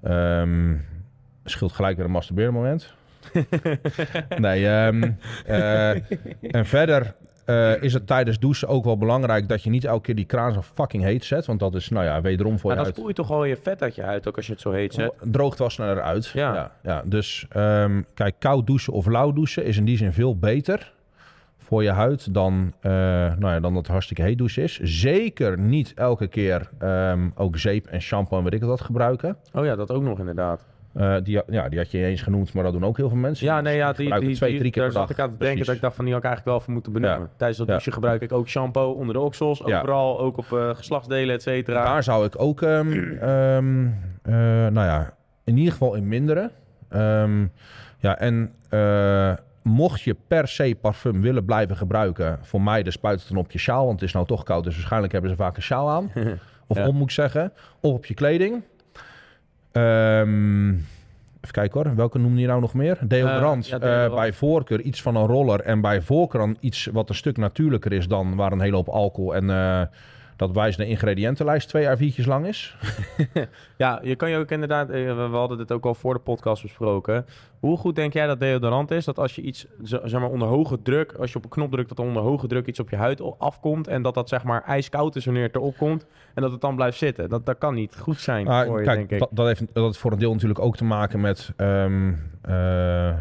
Ehm 0.03 0.75
scheelt 1.49 1.71
gelijk 1.71 1.95
weer 1.95 2.05
een 2.05 2.11
masturbeermoment. 2.11 2.93
nee, 4.37 4.67
ehm, 4.67 5.11
eh, 5.45 5.89
en 6.55 6.65
verder 6.65 7.15
eh, 7.45 7.83
is 7.83 7.93
het 7.93 8.07
tijdens 8.07 8.39
douchen 8.39 8.67
ook 8.67 8.83
wel 8.83 8.97
belangrijk 8.97 9.47
dat 9.49 9.63
je 9.63 9.69
niet 9.69 9.85
elke 9.85 10.01
keer 10.01 10.15
die 10.15 10.25
kraan 10.25 10.53
zo 10.53 10.61
fucking 10.61 11.03
heet 11.03 11.25
zet. 11.25 11.45
Want 11.45 11.59
dat 11.59 11.75
is, 11.75 11.89
nou 11.89 12.05
ja, 12.05 12.21
wederom 12.21 12.59
voor 12.59 12.69
Maar 12.69 12.71
je 12.71 12.75
dan 12.77 12.85
uit. 12.85 12.95
spoel 12.95 13.07
je 13.07 13.13
toch 13.13 13.31
al 13.31 13.43
je 13.45 13.57
vet 13.57 13.81
uit 13.81 13.95
je 13.95 14.01
huid, 14.01 14.27
ook 14.27 14.35
als 14.35 14.45
je 14.45 14.51
het 14.51 14.61
zo 14.61 14.71
heet 14.71 14.93
zet. 14.93 15.13
Droogt 15.21 15.59
wel 15.59 15.69
sneller 15.69 16.01
uit. 16.01 16.27
Ja. 16.27 16.53
Ja. 16.53 16.71
Ja, 16.83 17.03
Dus 17.05 17.45
ehm, 17.49 18.01
kijk, 18.13 18.35
koud 18.39 18.67
douchen 18.67 18.93
of 18.93 19.05
lauw 19.05 19.33
douchen 19.33 19.65
is 19.65 19.77
in 19.77 19.85
die 19.85 19.97
zin 19.97 20.13
veel 20.13 20.37
beter 20.37 20.93
voor 21.69 21.83
je 21.83 21.91
huid 21.91 22.33
dan, 22.33 22.73
eh, 22.81 22.91
nou 22.91 23.39
ja, 23.53 23.59
dan 23.59 23.73
dat 23.73 23.87
hartstikke 23.87 24.21
heet 24.21 24.37
douchen 24.37 24.63
is. 24.63 24.79
Zeker 24.79 25.59
niet 25.59 25.91
elke 25.95 26.27
keer 26.27 26.69
ehm, 26.79 27.29
ook 27.35 27.57
zeep 27.57 27.87
en 27.87 28.01
shampoo 28.01 28.37
en 28.37 28.43
weet 28.43 28.53
ik 28.53 28.61
wat 28.63 28.81
gebruiken. 28.81 29.37
Oh 29.53 29.65
ja, 29.65 29.75
dat 29.75 29.91
ook 29.91 30.03
nog 30.03 30.19
inderdaad. 30.19 30.65
Eh, 30.93 31.15
die, 31.23 31.41
ja, 31.47 31.69
die 31.69 31.77
had 31.79 31.91
je 31.91 31.97
niet 31.97 32.07
eens 32.07 32.21
genoemd, 32.21 32.53
maar 32.53 32.63
dat 32.63 32.73
doen 32.73 32.85
ook 32.85 32.97
heel 32.97 33.09
veel 33.09 33.17
mensen. 33.17 33.45
Ja, 33.45 33.61
nee, 33.61 33.75
ja, 33.75 33.93
die, 33.93 34.19
die, 34.19 34.35
twee, 34.35 34.57
drie 34.57 34.71
keer 34.71 34.81
daar 34.83 34.91
zat 34.91 35.09
ik 35.09 35.19
aan 35.19 35.31
te 35.31 35.37
denken 35.37 35.65
dat 35.65 35.75
ik 35.75 35.81
dacht 35.81 35.95
van 35.95 36.05
die 36.05 36.13
had 36.13 36.23
ik 36.23 36.29
eigenlijk 36.29 36.55
wel 36.55 36.61
even 36.61 36.73
moeten 36.73 36.93
benoemen. 36.93 37.19
Ja. 37.19 37.29
Tijdens 37.37 37.57
dat 37.57 37.67
Ja. 37.67 37.73
douchen 37.73 37.93
gebruik 37.93 38.21
ik 38.21 38.31
ook 38.31 38.47
shampoo 38.47 38.91
onder 38.91 39.13
de 39.13 39.21
oksels, 39.21 39.61
Ja. 39.65 39.77
overal, 39.77 40.19
ook 40.19 40.37
op 40.37 40.53
eh, 40.53 40.69
geslachtsdelen, 40.75 41.35
et 41.35 41.41
cetera. 41.41 41.83
Daar 41.83 42.03
zou 42.03 42.25
ik 42.25 42.33
ook, 42.41 42.61
eh, 42.61 42.79
nou 44.69 44.73
ja, 44.73 45.13
in 45.43 45.57
ieder 45.57 45.71
geval 45.71 45.95
in 45.95 46.07
minderen. 46.07 46.51
Ja, 47.99 48.17
en 48.19 48.53
mocht 49.61 50.01
je 50.01 50.15
per 50.27 50.47
se 50.47 50.77
parfum 50.81 51.21
willen 51.21 51.45
blijven 51.45 51.77
gebruiken, 51.77 52.39
voor 52.41 52.61
mij 52.61 52.83
de 52.83 52.91
spuit 52.91 53.27
dan 53.29 53.37
op 53.37 53.51
je 53.51 53.59
sjaal, 53.59 53.85
want 53.85 53.99
het 53.99 54.07
is 54.09 54.13
nou 54.13 54.25
toch 54.25 54.43
koud, 54.43 54.63
dus 54.63 54.75
waarschijnlijk 54.75 55.11
hebben 55.13 55.31
ze 55.31 55.37
vaak 55.37 55.55
een 55.55 55.61
sjaal 55.63 55.89
aan. 55.89 56.11
Of 56.67 56.77
Ja. 56.77 56.87
om 56.87 56.95
moet 56.95 57.03
ik 57.03 57.11
zeggen, 57.11 57.51
of 57.79 57.93
op 57.93 58.05
je 58.05 58.13
kleding. 58.13 58.63
Ehm, 59.71 60.69
even 61.41 61.51
kijken 61.51 61.83
hoor, 61.83 61.95
welke 61.95 62.19
noemde 62.19 62.41
je 62.41 62.47
nou 62.47 62.61
nog 62.61 62.73
meer? 62.73 62.97
Deodorant. 63.07 63.63
Eh, 63.65 63.69
ja, 63.69 63.75
Eh, 63.75 63.81
deodorant. 63.81 64.15
bij 64.15 64.33
voorkeur 64.33 64.81
iets 64.81 65.01
van 65.01 65.15
een 65.15 65.25
roller 65.25 65.59
en 65.61 65.81
bij 65.81 66.01
voorkeur 66.01 66.41
dan 66.41 66.57
iets 66.59 66.85
wat 66.85 67.09
een 67.09 67.15
stuk 67.15 67.37
natuurlijker 67.37 67.91
is 67.93 68.07
dan 68.07 68.35
waar 68.35 68.51
een 68.51 68.61
hele 68.61 68.75
hoop 68.75 68.87
alcohol 68.89 69.35
en 69.35 69.49
eh, 69.49 69.81
dat 70.39 70.51
wijst 70.51 70.77
de 70.77 70.85
ingrediëntenlijst 70.85 71.67
twee 71.67 71.87
A4'tjes 71.87 72.25
lang 72.25 72.47
is. 72.47 72.75
Ja, 73.77 73.99
je 74.03 74.15
kan 74.15 74.29
je 74.29 74.37
ook 74.37 74.51
inderdaad, 74.51 74.89
eh, 74.89 75.29
we 75.29 75.35
hadden 75.35 75.57
dit 75.57 75.71
ook 75.71 75.85
al 75.85 75.93
voor 75.93 76.13
de 76.13 76.19
podcast 76.19 76.61
besproken. 76.61 77.25
Hoe 77.59 77.77
goed 77.77 77.95
denk 77.95 78.13
jij 78.13 78.27
dat 78.27 78.39
deodorant 78.39 78.91
is? 78.91 79.05
Dat 79.05 79.19
als 79.19 79.35
je 79.35 79.41
iets, 79.41 79.65
zeg 79.81 80.11
maar 80.11 80.29
onder 80.29 80.47
hoge 80.47 80.81
druk, 80.81 81.13
als 81.13 81.31
je 81.31 81.37
op 81.37 81.43
een 81.43 81.49
knop 81.49 81.71
drukt, 81.71 81.89
dat 81.89 81.97
er 81.97 82.03
onder 82.03 82.21
hoge 82.21 82.47
druk 82.47 82.67
iets 82.67 82.79
op 82.79 82.89
je 82.89 82.95
huid 82.95 83.21
afkomt. 83.39 83.87
En 83.87 84.01
dat 84.01 84.13
dat 84.13 84.29
zeg 84.29 84.43
maar 84.43 84.63
ijskoud 84.63 85.15
is 85.15 85.25
wanneer 85.25 85.43
het 85.43 85.55
erop 85.55 85.77
komt. 85.77 86.05
En 86.33 86.41
dat 86.41 86.51
het 86.51 86.61
dan 86.61 86.75
blijft 86.75 86.97
zitten. 86.97 87.29
Dat, 87.29 87.45
dat 87.45 87.57
kan 87.57 87.73
niet 87.73 87.95
goed 87.95 88.19
zijn 88.19 88.47
Ah, 88.47 88.65
voor 88.65 88.79
je, 88.79 88.85
kijk, 88.85 88.97
denk 88.97 89.11
ik. 89.11 89.19
dat, 89.19 89.29
dat 89.31 89.45
heeft 89.45 89.63
dat 89.73 89.97
voor 89.97 90.11
een 90.11 90.19
deel 90.19 90.33
natuurlijk 90.33 90.59
ook 90.59 90.77
te 90.77 90.85
maken 90.85 91.21
met 91.21 91.53
ehm, 91.55 92.13
eh, 92.41 93.13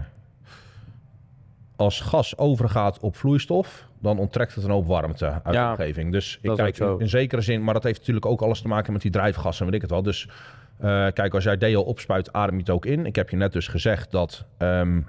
als 1.77 2.01
gas 2.01 2.39
overgaat 2.39 3.01
op 3.01 3.17
vloeistof, 3.17 3.88
dan 4.01 4.19
onttrekt 4.19 4.55
het 4.55 4.65
een 4.65 4.71
hoop 4.71 4.87
warmte 4.87 5.27
uit 5.43 5.55
Ja, 5.55 5.65
de 5.65 5.71
omgeving. 5.83 6.13
Dus 6.13 6.39
ik 6.43 6.57
kijk 6.57 6.79
in, 6.79 6.99
in 6.99 7.09
zekere 7.09 7.41
zin, 7.41 7.65
maar 7.65 7.75
dat 7.75 7.83
heeft 7.83 7.99
natuurlijk 7.99 8.27
ook 8.27 8.41
alles 8.43 8.61
te 8.61 8.69
maken 8.69 8.93
met 8.93 9.03
die 9.03 9.11
drijfgassen, 9.11 9.65
weet 9.67 9.75
ik 9.75 9.81
het 9.81 9.91
wel. 9.91 10.03
Dus 10.03 10.29
eh, 10.79 11.07
kijk, 11.13 11.35
als 11.35 11.45
jij 11.45 11.59
deo 11.59 11.81
opspuit, 11.81 12.33
adem 12.33 12.55
je 12.55 12.61
het 12.61 12.71
ook 12.71 12.87
in. 12.87 13.07
Ik 13.07 13.17
heb 13.17 13.31
je 13.31 13.37
net 13.37 13.53
dus 13.53 13.69
gezegd 13.69 14.11
dat 14.11 14.45
ehm, 14.59 15.01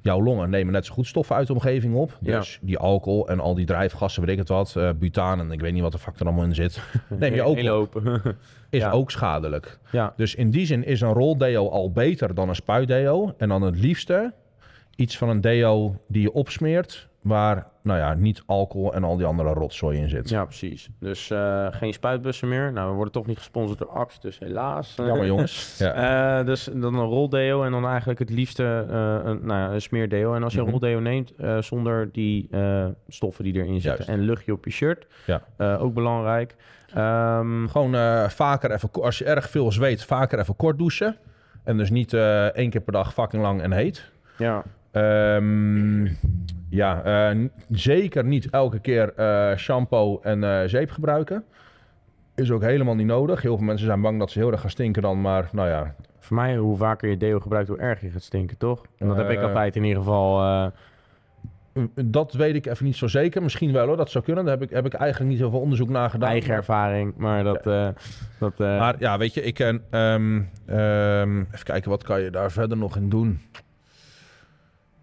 jouw 0.00 0.22
longen 0.22 0.50
nemen 0.50 0.72
net 0.72 0.86
zo 0.86 0.92
goed 0.94 1.06
stoffen 1.06 1.36
uit 1.36 1.46
de 1.46 1.52
omgeving 1.52 1.94
op. 1.94 2.18
Ja. 2.20 2.38
Dus 2.38 2.58
die 2.62 2.78
alcohol 2.78 3.28
en 3.28 3.40
al 3.40 3.54
die 3.54 3.66
drijfgassen, 3.66 4.22
weet 4.22 4.30
ik 4.32 4.38
het 4.38 4.48
wat, 4.48 4.76
eh 4.76 4.90
butaan 4.98 5.40
en 5.40 5.50
ik 5.52 5.60
weet 5.60 5.72
niet 5.72 5.82
wat 5.82 5.92
de 5.92 5.98
fuck 5.98 6.18
er 6.20 6.26
allemaal 6.26 6.44
in 6.44 6.54
zit, 6.54 6.82
neem 7.08 7.34
je 7.34 7.42
ook 7.42 7.58
op. 7.80 8.02
is 8.70 8.80
Ja. 8.80 8.90
ook 8.90 9.10
schadelijk. 9.10 9.78
ja, 9.90 10.12
Dus 10.16 10.34
in 10.34 10.50
die 10.50 10.66
zin 10.66 10.84
is 10.84 11.00
een 11.00 11.12
roldeo 11.12 11.68
al 11.68 11.92
beter 11.92 12.34
dan 12.34 12.48
een 12.48 12.54
spuitdeo. 12.54 13.34
En 13.38 13.48
dan 13.48 13.62
het 13.62 13.78
liefste 13.78 14.32
iets 14.96 15.18
van 15.18 15.28
een 15.28 15.40
deo 15.40 15.96
die 16.08 16.22
je 16.22 16.32
opsmeert... 16.32 17.08
waar 17.22 17.66
nou 17.82 17.98
ja, 17.98 18.14
niet 18.14 18.42
alcohol 18.46 18.94
en 18.94 19.04
al 19.04 19.16
die 19.16 19.26
andere 19.26 19.52
rotzooi 19.52 19.98
in 19.98 20.08
zit. 20.08 20.28
ja, 20.28 20.44
precies. 20.44 20.88
Dus 21.00 21.30
eh, 21.30 21.66
geen 21.70 21.92
spuitbussen 21.92 22.48
meer. 22.48 22.72
Nou, 22.72 22.88
we 22.88 22.94
worden 22.94 23.12
toch 23.12 23.26
niet 23.26 23.36
gesponsord 23.38 23.78
door 23.78 23.88
Axe, 23.88 24.20
dus 24.20 24.38
helaas. 24.38 24.94
Jammer 24.96 25.26
jongens. 25.26 25.74
Ja. 25.78 26.38
Eh, 26.40 26.46
dus 26.46 26.64
dan 26.74 26.94
een 26.94 27.04
roldeo 27.06 27.62
en 27.64 27.70
dan 27.70 27.86
eigenlijk 27.86 28.18
het 28.18 28.30
liefste 28.30 28.86
eh, 28.90 28.96
een, 29.30 29.46
nou 29.46 29.60
ja, 29.60 29.70
een 29.72 29.82
smeerdeo. 29.82 30.34
En 30.34 30.42
als 30.42 30.52
je 30.52 30.58
Mhm. 30.58 30.66
een 30.66 30.72
roldeo 30.80 30.98
neemt 31.00 31.32
zonder 31.60 32.12
die 32.12 32.48
stoffen 33.08 33.44
die 33.44 33.54
erin 33.54 33.72
zitten 33.80 33.90
Juist. 34.04 34.08
en 34.08 34.20
luchtje 34.20 34.52
op 34.52 34.64
je 34.64 34.70
shirt, 34.70 35.06
Ja. 35.26 35.42
ook 35.78 35.94
belangrijk. 35.94 36.56
Ehm, 36.94 37.66
Gewoon 37.68 37.94
vaker 38.30 38.70
even, 38.72 38.88
als 38.92 39.18
je 39.18 39.24
erg 39.24 39.50
veel 39.50 39.72
zweet, 39.72 40.04
vaker 40.04 40.38
even 40.38 40.56
kort 40.56 40.78
douchen. 40.78 41.16
En 41.64 41.76
dus 41.76 41.90
niet 41.90 42.12
één 42.52 42.70
keer 42.70 42.80
per 42.80 42.92
dag 42.92 43.12
fucking 43.12 43.42
lang 43.42 43.62
en 43.62 43.72
heet. 43.72 44.10
ja, 44.38 44.62
Ehm, 44.92 46.04
ja, 46.68 47.02
eh, 47.02 47.38
zeker 47.70 48.24
niet 48.24 48.50
elke 48.50 48.78
keer 48.78 49.14
eh, 49.14 49.56
shampoo 49.56 50.20
en 50.22 50.44
eh, 50.44 50.68
zeep 50.68 50.90
gebruiken. 50.90 51.44
Is 52.34 52.50
ook 52.50 52.62
helemaal 52.62 52.94
niet 52.94 53.06
nodig. 53.06 53.42
Heel 53.42 53.56
veel 53.56 53.66
mensen 53.66 53.86
zijn 53.86 54.00
bang 54.00 54.18
dat 54.18 54.30
ze 54.30 54.38
heel 54.38 54.50
erg 54.52 54.60
gaan 54.60 54.70
stinken 54.70 55.02
dan. 55.02 55.20
Maar 55.20 55.48
nou 55.52 55.68
ja, 55.68 55.94
voor 56.18 56.36
mij, 56.36 56.56
hoe 56.56 56.76
vaker 56.76 57.08
je 57.08 57.16
deo 57.16 57.40
gebruikt, 57.40 57.68
hoe 57.68 57.78
erger 57.78 58.06
je 58.06 58.12
gaat 58.12 58.22
stinken, 58.22 58.58
toch? 58.58 58.86
En 58.98 59.08
dat 59.08 59.16
heb 59.16 59.30
ik 59.30 59.40
altijd 59.40 59.76
in 59.76 59.84
ieder 59.84 60.02
geval. 60.02 60.70
Dat 61.94 62.32
weet 62.32 62.54
ik 62.54 62.66
even 62.66 62.84
niet 62.84 62.96
zo 62.96 63.06
zeker. 63.06 63.42
Misschien 63.42 63.72
wel 63.72 63.86
hoor, 63.86 63.96
dat 63.96 64.10
zou 64.10 64.24
kunnen. 64.24 64.44
Daar 64.44 64.58
heb 64.58 64.62
ik, 64.62 64.70
heb 64.74 64.86
ik 64.86 64.94
eigenlijk 64.94 65.30
niet 65.30 65.40
heel 65.40 65.50
veel 65.50 65.60
onderzoek 65.60 65.88
naar 65.88 66.10
gedaan. 66.10 66.28
eigen 66.28 66.54
ervaring, 66.54 67.14
maar 67.16 67.44
dat... 67.44 67.64
dat 68.38 68.58
Maar 68.58 68.94
ja, 68.98 69.18
weet 69.18 69.34
je, 69.34 69.42
ik 69.42 69.54
ken... 69.54 69.82
ehm, 69.90 70.42
even 71.38 71.64
kijken, 71.64 71.90
wat 71.90 72.04
kan 72.04 72.20
je 72.20 72.30
daar 72.30 72.52
verder 72.52 72.76
nog 72.76 72.96
in 72.96 73.08
doen? 73.08 73.40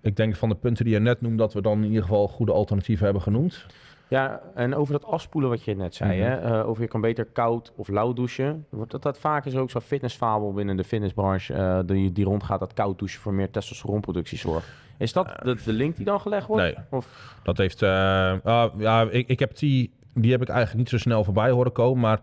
Ik 0.01 0.15
denk 0.15 0.35
van 0.35 0.49
de 0.49 0.55
punten 0.55 0.85
die 0.85 0.93
je 0.93 0.99
net 0.99 1.21
noemde... 1.21 1.37
dat 1.37 1.53
we 1.53 1.61
dan 1.61 1.77
in 1.83 1.87
ieder 1.87 2.01
geval 2.01 2.27
goede 2.27 2.51
alternatieven 2.51 3.03
hebben 3.05 3.23
genoemd. 3.23 3.65
Ja, 4.07 4.41
en 4.55 4.75
over 4.75 4.93
dat 4.93 5.05
afspoelen 5.05 5.49
wat 5.49 5.63
je 5.63 5.75
net 5.75 5.95
zei, 5.95 6.19
Mhm. 6.19 6.29
hè? 6.29 6.35
eh, 6.59 6.67
over 6.69 6.81
je 6.83 6.87
kan 6.89 7.01
beter 7.01 7.25
koud 7.25 7.73
of 7.75 7.87
lauw 7.87 8.13
douchen. 8.13 8.65
Wordt 8.69 8.91
dat, 8.91 9.01
dat 9.01 9.19
vaak 9.19 9.45
is 9.45 9.55
ook 9.55 9.69
zo'n 9.71 9.81
fitnessfabel 9.81 10.53
binnen 10.53 10.77
de 10.77 10.83
fitnessbranche 10.83 11.53
eh, 11.53 11.79
die, 11.85 12.11
die 12.11 12.25
rondgaat 12.25 12.59
dat 12.59 12.73
koud 12.73 12.99
douchen 12.99 13.21
voor 13.21 13.33
meer 13.33 13.49
testosteronproductie 13.51 14.37
zorgt. 14.37 14.67
Is 14.97 15.13
dat 15.13 15.33
de, 15.43 15.57
de 15.65 15.73
link 15.73 15.95
die 15.95 16.05
dan 16.05 16.19
gelegd 16.21 16.47
wordt? 16.47 16.63
Nee. 16.63 16.75
Of, 16.89 17.35
Dat 17.43 17.57
heeft... 17.57 17.81
eh, 17.81 18.33
ah, 18.43 18.73
ja, 18.77 19.01
ik, 19.09 19.27
ik 19.27 19.39
heb 19.39 19.57
die... 19.57 19.93
Die 20.13 20.31
heb 20.31 20.41
ik 20.41 20.47
eigenlijk 20.49 20.77
niet 20.79 20.89
zo 20.89 20.97
snel 20.97 21.23
voorbij 21.23 21.49
horen 21.51 21.71
komen. 21.71 21.99
Maar... 22.01 22.19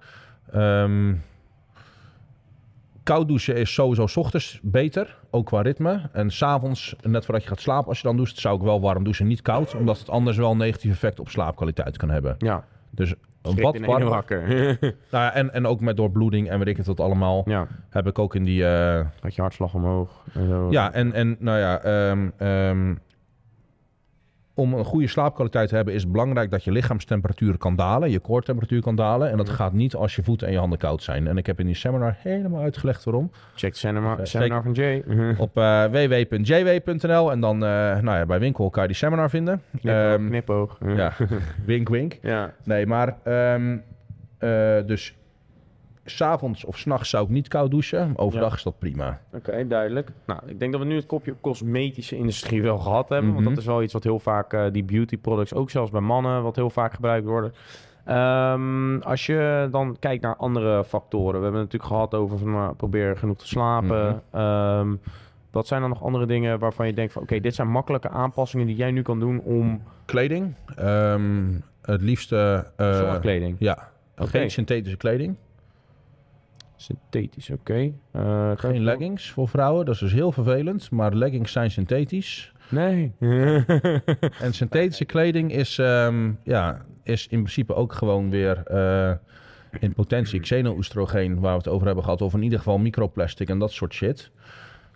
ehm, 0.52 1.14
koud 3.06 3.28
douchen 3.28 3.56
is 3.56 3.74
sowieso 3.74 4.06
's 4.06 4.16
ochtends 4.16 4.58
beter. 4.62 5.16
Ook 5.30 5.46
qua 5.46 5.60
ritme. 5.62 6.00
En 6.12 6.30
s'avonds, 6.30 6.96
net 7.02 7.24
voordat 7.24 7.42
je 7.42 7.48
gaat 7.48 7.60
slapen... 7.60 7.88
als 7.88 8.00
je 8.00 8.06
dan 8.06 8.16
doucht, 8.16 8.38
zou 8.38 8.56
ik 8.56 8.62
wel 8.62 8.80
warm 8.80 9.04
douchen. 9.04 9.26
Niet 9.26 9.42
koud. 9.42 9.74
Omdat 9.74 9.98
het 9.98 10.10
anders 10.10 10.36
wel 10.36 10.50
een 10.50 10.56
negatief 10.56 10.92
effect 10.92 11.20
op 11.20 11.28
slaapkwaliteit 11.28 11.96
kan 11.96 12.10
hebben. 12.10 12.34
ja, 12.38 12.64
Dus 12.90 13.14
Een 13.42 13.50
Schrik 13.52 13.86
wat 13.86 14.02
wakker. 14.02 14.40
Nou 15.10 15.24
ja, 15.24 15.32
en, 15.32 15.52
en 15.52 15.66
ook 15.66 15.80
met 15.80 15.96
doorbloeding 15.96 16.48
en 16.48 16.58
weet 16.58 16.68
ik 16.68 16.76
het 16.76 16.86
wat 16.86 17.00
allemaal. 17.00 17.42
ja, 17.44 17.66
Heb 17.90 18.06
ik 18.06 18.18
ook 18.18 18.34
in 18.34 18.44
die... 18.44 18.66
eh, 18.66 19.06
had 19.20 19.34
je 19.34 19.40
hartslag 19.40 19.74
omhoog. 19.74 20.24
En 20.34 20.46
zo. 20.48 20.66
ja, 20.70 20.92
en, 20.92 21.12
en 21.12 21.36
nou 21.38 21.58
ja... 21.58 21.78
ehm, 22.38 22.94
om 24.56 24.74
een 24.74 24.84
goede 24.84 25.06
slaapkwaliteit 25.06 25.68
te 25.68 25.74
hebben 25.74 25.94
is 25.94 26.02
het 26.02 26.12
belangrijk 26.12 26.50
dat 26.50 26.64
je 26.64 26.72
lichaamstemperatuur 26.72 27.58
kan 27.58 27.76
dalen. 27.76 28.10
Je 28.10 28.18
koortemperatuur 28.18 28.80
kan 28.82 28.96
dalen. 28.96 29.30
En 29.30 29.36
dat 29.36 29.46
Mhm. 29.46 29.54
gaat 29.56 29.72
niet 29.72 29.94
als 29.94 30.16
je 30.16 30.22
voeten 30.22 30.46
en 30.46 30.52
je 30.52 30.58
handen 30.58 30.78
koud 30.78 31.02
zijn. 31.02 31.26
En 31.26 31.36
ik 31.36 31.46
heb 31.46 31.60
in 31.60 31.66
die 31.66 31.74
seminar 31.74 32.16
helemaal 32.18 32.62
uitgelegd 32.62 33.04
waarom. 33.04 33.30
Check 33.54 33.72
de 33.72 33.78
seminar, 33.78 34.18
Eh, 34.18 34.24
seminar 34.24 34.62
van 34.62 34.72
Jay. 34.72 35.04
Op 35.38 35.56
eh, 35.56 35.84
www.jw.nl 35.84 37.30
en 37.32 37.40
dan 37.40 37.54
eh, 37.64 37.70
nou 38.00 38.18
ja, 38.18 38.26
bij 38.26 38.38
winkel 38.38 38.70
kan 38.70 38.82
je 38.82 38.88
die 38.88 38.96
seminar 38.96 39.30
vinden. 39.30 39.62
Knipoog, 39.80 40.16
knipoog. 40.28 40.78
ja, 40.96 41.12
wink 41.66 41.88
wink. 41.88 42.18
ja. 42.22 42.52
Nee, 42.64 42.86
maar 42.86 43.16
ehm 43.24 43.76
eh, 44.38 44.76
dus 44.86 45.14
s'avonds 46.06 46.64
of 46.64 46.78
s'nachts 46.78 47.10
zou 47.10 47.24
ik 47.24 47.30
niet 47.30 47.48
koud 47.48 47.70
douchen. 47.70 48.12
Overdag 48.16 48.54
is 48.54 48.62
dat 48.62 48.78
prima. 48.78 49.20
Oké, 49.32 49.66
duidelijk. 49.66 50.10
Nou, 50.26 50.40
ik 50.46 50.58
denk 50.58 50.72
dat 50.72 50.80
we 50.80 50.86
nu 50.86 50.96
het 50.96 51.06
kopje 51.06 51.34
cosmetische 51.40 52.16
industrie 52.16 52.62
wel 52.62 52.78
gehad 52.78 53.08
hebben. 53.08 53.30
Want 53.32 53.44
Mhm. 53.44 53.48
dat 53.54 53.58
is 53.58 53.66
wel 53.68 53.82
iets 53.82 53.92
wat 53.92 54.04
heel 54.04 54.18
vaak, 54.18 54.52
eh, 54.52 54.64
die 54.72 54.84
beauty 54.84 55.16
products, 55.18 55.54
ook 55.54 55.70
zelfs 55.70 55.90
bij 55.90 56.00
mannen, 56.00 56.42
wat 56.42 56.56
heel 56.56 56.70
vaak 56.70 56.94
gebruikt 56.94 57.26
worden. 57.26 57.52
Ehm, 58.04 58.98
als 58.98 59.26
je 59.26 59.68
dan 59.70 59.96
kijkt 60.00 60.22
naar 60.22 60.36
andere 60.36 60.84
factoren. 60.84 61.36
We 61.38 61.42
hebben 61.42 61.60
het 61.60 61.72
natuurlijk 61.72 61.92
gehad 61.92 62.14
over 62.14 62.38
van, 62.38 62.50
nou, 62.50 62.74
probeer 62.74 63.16
genoeg 63.16 63.36
te 63.36 63.46
slapen. 63.46 64.22
Mhm. 64.32 64.40
Ehm, 64.40 64.94
wat 65.50 65.66
zijn 65.66 65.80
dan 65.80 65.90
nog 65.90 66.02
andere 66.04 66.26
dingen 66.26 66.58
waarvan 66.58 66.86
je 66.86 66.92
denkt 66.92 67.12
van... 67.12 67.22
Oké, 67.22 67.40
dit 67.40 67.54
zijn 67.54 67.68
makkelijke 67.68 68.08
aanpassingen 68.08 68.66
die 68.66 68.76
jij 68.76 68.90
nu 68.90 69.02
kan 69.02 69.20
doen 69.20 69.40
om 69.40 69.82
Kleding. 70.04 70.54
ehm, 70.76 71.44
het 71.82 72.02
liefste... 72.02 72.66
eh, 72.76 72.94
zorgkleding. 72.96 73.56
ja, 73.58 73.88
geen 74.16 74.50
synthetische 74.50 74.96
kleding. 74.96 75.36
Synthetisch, 76.76 77.50
oké. 77.50 77.92
Eh, 78.12 78.50
Geen 78.56 78.74
je- 78.74 78.80
leggings 78.80 79.30
voor 79.30 79.48
vrouwen. 79.48 79.84
Dat 79.84 79.94
is 79.94 80.00
dus 80.00 80.12
heel 80.12 80.32
vervelend. 80.32 80.90
Maar 80.90 81.14
leggings 81.14 81.52
zijn 81.52 81.70
synthetisch. 81.70 82.52
Nee. 82.68 83.12
En 84.40 84.52
synthetische 84.52 85.04
kleding 85.04 85.52
is, 85.52 85.78
ehm, 85.78 86.30
ja, 86.44 86.84
is 87.02 87.22
in 87.22 87.38
principe 87.38 87.74
ook 87.74 87.92
gewoon 87.92 88.30
weer 88.30 88.62
eh, 88.66 89.12
in 89.80 89.92
potentie 89.94 90.40
xeno-oestrogeen, 90.40 91.40
waar 91.40 91.52
we 91.52 91.58
het 91.58 91.68
over 91.68 91.86
hebben 91.86 92.04
gehad, 92.04 92.22
of 92.22 92.34
in 92.34 92.42
ieder 92.42 92.58
geval 92.58 92.78
microplastic 92.78 93.48
en 93.48 93.58
dat 93.58 93.72
soort 93.72 93.92
shit. 93.94 94.30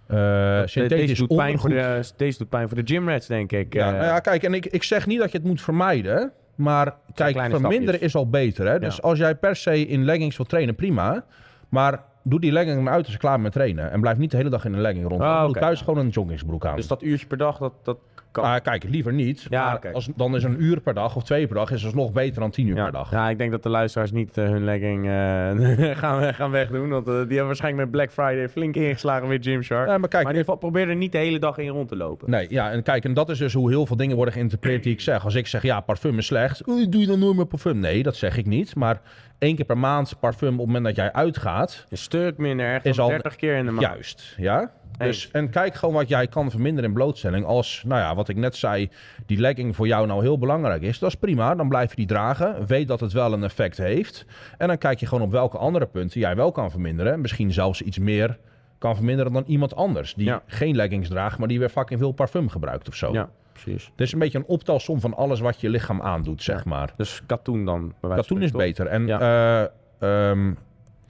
Eh 0.06 0.16
De- 0.16 0.62
synthetisch 0.66 1.06
deze, 1.06 1.26
doet 1.26 1.36
pijn 1.36 1.58
voor 1.58 1.70
de, 1.70 2.10
deze 2.16 2.38
doet 2.38 2.48
pijn 2.48 2.68
voor 2.68 2.84
de 2.84 2.94
gymrats, 2.94 3.26
denk 3.26 3.52
ik. 3.52 3.74
Ja, 3.74 3.90
nou 3.90 4.04
ja, 4.04 4.18
kijk, 4.20 4.42
en 4.42 4.54
ik, 4.54 4.66
ik 4.66 4.82
zeg 4.82 5.06
niet 5.06 5.18
dat 5.18 5.32
je 5.32 5.38
het 5.38 5.46
moet 5.46 5.60
vermijden, 5.62 6.32
maar 6.54 6.94
kijk, 7.14 7.36
verminderen 7.38 7.78
stapjes. 7.84 8.00
is 8.00 8.14
al 8.14 8.28
beter. 8.30 8.66
Hè? 8.66 8.78
Dus 8.78 8.96
Ja. 8.96 9.02
als 9.02 9.18
jij 9.18 9.34
per 9.34 9.56
se 9.56 9.86
in 9.86 10.04
leggings 10.04 10.36
wil 10.36 10.46
trainen, 10.46 10.74
prima. 10.74 11.24
Maar 11.70 12.02
doe 12.22 12.40
die 12.40 12.52
legging 12.52 12.82
maar 12.82 12.92
uit 12.92 13.04
als 13.04 13.12
je 13.12 13.18
klaar 13.18 13.32
bent 13.32 13.42
met 13.42 13.52
trainen. 13.52 13.90
En 13.90 14.00
blijf 14.00 14.18
niet 14.18 14.30
de 14.30 14.36
hele 14.36 14.50
dag 14.50 14.64
in 14.64 14.72
een 14.72 14.80
legging 14.80 15.08
rond. 15.08 15.20
Ah, 15.20 15.40
Doe 15.40 15.48
oké. 15.48 15.60
thuis 15.60 15.80
gewoon 15.80 15.98
een 15.98 16.08
joggingsbroek 16.08 16.66
aan. 16.66 16.76
Dus 16.76 16.86
dat 16.86 17.02
uurtje 17.02 17.26
per 17.26 17.36
dag, 17.36 17.58
dat, 17.58 17.72
dat 17.82 17.98
kan. 18.32 18.44
Ah, 18.44 18.62
kijk, 18.62 18.84
liever 18.84 19.12
niet. 19.12 19.46
Ja, 19.48 19.78
maar 19.82 19.92
als, 19.92 20.08
dan 20.16 20.36
is 20.36 20.42
een 20.42 20.62
uur 20.62 20.80
per 20.80 20.94
dag 20.94 21.16
of 21.16 21.24
twee 21.24 21.46
per 21.46 21.56
dag 21.56 21.70
is 21.70 21.82
dus 21.82 21.94
nog 21.94 22.12
beter 22.12 22.40
dan 22.40 22.50
tien 22.50 22.66
uur 22.66 22.76
ja. 22.76 22.82
per 22.82 22.92
dag. 22.92 23.10
ja, 23.10 23.30
ik 23.30 23.38
denk 23.38 23.50
dat 23.50 23.62
de 23.62 23.68
luisteraars 23.68 24.12
niet 24.12 24.38
eh, 24.38 24.44
hun 24.44 24.64
legging 24.64 25.06
eh, 25.06 25.96
gaan, 26.02 26.34
gaan 26.34 26.50
wegdoen. 26.50 26.88
Want 26.88 27.06
eh, 27.06 27.12
die 27.12 27.22
hebben 27.22 27.46
waarschijnlijk 27.46 27.82
met 27.82 27.90
Black 27.92 28.10
Friday 28.10 28.48
flink 28.48 28.76
ingeslagen 28.76 29.28
met 29.28 29.44
Gymshark. 29.44 29.88
Ja, 29.88 29.98
maar 29.98 30.08
kijk, 30.08 30.24
maar 30.24 30.32
in 30.32 30.38
ieder 30.38 30.54
geval, 30.54 30.70
probeer 30.70 30.88
er 30.88 30.96
niet 30.96 31.12
de 31.12 31.18
hele 31.18 31.38
dag 31.38 31.58
in 31.58 31.68
rond 31.68 31.88
te 31.88 31.96
lopen. 31.96 32.30
Nee, 32.30 32.46
ja, 32.50 32.70
en 32.70 32.82
kijk, 32.82 33.04
en 33.04 33.14
dat 33.14 33.28
is 33.28 33.38
dus 33.38 33.52
hoe 33.52 33.70
heel 33.70 33.86
veel 33.86 33.96
dingen 33.96 34.16
worden 34.16 34.34
geïnterpreteerd 34.34 34.82
die 34.82 34.92
ik 34.92 35.00
zeg. 35.00 35.24
Als 35.24 35.34
ik 35.34 35.46
zeg, 35.46 35.62
ja, 35.62 35.80
parfum 35.80 36.18
is 36.18 36.26
slecht, 36.26 36.64
doe 36.64 36.98
je 36.98 37.06
dan 37.06 37.18
nooit 37.18 37.36
meer 37.36 37.46
parfum? 37.46 37.78
Nee, 37.78 38.02
dat 38.02 38.16
zeg 38.16 38.36
ik 38.36 38.46
niet. 38.46 38.74
Maar 38.74 39.00
één 39.40 39.56
keer 39.56 39.64
per 39.64 39.78
maand 39.78 40.14
parfum 40.20 40.52
op 40.52 40.56
het 40.58 40.66
moment 40.66 40.84
dat 40.84 40.96
jij 40.96 41.12
uitgaat, 41.12 41.86
Een 41.88 41.98
stuk 41.98 42.38
minder, 42.38 42.74
echt 42.74 42.84
Is 42.84 42.96
dan 42.96 43.04
al- 43.04 43.10
30 43.10 43.36
keer 43.36 43.56
in 43.56 43.64
de 43.64 43.70
maand. 43.70 43.86
juist, 43.86 44.34
ja. 44.36 44.70
Dus, 44.98 45.30
en 45.30 45.50
kijk 45.50 45.74
gewoon 45.74 45.94
wat 45.94 46.08
jij 46.08 46.26
kan 46.26 46.50
verminderen 46.50 46.88
in 46.88 46.94
blootstelling. 46.96 47.44
Als, 47.46 47.82
nou 47.86 48.00
ja, 48.00 48.14
wat 48.14 48.28
ik 48.28 48.36
net 48.36 48.56
zei, 48.56 48.88
die 49.26 49.38
legging 49.38 49.76
voor 49.76 49.86
jou 49.86 50.06
nou 50.06 50.22
heel 50.22 50.38
belangrijk 50.38 50.82
is, 50.82 50.98
dat 50.98 51.08
is 51.10 51.16
prima. 51.16 51.54
Dan 51.54 51.68
blijf 51.68 51.90
je 51.90 51.96
die 51.96 52.06
dragen. 52.06 52.66
Weet 52.66 52.88
dat 52.88 53.00
het 53.00 53.12
wel 53.12 53.32
een 53.32 53.44
effect 53.44 53.76
heeft. 53.76 54.24
En 54.58 54.68
dan 54.68 54.78
kijk 54.78 55.00
je 55.00 55.06
gewoon 55.06 55.24
op 55.24 55.30
welke 55.30 55.58
andere 55.58 55.86
punten 55.86 56.20
jij 56.20 56.36
wel 56.36 56.52
kan 56.52 56.70
verminderen. 56.70 57.20
Misschien 57.20 57.52
zelfs 57.52 57.82
iets 57.82 57.98
meer 57.98 58.38
kan 58.78 58.94
verminderen 58.96 59.32
dan 59.32 59.44
iemand 59.46 59.74
anders. 59.76 60.14
Die 60.14 60.26
Ja. 60.26 60.42
geen 60.46 60.76
leggings 60.76 61.08
draagt, 61.08 61.38
maar 61.38 61.48
die 61.48 61.58
weer 61.58 61.68
fucking 61.68 62.00
veel 62.00 62.12
parfum 62.12 62.48
gebruikt 62.48 62.88
of 62.88 62.94
zo. 62.94 63.12
Ja, 63.12 63.28
precies. 63.62 63.84
Het 63.90 64.00
is 64.00 64.12
een 64.12 64.18
beetje 64.18 64.38
een 64.38 64.46
optelsom 64.46 65.00
van 65.00 65.16
alles 65.16 65.40
wat 65.40 65.60
je 65.60 65.68
lichaam 65.68 66.02
aandoet, 66.02 66.42
zeg 66.42 66.64
maar. 66.64 66.92
Dus 66.96 67.22
katoen 67.26 67.64
dan. 67.64 67.94
Katoen 68.00 68.42
is 68.42 68.50
beter. 68.50 68.86
En 68.86 69.08
eh, 69.08 69.64
ehm, 69.98 70.54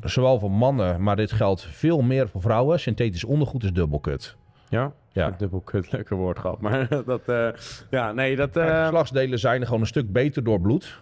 zowel 0.01 0.39
voor 0.39 0.51
mannen, 0.51 1.03
maar 1.03 1.17
dit 1.17 1.33
geldt 1.33 1.63
veel 1.63 2.01
meer 2.03 2.29
voor 2.29 2.41
vrouwen. 2.41 2.81
Synthetisch 2.81 3.25
ondergoed 3.25 3.65
is 3.65 3.73
dubbelkut. 3.73 4.37
Ja? 4.69 4.93
Ja. 5.13 5.31
Dubbel 5.31 5.61
kut, 5.61 5.93
lekker 5.93 6.17
woord 6.17 6.39
gehad. 6.39 6.61
Maar 6.61 6.89
dat, 7.05 7.29
eh, 7.29 7.49
ja, 7.91 8.13
nee, 8.13 8.37
dat... 8.37 8.57
Uh, 8.57 8.83
geslachtsdelen 8.83 9.39
zijn 9.39 9.65
gewoon 9.65 9.81
een 9.81 9.87
stuk 9.87 10.13
beter 10.13 10.45
door 10.45 10.61
bloed. 10.61 10.99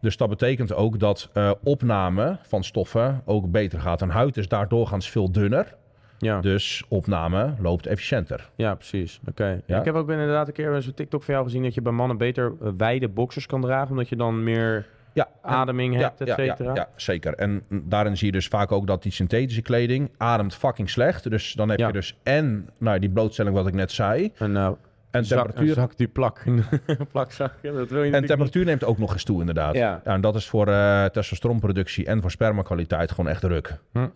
Dus 0.00 0.16
dat 0.16 0.28
betekent 0.28 0.74
ook 0.74 0.98
dat 0.98 1.30
opname 1.62 2.38
van 2.42 2.64
stoffen 2.64 3.22
ook 3.24 3.50
beter 3.50 3.80
gaat. 3.80 4.02
En 4.02 4.10
huid 4.10 4.36
is 4.36 4.48
daar 4.48 4.68
doorgaans 4.68 5.10
veel 5.10 5.32
dunner. 5.32 5.76
Ja. 6.18 6.40
Dus 6.40 6.84
opname 6.88 7.54
loopt 7.60 7.86
efficiënter. 7.86 8.48
Ja, 8.54 8.74
precies. 8.74 9.20
Oké. 9.28 9.60
Ja? 9.66 9.78
Ik 9.78 9.84
heb 9.84 9.94
ook 9.94 10.10
inderdaad 10.10 10.46
een 10.48 10.52
keer 10.52 10.82
zo'n 10.82 10.94
TikTok 10.94 11.22
van 11.22 11.34
jou 11.34 11.46
gezien 11.46 11.62
dat 11.62 11.74
je 11.74 11.82
bij 11.82 11.92
mannen 11.92 12.16
beter 12.16 12.52
eh, 12.62 12.68
wijde 12.76 13.08
boxers 13.08 13.46
kan 13.46 13.60
dragen, 13.60 13.90
omdat 13.90 14.08
je 14.08 14.16
dan 14.16 14.44
meer 14.44 14.86
Ja, 15.12 15.28
en- 15.42 15.50
ademing 15.50 15.94
hebt, 15.96 16.20
et 16.20 16.26
ja, 16.28 16.34
ja, 16.42 16.54
cetera. 16.56 16.74
ja, 16.74 16.88
zeker. 16.96 17.34
En 17.34 17.62
daarin 17.68 18.16
zie 18.16 18.26
je 18.26 18.32
dus 18.32 18.48
vaak 18.48 18.72
ook 18.72 18.86
dat 18.86 19.02
die 19.02 19.12
synthetische 19.12 19.62
kleding 19.62 20.10
ademt 20.16 20.54
fucking 20.54 20.90
slecht. 20.90 21.30
Dus 21.30 21.52
dan 21.52 21.68
heb 21.68 21.78
je 21.78 21.92
dus 21.92 22.18
en 22.22 22.68
nou, 22.78 22.98
die 22.98 23.10
blootstelling 23.10 23.54
wat 23.54 23.66
ik 23.66 23.74
net 23.74 23.90
zei. 23.92 24.32
En 24.38 24.52
nou, 24.52 24.76
En 25.10 25.22
temperatuur, 25.22 25.68
een 25.68 25.74
zak 25.74 25.96
die 25.96 26.08
plak, 26.08 26.44
plakzak, 27.12 27.52
dat 27.62 27.88
wil 27.90 28.02
je 28.02 28.12
en 28.12 28.26
temperatuur 28.26 28.64
neemt 28.64 28.84
ook 28.84 28.98
nog 28.98 29.12
eens 29.12 29.24
toe 29.24 29.40
inderdaad. 29.40 29.74
Ja. 29.74 30.00
en 30.04 30.20
dat 30.20 30.34
is 30.34 30.48
voor 30.48 30.68
eh 30.68 31.04
testosteronproductie 31.04 32.06
en 32.06 32.20
voor 32.20 32.30
spermakwaliteit 32.30 33.10
gewoon 33.10 33.30
echt 33.30 33.42
ruk. 33.44 33.78
niet. 33.92 34.10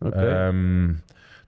Oké. 0.00 0.28
Ehm, 0.28 0.92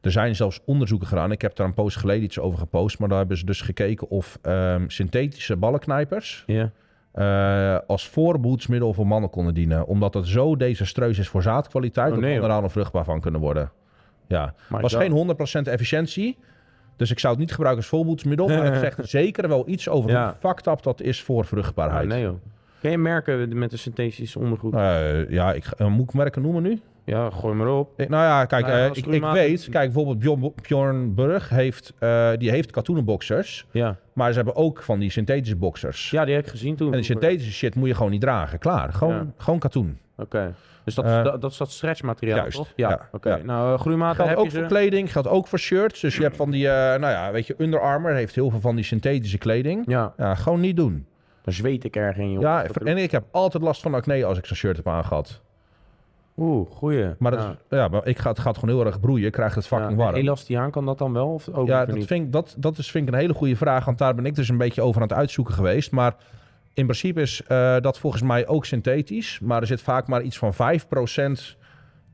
er 0.03 0.11
zijn 0.13 0.37
zelfs 0.37 0.61
onderzoeken 0.65 1.09
gedaan. 1.09 1.33
Ik 1.33 1.43
heb 1.43 1.57
daar 1.57 1.67
een 1.67 1.75
post 1.75 1.97
geleden 1.97 2.23
iets 2.25 2.39
over 2.39 2.59
gepost. 2.59 2.99
Maar 2.99 3.09
daar 3.09 3.19
hebben 3.19 3.37
ze 3.37 3.45
dus 3.45 3.61
gekeken 3.61 4.09
of 4.11 4.39
ehm, 4.43 4.85
synthetische 4.89 5.57
ballenknijpers... 5.57 6.45
ja. 6.47 6.71
eh, 7.13 7.79
als 7.87 8.09
voorbehoedsmiddel 8.09 8.93
voor 8.95 9.07
mannen 9.07 9.31
konden 9.31 9.55
dienen. 9.55 9.87
Omdat 9.87 10.15
het 10.15 10.27
zo 10.27 10.57
desastreus 10.57 11.19
is 11.19 11.29
voor 11.29 11.43
zaadkwaliteit... 11.43 12.07
Oh, 12.09 12.13
dat 12.13 12.21
nee, 12.23 12.33
mannen 12.33 12.51
daar 12.51 12.63
onvruchtbaar 12.63 13.05
van 13.05 13.21
kunnen 13.21 13.41
worden. 13.41 13.71
Ja, 14.29 14.55
was 14.69 14.93
dat- 14.93 15.01
geen 15.01 15.67
100% 15.67 15.69
efficiëntie. 15.69 16.39
Dus 16.97 17.11
ik 17.11 17.19
zou 17.19 17.33
het 17.33 17.43
niet 17.43 17.53
gebruiken 17.53 17.83
als 17.83 17.91
voorbehoedsmiddel. 17.91 18.49
maar 18.49 18.65
het 18.73 18.81
zegt 18.95 19.09
zeker 19.09 19.49
wel 19.49 19.69
iets 19.69 19.89
over 19.89 20.11
Ja. 20.11 20.25
hoe 20.27 20.35
fucked 20.51 20.67
up 20.67 20.83
dat 20.83 21.01
is 21.01 21.23
voor 21.23 21.45
vruchtbaarheid. 21.45 22.09
nee 22.09 22.23
joh. 22.23 22.37
Ken 22.81 22.91
je 22.91 22.99
merken 22.99 23.59
met 23.59 23.71
de 23.71 23.77
synthetische 23.77 24.39
ondergoed? 24.39 24.75
Eh, 24.75 25.31
ja, 25.31 25.53
ik, 25.53 25.65
ga- 25.65 25.89
moet 25.89 26.09
ik 26.09 26.15
merken 26.15 26.43
noemen 26.43 26.63
nu? 26.63 26.81
Ja, 27.05 27.31
gooi 27.31 27.55
maar 27.55 27.69
op. 27.69 28.01
Ik- 28.01 28.09
nou 28.09 28.25
ja, 28.25 28.45
kijk, 28.45 28.67
Nou 28.67 28.77
ja, 28.77 28.83
eh, 28.85 28.91
ik, 28.91 28.97
ik 28.97 29.03
groeimaat- 29.05 29.33
weet, 29.35 29.63
kijk 29.71 29.85
bijvoorbeeld 29.93 30.19
Bjorn, 30.19 30.53
Bjorn 30.63 31.15
Burg 31.15 31.49
heeft, 31.49 31.93
eh, 31.99 32.31
die 32.39 32.51
heeft 32.51 32.71
katoenen 32.71 33.05
boxers, 33.05 33.67
Ja. 33.71 33.97
maar 34.13 34.29
ze 34.31 34.37
hebben 34.37 34.57
ook 34.57 34.83
van 34.83 34.99
die 34.99 35.11
synthetische 35.11 35.57
boxers. 35.57 36.11
ja, 36.11 36.25
die 36.25 36.35
heb 36.35 36.45
ik 36.45 36.51
gezien 36.51 36.77
toen. 36.77 36.87
En 36.91 36.93
die 36.97 37.03
synthetische 37.05 37.53
shit 37.53 37.75
moet 37.75 37.89
je 37.89 37.95
gewoon 37.95 38.11
niet 38.11 38.21
dragen, 38.21 38.59
klaar. 38.59 38.93
Gewoon, 38.93 39.15
Ja. 39.15 39.27
gewoon 39.37 39.59
katoen. 39.59 39.99
Oké. 40.17 40.55
Dus 40.85 40.95
dat, 40.95 41.05
Eh, 41.05 41.25
dat, 41.25 41.41
dat 41.41 41.51
is 41.51 41.57
dat 41.57 41.71
stretchmateriaal, 41.71 42.37
juist, 42.37 42.57
toch? 42.57 42.73
Ja, 42.77 42.89
ja, 42.89 43.09
oké. 43.13 43.29
ja. 43.37 43.43
Nou, 43.45 43.73
uh, 43.73 43.79
groeimaten 43.81 44.15
Geldt 44.17 44.31
heb 44.31 44.39
ook 44.39 44.45
je 44.51 44.59
voor 44.59 44.67
kleding, 44.67 45.13
geldt 45.13 45.29
ook 45.29 45.47
voor 45.47 45.59
shirts. 45.59 46.01
Dus 46.01 46.17
je 46.17 46.23
hebt 46.23 46.37
van 46.37 46.51
die, 46.51 46.69
eh, 46.69 46.75
nou 47.01 47.13
ja, 47.13 47.33
weet 47.33 47.47
je, 47.47 47.55
Under 47.59 47.81
Armour 47.81 48.15
heeft 48.15 48.35
heel 48.35 48.51
veel 48.51 48.61
van 48.61 48.75
die 48.77 48.85
synthetische 48.85 49.39
kleding. 49.39 49.83
Ja, 49.87 50.13
Ja, 50.17 50.35
gewoon 50.35 50.61
niet 50.61 50.77
doen. 50.77 51.07
daar 51.43 51.55
zweet 51.55 51.85
ik 51.85 51.97
erg 51.97 52.17
in, 52.17 52.33
joh. 52.33 52.43
Ja, 52.43 52.65
en 52.85 52.97
ik 52.99 53.11
heb 53.11 53.25
altijd 53.31 53.63
last 53.63 53.83
van 53.83 53.95
acne 53.95 54.25
als 54.25 54.39
ik 54.39 54.47
zo'n 54.47 54.57
shirt 54.57 54.77
heb 54.77 54.89
aangehad. 54.89 55.41
Oeh, 56.37 56.71
goeie. 56.71 57.15
Maar, 57.19 57.31
dat 57.31 57.41
ja. 57.41 57.51
is, 57.51 57.57
ja, 57.79 57.89
maar 57.89 58.07
ik 58.07 58.19
ga, 58.19 58.29
het 58.29 58.39
gaat 58.39 58.59
gewoon 58.59 58.77
heel 58.77 58.87
erg 58.87 59.01
broeien, 59.01 59.27
ik 59.27 59.33
krijg 59.33 59.55
het 59.55 59.67
fucking 59.67 59.91
Ja, 59.91 59.97
warm. 59.97 60.15
Elastiaan 60.15 60.71
kan 60.71 60.87
dat 60.87 60.99
dan 60.99 61.13
wel? 61.13 61.29
Of 61.29 61.49
ook 61.49 61.67
Ja, 61.67 61.85
dat 61.85 61.95
niet? 61.95 62.07
vind, 62.07 62.27
ik, 62.27 62.33
dat, 62.33 62.55
dat 62.59 62.79
is, 62.79 62.91
vind 62.91 63.09
ik 63.09 63.15
een 63.15 63.21
hele 63.21 63.35
goede 63.35 63.57
vraag. 63.57 63.85
Want 63.85 63.99
daar 63.99 64.15
ben 64.15 64.27
ik 64.27 64.35
dus 64.35 64.49
een 64.49 64.57
beetje 64.57 64.83
over 64.83 65.03
aan 65.03 65.09
het 65.09 65.17
uitzoeken 65.17 65.55
geweest. 65.55 65.91
Maar 65.91 66.15
in 66.75 66.85
principe 66.85 67.21
is 67.21 67.43
eh, 67.47 67.77
dat 67.81 67.99
volgens 67.99 68.23
mij 68.23 68.47
ook 68.47 68.65
synthetisch. 68.65 69.41
Maar 69.43 69.61
er 69.61 69.67
zit 69.67 69.83
vaak 69.83 70.07
maar 70.07 70.23
iets 70.23 70.39
van 70.39 70.53
5% 70.55 71.57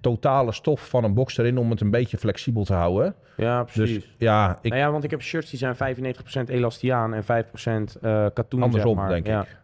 totale 0.01 0.53
stof 0.53 0.88
van 0.88 1.05
een 1.05 1.14
box 1.14 1.38
erin... 1.38 1.59
om 1.59 1.70
het 1.70 1.80
een 1.80 1.90
beetje 1.90 2.18
flexibel 2.18 2.64
te 2.64 2.74
houden. 2.74 3.14
Ja, 3.36 3.62
precies. 3.64 3.95
Dus 3.95 4.14
ja, 4.18 4.59
ik, 4.61 4.70
Nou 4.70 4.82
ja, 4.82 4.90
want 4.90 5.05
ik 5.05 5.11
heb 5.11 5.22
shirts 5.22 5.51
die 5.51 5.59
zijn 5.59 5.76
95% 6.47 6.49
elastiaan 6.49 7.14
en 7.14 7.22
5% 7.22 7.26
eh 7.26 8.26
katoen, 8.34 8.62
andersom 8.62 8.95
zeg 8.95 9.05
maar. 9.05 9.09
denk 9.09 9.26
ja. 9.26 9.40
ik. 9.40 9.57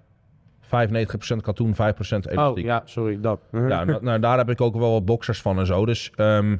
95% 0.64 1.36
katoen, 1.40 1.74
5% 1.74 1.76
elastiek. 1.78 2.38
Oh, 2.38 2.58
ja, 2.58 2.82
sorry, 2.84 3.20
dat. 3.20 3.40
Ja, 3.52 3.84
nou, 3.84 3.98
nou, 4.04 4.20
daar 4.20 4.38
heb 4.38 4.50
ik 4.50 4.60
ook 4.60 4.76
wel 4.76 4.92
wat 4.92 5.04
boxers 5.04 5.40
van 5.40 5.58
en 5.58 5.66
zo. 5.66 5.86
Dus 5.86 6.10
ehm, 6.16 6.56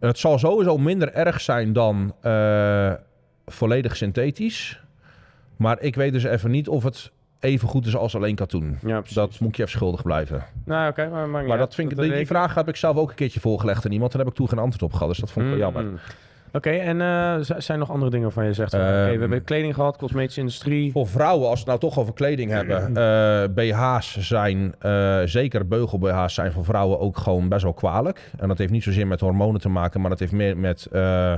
het 0.00 0.18
zal 0.18 0.38
sowieso 0.38 0.78
minder 0.78 1.12
erg 1.12 1.40
zijn 1.40 1.72
dan 1.72 2.14
eh, 2.20 2.92
volledig 3.46 3.96
synthetisch. 3.96 4.80
Maar 5.56 5.80
ik 5.80 5.94
weet 5.94 6.12
dus 6.12 6.24
even 6.24 6.50
niet 6.50 6.68
of 6.68 6.82
het 6.82 7.12
even 7.40 7.68
goed 7.68 7.86
is 7.86 7.96
als 7.96 8.16
alleen 8.16 8.34
katoen. 8.34 8.78
Ja. 8.86 9.02
Dat 9.14 9.40
moet 9.40 9.56
je 9.56 9.62
even 9.62 9.74
schuldig 9.74 10.02
blijven. 10.02 10.44
Nou, 10.64 10.90
oké, 10.90 11.08
maar, 11.08 11.28
Maar 11.28 11.50
uit. 11.50 11.58
dat 11.58 11.74
vind 11.74 11.92
ik, 11.92 11.98
die, 11.98 12.26
vraag 12.26 12.54
heb 12.54 12.68
ik 12.68 12.76
zelf 12.76 12.96
ook 12.96 13.08
een 13.08 13.14
keertje 13.14 13.40
voorgelegd 13.40 13.84
aan 13.86 13.92
iemand. 13.92 14.12
En 14.12 14.16
daar 14.16 14.26
heb 14.26 14.34
ik 14.34 14.40
toen 14.40 14.48
geen 14.48 14.64
antwoord 14.64 14.82
op 14.82 14.92
gehad. 14.92 15.08
Dus 15.08 15.18
dat 15.18 15.30
vond 15.30 15.44
ik 15.44 15.50
wel 15.50 15.60
jammer. 15.60 15.84
Oké, 16.52 16.70
en 16.70 17.00
eh, 17.00 17.36
zijn 17.40 17.62
er 17.68 17.78
nog 17.78 17.90
andere 17.90 18.10
dingen 18.10 18.24
waarvan 18.26 18.44
je 18.44 18.52
zegt? 18.52 18.70
van, 18.70 18.80
Oké, 18.80 18.88
Ehm, 18.90 19.12
we 19.14 19.20
hebben 19.20 19.44
kleding 19.44 19.74
gehad, 19.74 19.96
cosmetische 19.96 20.40
industrie. 20.40 20.92
Voor 20.92 21.06
vrouwen, 21.08 21.48
als 21.48 21.64
we 21.64 21.70
het 21.70 21.80
nou 21.80 21.92
toch 21.92 22.02
over 22.02 22.14
kleding 22.14 22.50
hebben. 22.50 22.96
eh, 22.96 23.48
BH's 23.54 24.16
zijn, 24.18 24.74
eh, 24.78 25.20
zeker 25.24 25.66
beugel-BH's 25.66 26.34
zijn 26.34 26.52
voor 26.52 26.64
vrouwen 26.64 27.00
ook 27.00 27.16
gewoon 27.18 27.48
best 27.48 27.62
wel 27.62 27.72
kwalijk. 27.74 28.30
En 28.38 28.48
dat 28.48 28.58
heeft 28.58 28.70
niet 28.72 28.82
zozeer 28.82 29.06
met 29.06 29.20
hormonen 29.20 29.60
te 29.60 29.68
maken, 29.68 30.00
maar 30.00 30.10
dat 30.10 30.18
heeft 30.18 30.32
meer 30.32 30.56
met 30.58 30.86
eh, 30.92 31.34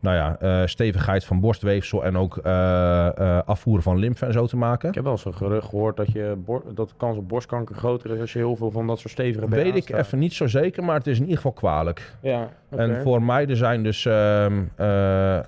nou 0.00 0.16
ja, 0.16 0.36
eh, 0.40 0.66
stevigheid 0.66 1.24
van 1.24 1.40
borstweefsel 1.40 2.04
en 2.04 2.16
ook 2.16 2.36
eh, 2.36 3.06
eh, 3.06 3.38
afvoeren 3.44 3.82
van 3.82 3.98
lymfe 3.98 4.26
en 4.26 4.32
zo 4.32 4.46
te 4.46 4.56
maken. 4.56 4.88
Ik 4.88 4.94
heb 4.94 5.04
wel 5.04 5.18
zo'n 5.18 5.34
gerucht 5.34 5.68
gehoord 5.68 5.96
dat, 5.96 6.12
je 6.12 6.36
dat 6.74 6.88
de 6.88 6.94
kans 6.96 7.16
op 7.16 7.28
borstkanker 7.28 7.74
groter 7.74 8.10
is 8.10 8.20
als 8.20 8.32
je 8.32 8.38
heel 8.38 8.56
veel 8.56 8.70
van 8.70 8.86
dat 8.86 8.98
soort 8.98 9.12
stevige 9.12 9.46
BH's 9.46 9.54
Weet 9.54 9.76
ik 9.76 9.88
even 9.88 10.18
niet 10.18 10.32
zo 10.32 10.46
zeker, 10.46 10.84
maar 10.84 10.96
het 10.96 11.06
is 11.06 11.16
in 11.16 11.22
ieder 11.22 11.36
geval 11.36 11.52
kwalijk. 11.52 12.14
Ja. 12.20 12.48
En 12.68 13.02
voor 13.02 13.22
meiden 13.22 13.56
zijn 13.56 13.82
dus... 13.82 14.06
ehm 14.06 14.62
eh, 14.76 15.38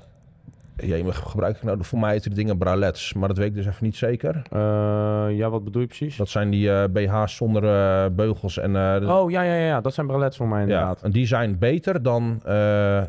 ja, 0.89 1.13
gebruik 1.13 1.57
ik 1.57 1.63
nou? 1.63 1.79
Voor 1.81 1.99
mij 1.99 2.13
heten 2.13 2.31
de 2.31 2.37
dingen 2.37 2.59
bralets, 2.59 3.13
maar 3.13 3.29
dat 3.29 3.37
weet 3.37 3.47
ik 3.47 3.55
dus 3.55 3.67
even 3.67 3.85
niet 3.85 3.97
zeker. 3.97 4.43
Ja, 5.37 5.51
wat 5.51 5.65
bedoel 5.65 5.81
je 5.81 5.89
precies? 5.89 6.17
Dat 6.17 6.29
zijn 6.29 6.51
die 6.51 6.73
eh, 6.73 6.85
BH's 6.93 7.37
zonder 7.37 7.63
beugels 8.15 8.59
en... 8.59 8.77
Oh, 9.09 9.31
ja, 9.31 9.43
ja, 9.43 9.55
ja, 9.55 9.81
dat 9.81 9.95
zijn 9.95 10.07
bralets 10.07 10.37
voor 10.37 10.49
mij 10.49 10.59
ja, 10.59 10.65
inderdaad. 10.65 11.03
en 11.03 11.11
die 11.11 11.27
zijn 11.27 11.59
beter 11.59 12.03
dan, 12.03 12.41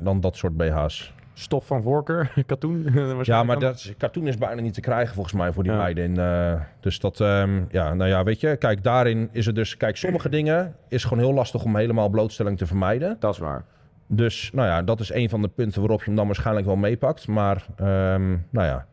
dan 0.02 0.20
dat 0.22 0.36
soort 0.36 0.58
BH's. 0.58 1.14
Stof 1.34 1.66
van 1.68 1.82
voorkeur, 1.82 2.34
katoen. 2.46 2.88
Ja, 3.24 3.44
maar 3.44 3.60
dat 3.60 3.76
is- 3.76 3.94
katoen 3.98 4.28
is 4.28 4.38
bijna 4.38 4.62
niet 4.62 4.74
te 4.74 4.82
krijgen 4.82 5.14
volgens 5.14 5.36
mij 5.36 5.52
voor 5.54 5.64
die 5.64 5.72
Ja. 5.72 5.78
meiden. 5.78 6.04
In, 6.04 6.18
eh, 6.20 6.62
dus 6.80 7.00
dat, 7.00 7.20
ehm, 7.20 7.62
ja, 7.70 7.94
nou 7.94 8.10
ja, 8.10 8.24
weet 8.24 8.40
je, 8.40 8.56
kijk, 8.58 8.84
daarin 8.84 9.30
is 9.32 9.46
het 9.46 9.56
dus, 9.56 9.78
kijk, 9.78 9.98
sommige 9.98 10.30
dingen 10.40 10.76
is 10.88 11.04
gewoon 11.04 11.24
heel 11.24 11.34
lastig 11.34 11.64
om 11.64 11.76
helemaal 11.76 12.10
blootstelling 12.10 12.58
te 12.58 12.66
vermijden. 12.66 13.16
Dat 13.20 13.34
is 13.34 13.40
waar. 13.40 13.64
Dus, 14.08 14.50
nou 14.54 14.68
ja, 14.68 14.82
dat 14.82 15.00
is 15.00 15.14
een 15.14 15.30
van 15.30 15.42
de 15.42 15.48
punten 15.48 15.80
waarop 15.80 16.00
je 16.00 16.06
hem 16.06 16.16
dan 16.16 16.26
waarschijnlijk 16.26 16.66
wel 16.66 16.76
meepakt. 16.76 17.28
Maar, 17.28 17.66
ehm, 17.76 18.30
nou 18.50 18.68
ja, 18.68 18.86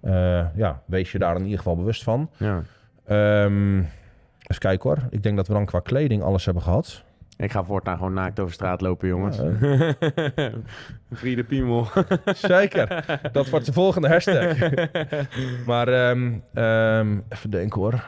eh, 0.00 0.46
ja, 0.56 0.82
wees 0.86 1.12
je 1.12 1.18
daar 1.18 1.36
in 1.36 1.42
ieder 1.42 1.58
geval 1.58 1.76
bewust 1.76 2.02
van. 2.02 2.30
Ja. 2.36 2.62
Ehm, 3.06 3.78
even 3.78 4.58
kijken 4.58 4.88
hoor. 4.90 4.98
Ik 5.10 5.22
denk 5.22 5.36
dat 5.36 5.46
we 5.46 5.52
dan 5.52 5.64
qua 5.64 5.80
kleding 5.80 6.22
alles 6.22 6.44
hebben 6.44 6.62
gehad. 6.62 7.04
Ik 7.38 7.50
ga 7.52 7.64
voortaan 7.64 7.96
gewoon 7.96 8.12
naakt 8.12 8.40
over 8.40 8.52
straat 8.52 8.80
lopen, 8.80 9.08
jongens. 9.08 9.40
Friede 11.14 11.44
Piemel. 11.50 11.86
Zeker. 12.24 13.04
Dat 13.32 13.48
wordt 13.50 13.66
de 13.66 13.72
volgende 13.72 14.08
hashtag. 14.08 14.56
maar 15.66 15.88
ehm, 15.88 16.32
ehm, 16.54 17.18
even 17.28 17.50
denken 17.50 17.80
hoor. 17.80 18.04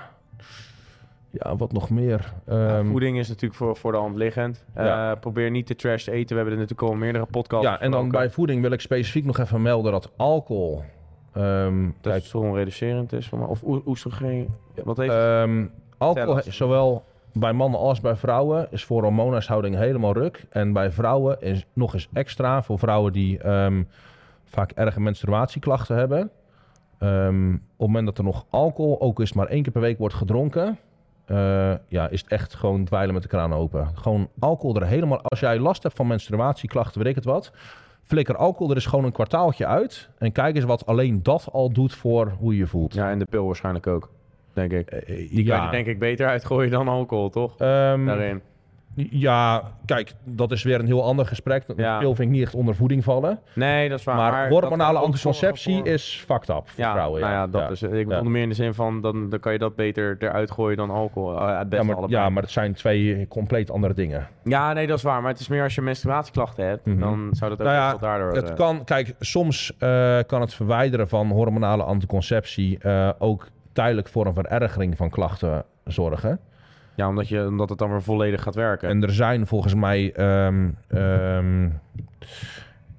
Ja, 1.30 1.56
wat 1.56 1.72
nog 1.72 1.90
meer? 1.90 2.32
Ja, 2.46 2.76
Ehm, 2.78 2.86
voeding 2.86 3.18
is 3.18 3.28
natuurlijk 3.28 3.54
voor, 3.54 3.76
voor 3.76 3.92
de 3.92 3.98
hand 3.98 4.16
liggend. 4.16 4.64
Eh, 4.74 4.84
Ja. 4.84 5.14
probeer 5.14 5.50
niet 5.50 5.66
te 5.66 5.74
trash 5.76 6.04
te 6.04 6.10
eten. 6.10 6.28
We 6.28 6.34
hebben 6.34 6.52
er 6.52 6.60
natuurlijk 6.60 6.88
al 6.90 6.96
meerdere 6.96 7.26
podcasts 7.26 7.66
ja, 7.66 7.80
en 7.80 7.90
dan 7.90 8.08
bij 8.08 8.30
voeding 8.30 8.62
wil 8.62 8.70
ik 8.70 8.80
specifiek 8.80 9.24
nog 9.24 9.38
even 9.38 9.62
melden 9.62 9.92
dat 9.92 10.10
alcohol... 10.16 10.84
ehm, 11.32 11.84
Dat 12.00 12.12
kijk, 12.12 12.24
het 12.32 12.54
reducerend 12.54 13.12
is. 13.12 13.30
Of 13.30 13.62
oe- 13.62 13.82
oestrogeen. 13.86 14.54
Wat 14.84 14.96
heeft 14.96 15.14
alcohol, 15.98 16.40
zowel 16.48 17.04
bij 17.32 17.52
mannen 17.52 17.80
als 17.80 18.00
bij 18.00 18.16
vrouwen, 18.16 18.66
is 18.70 18.84
voor 18.84 19.02
hormoonhuishouding 19.02 19.76
helemaal 19.76 20.12
ruk. 20.12 20.46
En 20.50 20.72
bij 20.72 20.92
vrouwen 20.92 21.40
is 21.40 21.66
nog 21.72 21.94
eens 21.94 22.08
extra, 22.12 22.62
voor 22.62 22.78
vrouwen 22.78 23.12
die 23.12 23.38
ehm, 23.38 23.82
vaak 24.44 24.70
erge 24.70 25.00
menstruatieklachten 25.00 25.96
hebben. 25.96 26.30
Ehm, 26.98 27.52
op 27.54 27.60
het 27.76 27.86
moment 27.86 28.06
dat 28.06 28.18
er 28.18 28.24
nog 28.24 28.44
alcohol, 28.50 29.00
ook 29.00 29.20
is 29.20 29.32
maar 29.32 29.46
één 29.46 29.62
keer 29.62 29.72
per 29.72 29.80
week, 29.80 29.98
wordt 29.98 30.14
gedronken... 30.14 30.78
eh, 31.26 31.72
ja, 31.88 32.08
is 32.08 32.20
het 32.20 32.30
echt 32.30 32.54
gewoon 32.54 32.84
dweilen 32.84 33.14
met 33.14 33.22
de 33.22 33.28
kraan 33.28 33.52
open. 33.54 33.90
Gewoon 33.94 34.28
alcohol 34.38 34.76
er 34.76 34.86
helemaal... 34.86 35.22
Als 35.22 35.40
jij 35.40 35.58
last 35.58 35.82
hebt 35.82 35.96
van 35.96 36.06
menstruatieklachten, 36.06 37.00
weet 37.00 37.10
ik 37.10 37.14
het 37.14 37.24
wat... 37.24 37.52
Flikker 38.02 38.36
alcohol 38.36 38.70
er 38.70 38.76
is 38.76 38.86
gewoon 38.86 39.04
een 39.04 39.12
kwartaaltje 39.12 39.66
uit. 39.66 40.08
En 40.18 40.32
kijk 40.32 40.56
eens 40.56 40.64
wat 40.64 40.86
alleen 40.86 41.22
dat 41.22 41.48
al 41.52 41.72
doet 41.72 41.94
voor 41.94 42.32
hoe 42.38 42.56
je 42.56 42.66
voelt. 42.66 42.94
Ja, 42.94 43.10
en 43.10 43.18
de 43.18 43.24
pil 43.24 43.46
waarschijnlijk 43.46 43.86
ook. 43.86 44.10
Denk 44.52 44.72
ik. 44.72 44.88
Eh, 44.90 45.06
Die 45.16 45.28
kan 45.28 45.36
je 45.38 45.44
ja. 45.44 45.64
er 45.64 45.70
denk 45.70 45.86
ik 45.86 45.98
beter 45.98 46.26
uitgooien 46.26 46.70
dan 46.70 46.88
alcohol, 46.88 47.28
toch? 47.30 47.58
Ehm, 47.58 48.04
Daarin. 48.06 48.40
Ja, 49.10 49.62
kijk, 49.84 50.12
dat 50.24 50.52
is 50.52 50.62
weer 50.62 50.80
een 50.80 50.86
heel 50.86 51.04
ander 51.04 51.26
gesprek. 51.26 51.66
De 51.66 51.72
Ja. 51.76 51.98
pil 51.98 52.14
vind 52.14 52.28
ik 52.28 52.34
niet 52.34 52.42
echt 52.44 52.54
onder 52.54 52.74
voeding 52.74 53.04
vallen. 53.04 53.38
Nee, 53.54 53.88
dat 53.88 53.98
is 53.98 54.04
waar. 54.04 54.16
maar, 54.16 54.48
hormonale 54.48 54.98
anticonceptie 54.98 55.76
voor- 55.76 55.86
is 55.86 56.24
fucked 56.26 56.48
up 56.48 56.62
voor 56.68 56.84
Ja, 56.84 56.92
vrouwen. 56.92 57.20
nou 57.20 57.32
ja, 57.32 57.46
dat 57.46 57.60
ja. 57.62 57.68
is. 57.68 57.82
Ik 57.82 57.90
Ja. 57.98 58.04
bedoel 58.04 58.30
meer 58.30 58.42
in 58.42 58.48
de 58.48 58.54
zin 58.54 58.74
van, 58.74 59.00
dan, 59.00 59.28
dan 59.30 59.40
kan 59.40 59.52
je 59.52 59.58
dat 59.58 59.76
beter 59.76 60.16
eruit 60.18 60.50
gooien 60.50 60.76
dan 60.76 60.90
alcohol. 60.90 61.32
Eh, 61.32 61.38
Ja 61.70 61.82
maar, 61.82 61.96
allebei. 61.96 62.22
ja, 62.22 62.28
maar 62.28 62.42
het 62.42 62.52
zijn 62.52 62.74
twee 62.74 63.28
compleet 63.28 63.70
andere 63.70 63.94
dingen. 63.94 64.28
Ja, 64.44 64.72
nee, 64.72 64.86
dat 64.86 64.96
is 64.96 65.02
waar. 65.02 65.20
Maar 65.22 65.30
het 65.30 65.40
is 65.40 65.48
meer 65.48 65.62
als 65.62 65.74
je 65.74 65.80
menstruatieklachten 65.82 66.64
hebt, 66.66 66.86
Mhm. 66.86 66.98
dan 67.00 67.28
zou 67.32 67.50
dat 67.50 67.60
ook 67.60 67.66
Nou 67.66 67.78
ja, 67.78 67.90
wel 67.90 67.98
daardoor... 67.98 68.32
Het 68.32 68.50
eh, 68.50 68.56
kan, 68.56 68.84
kijk, 68.84 69.14
soms 69.20 69.72
eh, 69.78 70.18
kan 70.26 70.40
het 70.40 70.54
verwijderen 70.54 71.08
van 71.08 71.30
hormonale 71.30 71.82
anticonceptie 71.82 72.78
eh, 72.78 73.08
ook 73.18 73.48
tijdelijk 73.80 74.08
voor 74.08 74.26
een 74.26 74.34
verergering 74.34 74.96
van 74.96 75.10
klachten 75.10 75.64
zorgen. 75.84 76.40
Ja, 76.94 77.08
omdat, 77.08 77.28
je, 77.28 77.46
omdat 77.46 77.68
het 77.68 77.78
dan 77.78 77.90
weer 77.90 78.02
volledig 78.02 78.42
gaat 78.42 78.54
werken. 78.54 78.88
En 78.88 79.02
er 79.02 79.12
zijn 79.12 79.46
volgens 79.46 79.74
mij. 79.74 80.12
ehm, 80.12 80.68
ehm, 80.88 81.68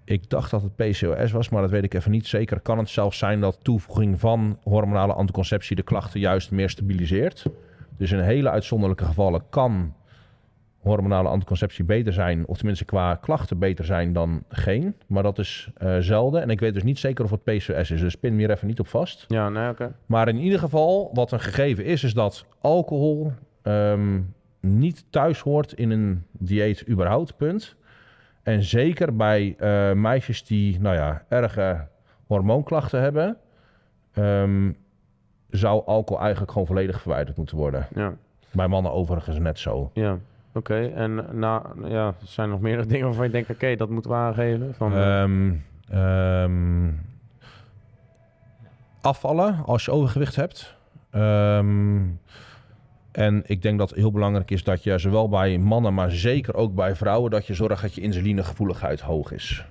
ik 0.03 0.29
dacht 0.29 0.51
dat 0.51 0.61
het 0.61 0.75
PCOS 0.75 1.31
was, 1.31 1.49
maar 1.49 1.61
dat 1.61 1.71
weet 1.71 1.83
ik 1.83 1.93
even 1.93 2.11
niet 2.11 2.27
zeker. 2.27 2.59
Kan 2.59 2.77
het 2.77 2.89
zelfs 2.89 3.17
zijn 3.17 3.39
dat 3.39 3.59
toevoeging 3.61 4.19
van 4.19 4.57
hormonale 4.63 5.13
anticonceptie 5.13 5.75
de 5.75 5.83
klachten 5.83 6.19
juist 6.19 6.51
meer 6.51 6.69
stabiliseert? 6.69 7.45
Dus 7.97 8.11
in 8.11 8.19
hele 8.19 8.49
uitzonderlijke 8.49 9.05
gevallen 9.05 9.43
kan 9.49 9.93
hormonale 10.81 11.29
anticonceptie 11.29 11.83
beter 11.83 12.13
zijn, 12.13 12.47
of 12.47 12.57
tenminste 12.57 12.85
qua 12.85 13.15
klachten 13.15 13.59
beter 13.59 13.85
zijn 13.85 14.13
dan 14.13 14.43
geen. 14.49 14.95
Maar 15.07 15.23
dat 15.23 15.39
is 15.39 15.69
eh, 15.77 15.97
zelden. 15.99 16.41
En 16.41 16.49
ik 16.49 16.59
weet 16.59 16.73
dus 16.73 16.83
niet 16.83 16.99
zeker 16.99 17.23
of 17.23 17.31
het 17.31 17.43
PCOS 17.43 17.91
is, 17.91 18.01
dus 18.01 18.15
pin 18.15 18.33
me 18.35 18.39
hier 18.39 18.51
even 18.51 18.67
niet 18.67 18.79
op 18.79 18.87
vast. 18.87 19.25
Ja, 19.27 19.49
nee, 19.49 19.69
oké. 19.69 19.93
Maar 20.05 20.27
in 20.27 20.37
ieder 20.37 20.59
geval, 20.59 21.09
wat 21.13 21.31
een 21.31 21.39
gegeven 21.39 21.85
is, 21.85 22.03
is 22.03 22.13
dat 22.13 22.45
alcohol 22.61 23.31
ehm, 23.61 24.19
niet 24.59 25.05
thuis 25.09 25.39
hoort 25.39 25.73
in 25.73 25.89
een 25.91 26.23
dieet 26.31 26.89
überhaupt, 26.89 27.37
punt. 27.37 27.75
En 28.43 28.63
zeker 28.63 29.15
bij 29.15 29.55
eh, 29.57 29.91
meisjes 29.93 30.43
die, 30.43 30.79
nou 30.79 30.95
ja, 30.95 31.25
erge 31.29 31.87
hormoonklachten 32.27 33.01
hebben, 33.01 33.37
ehm, 34.13 34.71
zou 35.49 35.85
alcohol 35.85 36.21
eigenlijk 36.21 36.51
gewoon 36.51 36.67
volledig 36.67 37.01
verwijderd 37.01 37.37
moeten 37.37 37.57
worden. 37.57 37.87
Ja, 37.95 38.13
Bij 38.51 38.67
mannen 38.67 38.91
overigens 38.91 39.39
net 39.39 39.59
zo. 39.59 39.91
ja. 39.93 40.17
Oké, 40.53 40.91
en 40.95 41.25
nou, 41.39 41.89
ja, 41.89 42.07
er 42.07 42.15
zijn 42.23 42.49
nog 42.49 42.59
meerdere 42.59 42.87
dingen 42.91 43.05
waarvan 43.05 43.25
je 43.25 43.31
denkt, 43.31 43.49
oké, 43.49 43.75
dat 43.75 43.89
moeten 43.89 44.11
we 44.11 44.17
aangeven. 44.17 44.73
Van, 44.75 44.93
eh, 44.93 45.21
Ehm, 45.21 45.53
ehm, 45.89 46.89
afvallen 49.01 49.63
als 49.65 49.85
je 49.85 49.91
overgewicht 49.91 50.35
hebt. 50.35 50.75
Ehm, 51.11 51.99
en 53.11 53.43
ik 53.45 53.61
denk 53.61 53.77
dat 53.79 53.89
het 53.89 53.99
heel 53.99 54.11
belangrijk 54.11 54.51
is 54.51 54.63
dat 54.63 54.83
je 54.83 54.97
zowel 54.97 55.29
bij 55.29 55.57
mannen, 55.57 55.93
maar 55.93 56.11
zeker 56.11 56.55
ook 56.55 56.75
bij 56.75 56.95
vrouwen, 56.95 57.31
dat 57.31 57.47
je 57.47 57.53
zorgt 57.53 57.81
dat 57.81 57.93
je 57.93 58.01
insulinegevoeligheid 58.01 59.01
hoog 59.01 59.31
is. 59.31 59.65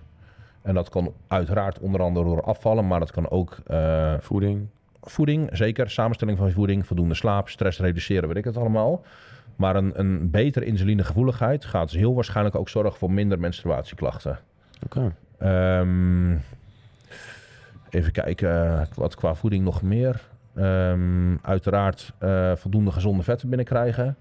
En 0.62 0.74
dat 0.74 0.88
kan 0.88 1.12
uiteraard 1.28 1.78
onder 1.78 2.02
andere 2.02 2.26
door 2.26 2.42
afvallen, 2.42 2.86
maar 2.86 2.98
dat 2.98 3.10
kan 3.10 3.30
ook 3.30 3.58
eh, 3.66 4.14
voeding. 4.18 4.66
voeding, 5.02 5.48
zeker 5.52 5.90
samenstelling 5.90 6.38
van 6.38 6.46
je 6.46 6.52
voeding, 6.52 6.86
voldoende 6.86 7.14
slaap, 7.14 7.48
stress 7.48 7.78
reduceren, 7.78 8.28
weet 8.28 8.36
ik 8.36 8.44
het 8.44 8.56
allemaal. 8.56 9.02
Maar 9.56 9.76
een, 9.76 10.00
een 10.00 10.30
betere 10.30 10.64
insulinegevoeligheid 10.64 11.64
gaat 11.64 11.90
dus 11.90 11.98
heel 11.98 12.14
waarschijnlijk 12.14 12.56
ook 12.56 12.68
zorgen 12.68 12.98
voor 12.98 13.12
minder 13.12 13.40
menstruatieklachten. 13.40 14.38
Oké. 14.84 15.14
Ehm, 15.38 16.36
even 17.90 18.12
kijken, 18.12 18.80
eh, 18.80 18.86
wat 18.94 19.14
qua 19.14 19.34
voeding 19.34 19.64
nog 19.64 19.82
meer. 19.82 20.20
Ehm, 20.54 21.36
uiteraard 21.42 22.12
eh, 22.18 22.52
voldoende 22.56 22.92
gezonde 22.92 23.22
vetten 23.22 23.48
binnenkrijgen. 23.48 24.16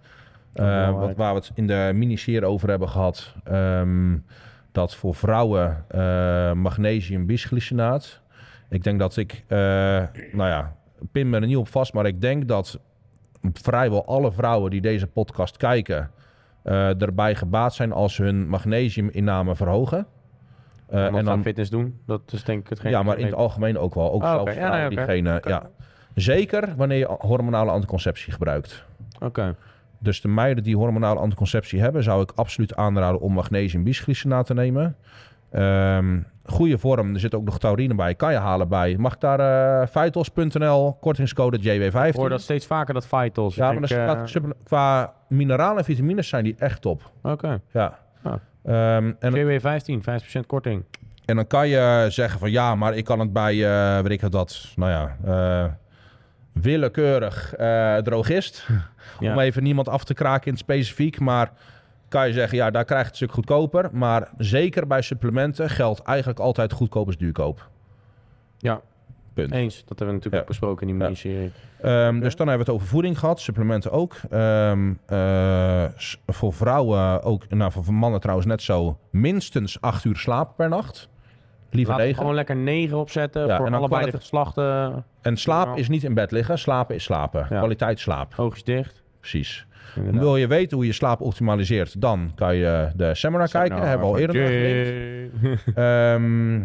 Eh, 0.53 0.91
wat, 0.99 1.15
waar 1.15 1.34
we 1.34 1.39
het 1.39 1.51
in 1.53 1.67
de 1.67 1.91
mini-serie 1.93 2.45
over 2.45 2.69
hebben 2.69 2.89
gehad. 2.89 3.36
ehm, 3.43 4.17
dat 4.71 4.95
voor 4.95 5.15
vrouwen 5.15 5.86
eh, 5.88 6.53
magnesium 6.53 7.25
bisglycinaat. 7.25 8.21
Ik 8.69 8.84
denk 8.84 8.99
dat 8.99 9.17
ik, 9.17 9.43
nou 9.47 10.49
ja, 10.49 10.75
pin 11.11 11.30
me 11.30 11.39
er 11.39 11.47
niet 11.47 11.57
op 11.57 11.67
vast, 11.67 11.93
maar 11.93 12.05
ik 12.05 12.21
denk 12.21 12.47
dat 12.47 12.80
vrijwel 13.53 14.05
alle 14.05 14.31
vrouwen 14.31 14.71
die 14.71 14.81
deze 14.81 15.07
podcast 15.07 15.57
kijken, 15.57 16.11
eh, 16.63 17.01
erbij 17.01 17.35
gebaat 17.35 17.73
zijn 17.73 17.91
als 17.91 18.17
hun 18.17 18.47
magnesiuminname 18.49 19.55
verhogen. 19.55 20.05
Eh, 20.87 21.05
en 21.05 21.15
en 21.15 21.25
dan, 21.25 21.41
fitness 21.41 21.69
doen, 21.69 21.99
dat 22.05 22.21
is 22.33 22.43
denk 22.43 22.61
ik 22.63 22.69
hetgeen. 22.69 22.91
ja, 22.91 23.03
maar 23.03 23.17
in 23.17 23.25
het 23.25 23.35
algemeen 23.35 23.77
ook 23.77 23.93
wel. 23.95 24.11
Ook 24.11 24.23
Ah, 24.23 24.33
zelfs. 24.33 24.55
Ja, 24.55 24.77
nee, 24.77 24.89
diegene, 24.89 25.41
ja. 25.47 25.69
Zeker 26.15 26.73
wanneer 26.77 26.97
je 26.97 27.15
hormonale 27.19 27.71
anticonceptie 27.71 28.31
gebruikt. 28.33 28.85
Oké. 29.19 29.55
Dus 29.99 30.21
de 30.21 30.27
meiden 30.27 30.63
die 30.63 30.77
hormonale 30.77 31.19
anticonceptie 31.19 31.81
hebben, 31.81 32.03
zou 32.03 32.21
ik 32.21 32.31
absoluut 32.35 32.75
aanraden 32.75 33.19
om 33.19 33.33
magnesium 33.33 33.83
bisglycinaat 33.83 34.45
te 34.45 34.53
nemen. 34.53 34.95
Ehm, 35.52 36.20
goede 36.45 36.78
vorm, 36.78 37.14
er 37.14 37.20
zit 37.20 37.36
ook 37.36 37.43
nog 37.43 37.60
taurine 37.60 37.95
bij. 37.95 38.16
Kan 38.16 38.32
je 38.32 38.38
halen 38.38 38.68
bij. 38.68 38.95
Mag 38.97 39.14
ik 39.14 39.20
daar 39.20 39.89
Vitals.nl, 39.89 40.93
kortingscode 40.93 41.58
JW15. 41.58 42.08
Ik 42.08 42.16
hoor 42.16 42.30
dat 42.30 42.41
steeds 42.41 42.66
vaker, 42.66 42.93
dat 42.93 43.08
Vitals. 43.08 43.56
ja, 43.56 43.72
maar 43.72 43.88
denk, 43.88 44.30
eh, 44.30 44.43
qua 44.64 45.14
mineralen 45.28 45.78
en 45.78 45.84
vitamines 45.84 46.28
zijn 46.28 46.43
die 46.43 46.56
echt 46.58 46.82
top. 46.82 47.12
Oké. 47.24 47.62
Ja. 47.72 48.00
Ah. 48.24 48.34
Ehm, 48.64 49.12
en, 49.20 49.34
JW15, 49.34 50.02
5% 50.02 50.45
korting. 50.47 50.84
en 51.26 51.36
dan 51.36 51.47
kan 51.47 51.68
je 51.68 52.06
zeggen 52.10 52.39
van 52.39 52.52
ja, 52.52 52.76
maar 52.76 52.95
ik 52.95 53.06
kan 53.06 53.20
het 53.20 53.34
bij, 53.34 53.66
eh 53.66 54.02
weet 54.02 54.12
ik 54.12 54.22
het 54.22 54.32
dat, 54.32 54.74
nou 54.76 54.91
ja, 54.91 55.18
eh, 55.26 55.72
willekeurig 56.54 57.54
drogist. 58.04 58.68
Ja. 59.20 59.32
Om 59.32 59.39
even 59.39 59.64
niemand 59.64 59.89
af 59.89 60.04
te 60.04 60.14
kraken 60.14 60.45
in 60.45 60.52
het 60.52 60.62
specifiek. 60.62 61.20
Maar 61.20 61.52
kan 62.10 62.28
je 62.28 62.34
zeggen, 62.34 62.57
ja, 62.57 62.72
daar 62.72 62.86
krijg 62.86 63.01
je 63.01 63.10
het 63.12 63.22
een 63.22 63.28
stuk 63.28 63.32
goedkoper. 63.36 63.89
Maar 63.91 64.30
zeker 64.38 64.88
bij 64.88 65.01
supplementen 65.01 65.70
geldt 65.70 66.01
eigenlijk 66.01 66.39
altijd 66.39 66.72
goedkoop 66.74 67.10
is 67.10 67.18
duurkoop. 67.18 67.70
Ja. 68.57 68.82
Punt. 69.34 69.51
Eens. 69.51 69.76
Dat 69.86 69.88
hebben 69.99 70.07
we 70.07 70.14
natuurlijk 70.14 70.34
Ja. 70.36 70.39
ook 70.41 70.47
besproken 70.47 70.88
in 70.88 70.93
die 70.93 70.97
Ja. 70.97 71.03
miniserie. 71.03 71.51
Ehm, 71.82 72.20
Dus 72.20 72.36
dan 72.36 72.47
hebben 72.47 72.66
we 72.66 72.72
het 72.72 72.82
over 72.82 72.88
voeding 72.88 73.20
gehad, 73.20 73.39
supplementen 73.39 73.91
ook. 73.91 74.16
Ehm, 74.30 74.93
eh, 75.05 75.86
voor 76.28 76.53
vrouwen 76.53 77.24
ook, 77.24 77.49
nou 77.49 77.72
voor 77.72 77.93
mannen 77.93 78.20
trouwens 78.20 78.47
net 78.47 78.62
zo, 78.62 78.97
minstens 79.10 79.82
acht 79.82 80.03
uur 80.05 80.16
slaap 80.16 80.55
per 80.55 80.70
nacht. 80.70 81.10
Liever 81.72 81.95
we 81.95 82.01
negen. 82.01 82.16
gewoon 82.18 82.36
lekker 82.36 82.55
9 82.55 82.97
opzetten 82.97 83.47
Ja, 83.47 83.57
voor 83.57 83.74
allebei 83.76 84.12
de 84.12 84.18
geslachten. 84.18 85.05
En 85.22 85.38
slaap 85.38 85.78
is 85.78 85.89
niet 85.89 86.03
in 86.03 86.14
bed 86.14 86.32
liggen, 86.32 86.60
slapen 86.60 86.95
is 86.95 87.03
slapen. 87.03 87.39
Ja. 87.49 87.57
Kwaliteit 87.57 87.99
slaap, 87.99 88.34
Oogjes 88.38 88.64
dicht. 88.64 89.03
precies. 89.20 89.66
Inderdaad. 89.95 90.21
Wil 90.21 90.35
je 90.37 90.47
weten 90.47 90.77
hoe 90.77 90.85
je 90.85 90.93
slaap 90.93 91.21
optimaliseert, 91.21 92.01
dan 92.01 92.31
kan 92.35 92.55
je 92.55 92.91
de 92.95 93.15
seminar 93.15 93.49
kijken. 93.49 93.75
Nou, 93.75 93.87
hebben 93.87 94.07
we 94.07 94.13
al 94.13 94.19
eerder 94.19 94.35
naar 94.35 94.47
gelinkt. 94.51 95.63
Ehm, 95.75 96.61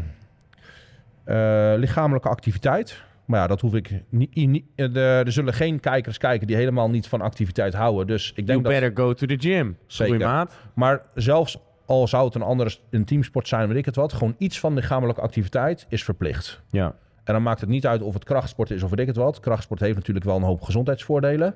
eh, 1.25 1.79
lichamelijke 1.79 2.29
activiteit. 2.29 3.03
Maar 3.25 3.41
ja, 3.41 3.47
dat 3.47 3.61
hoef 3.61 3.75
ik 3.75 3.91
niet. 4.09 4.35
niet- 4.35 4.65
eh, 4.77 4.93
de- 4.93 5.23
er 5.27 5.33
zullen 5.33 5.55
geen 5.55 5.81
kijkers 5.81 6.19
kijken 6.19 6.47
die 6.47 6.57
helemaal 6.57 6.91
niet 6.91 7.07
van 7.09 7.21
activiteit 7.21 7.75
houden. 7.75 8.07
Dus 8.07 8.29
ik 8.31 8.35
You 8.35 8.47
denk 8.47 8.63
dat. 8.63 8.73
better 8.73 8.91
go 9.05 9.13
to 9.13 9.27
the 9.27 9.37
gym. 9.49 9.77
Zeker. 9.87 10.19
maat. 10.19 10.53
Maar 10.75 11.03
zelfs 11.15 11.59
al 11.87 12.09
zou 12.09 12.25
het 12.25 12.35
een 12.35 12.43
andere 12.43 12.71
een 12.91 13.05
teamsport 13.05 13.49
zijn, 13.49 13.69
weet 13.69 13.77
ik 13.77 13.85
het 13.85 13.97
wat. 13.97 14.13
Gewoon 14.13 14.35
iets 14.39 14.61
van 14.61 14.75
lichamelijke 14.75 15.21
activiteit 15.21 15.87
is 15.89 16.05
verplicht. 16.05 16.61
Ja. 16.71 16.95
En 17.25 17.33
dan 17.33 17.43
maakt 17.43 17.61
het 17.61 17.69
niet 17.69 17.87
uit 17.87 18.03
of 18.03 18.15
het 18.15 18.25
krachtsport 18.25 18.71
is 18.71 18.83
of 18.83 18.91
weet 18.91 18.99
ik 19.01 19.07
het 19.07 19.17
wat. 19.17 19.41
Krachtsport 19.41 19.81
heeft 19.81 19.97
natuurlijk 19.97 20.27
wel 20.27 20.37
een 20.37 20.43
hoop 20.43 20.63
gezondheidsvoordelen. 20.63 21.55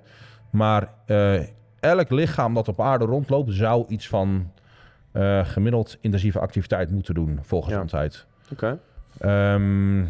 Maar 0.50 0.88
eh, 1.06 1.40
elk 1.80 2.10
lichaam 2.10 2.54
dat 2.54 2.68
op 2.68 2.80
aarde 2.80 3.04
rondloopt, 3.04 3.52
zou 3.54 3.84
iets 3.88 4.08
van 4.08 4.50
eh, 5.12 5.44
gemiddeld 5.46 5.98
intensieve 6.00 6.38
activiteit 6.40 6.90
moeten 6.90 7.14
doen 7.14 7.38
voor 7.42 7.58
Ja. 7.58 7.64
gezondheid. 7.64 8.26
Oké. 8.52 8.78
Ehm 9.18 10.04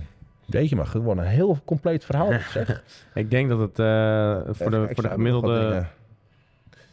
weet 0.47 0.69
je, 0.69 0.77
maar 0.77 0.87
gewoon 0.87 1.19
een 1.19 1.25
heel 1.25 1.59
compleet 1.65 2.05
verhaal. 2.05 2.33
Zeg. 2.53 2.83
Ik 3.15 3.31
denk 3.31 3.49
dat 3.49 3.59
het 3.59 3.79
eh, 3.79 4.39
voor, 4.55 4.71
de, 4.71 4.89
voor, 4.95 5.03
de 5.03 5.09
gemiddelde, 5.09 5.85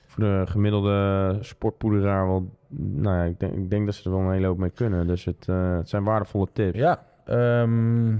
voor 0.07 0.23
de 0.23 0.43
gemiddelde 0.47 1.37
sportpoederaar 1.41 2.27
wel... 2.27 2.49
Nou 2.77 3.17
ja, 3.17 3.23
ik 3.23 3.39
denk, 3.39 3.53
ik 3.53 3.69
denk 3.69 3.85
dat 3.85 3.95
ze 3.95 4.03
er 4.09 4.15
wel 4.15 4.25
een 4.25 4.31
hele 4.33 4.47
hoop 4.47 4.57
mee 4.57 4.69
kunnen. 4.69 5.07
Dus 5.07 5.25
het, 5.25 5.45
eh, 5.49 5.75
het 5.77 5.89
zijn 5.89 6.03
waardevolle 6.03 6.47
tips. 6.53 6.77
Ja, 6.77 7.03
ehm, 7.25 8.13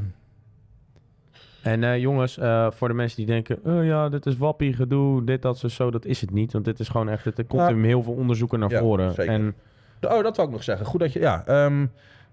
En 1.65 1.83
eh, 1.83 1.97
jongens, 1.97 2.37
eh, 2.37 2.67
voor 2.71 2.87
de 2.87 2.93
mensen 2.93 3.17
die 3.17 3.25
denken... 3.25 3.59
Oh 3.63 3.85
ja, 3.85 4.09
dit 4.09 4.25
is 4.25 4.37
wappie 4.37 4.73
gedoe, 4.73 5.23
dit, 5.23 5.41
dat, 5.41 5.57
zo, 5.57 5.67
zo. 5.67 5.91
Dat 5.91 6.05
is 6.05 6.21
het 6.21 6.31
niet. 6.31 6.53
Want 6.53 6.65
dit 6.65 6.79
is 6.79 6.87
gewoon 6.87 7.09
echt... 7.09 7.25
Er 7.25 7.45
komt 7.45 7.61
Ja. 7.69 7.75
heel 7.75 8.03
veel 8.03 8.13
onderzoeken 8.13 8.59
naar 8.59 8.71
voren. 8.71 9.13
zeker. 9.13 9.33
En 9.33 9.55
Oh, 10.01 10.23
dat 10.23 10.35
wou 10.35 10.47
ik 10.47 10.53
nog 10.53 10.63
zeggen. 10.63 10.85
Goed 10.85 10.99
dat 10.99 11.13
je. 11.13 11.19
Ja, 11.19 11.43
ehm, 11.45 11.85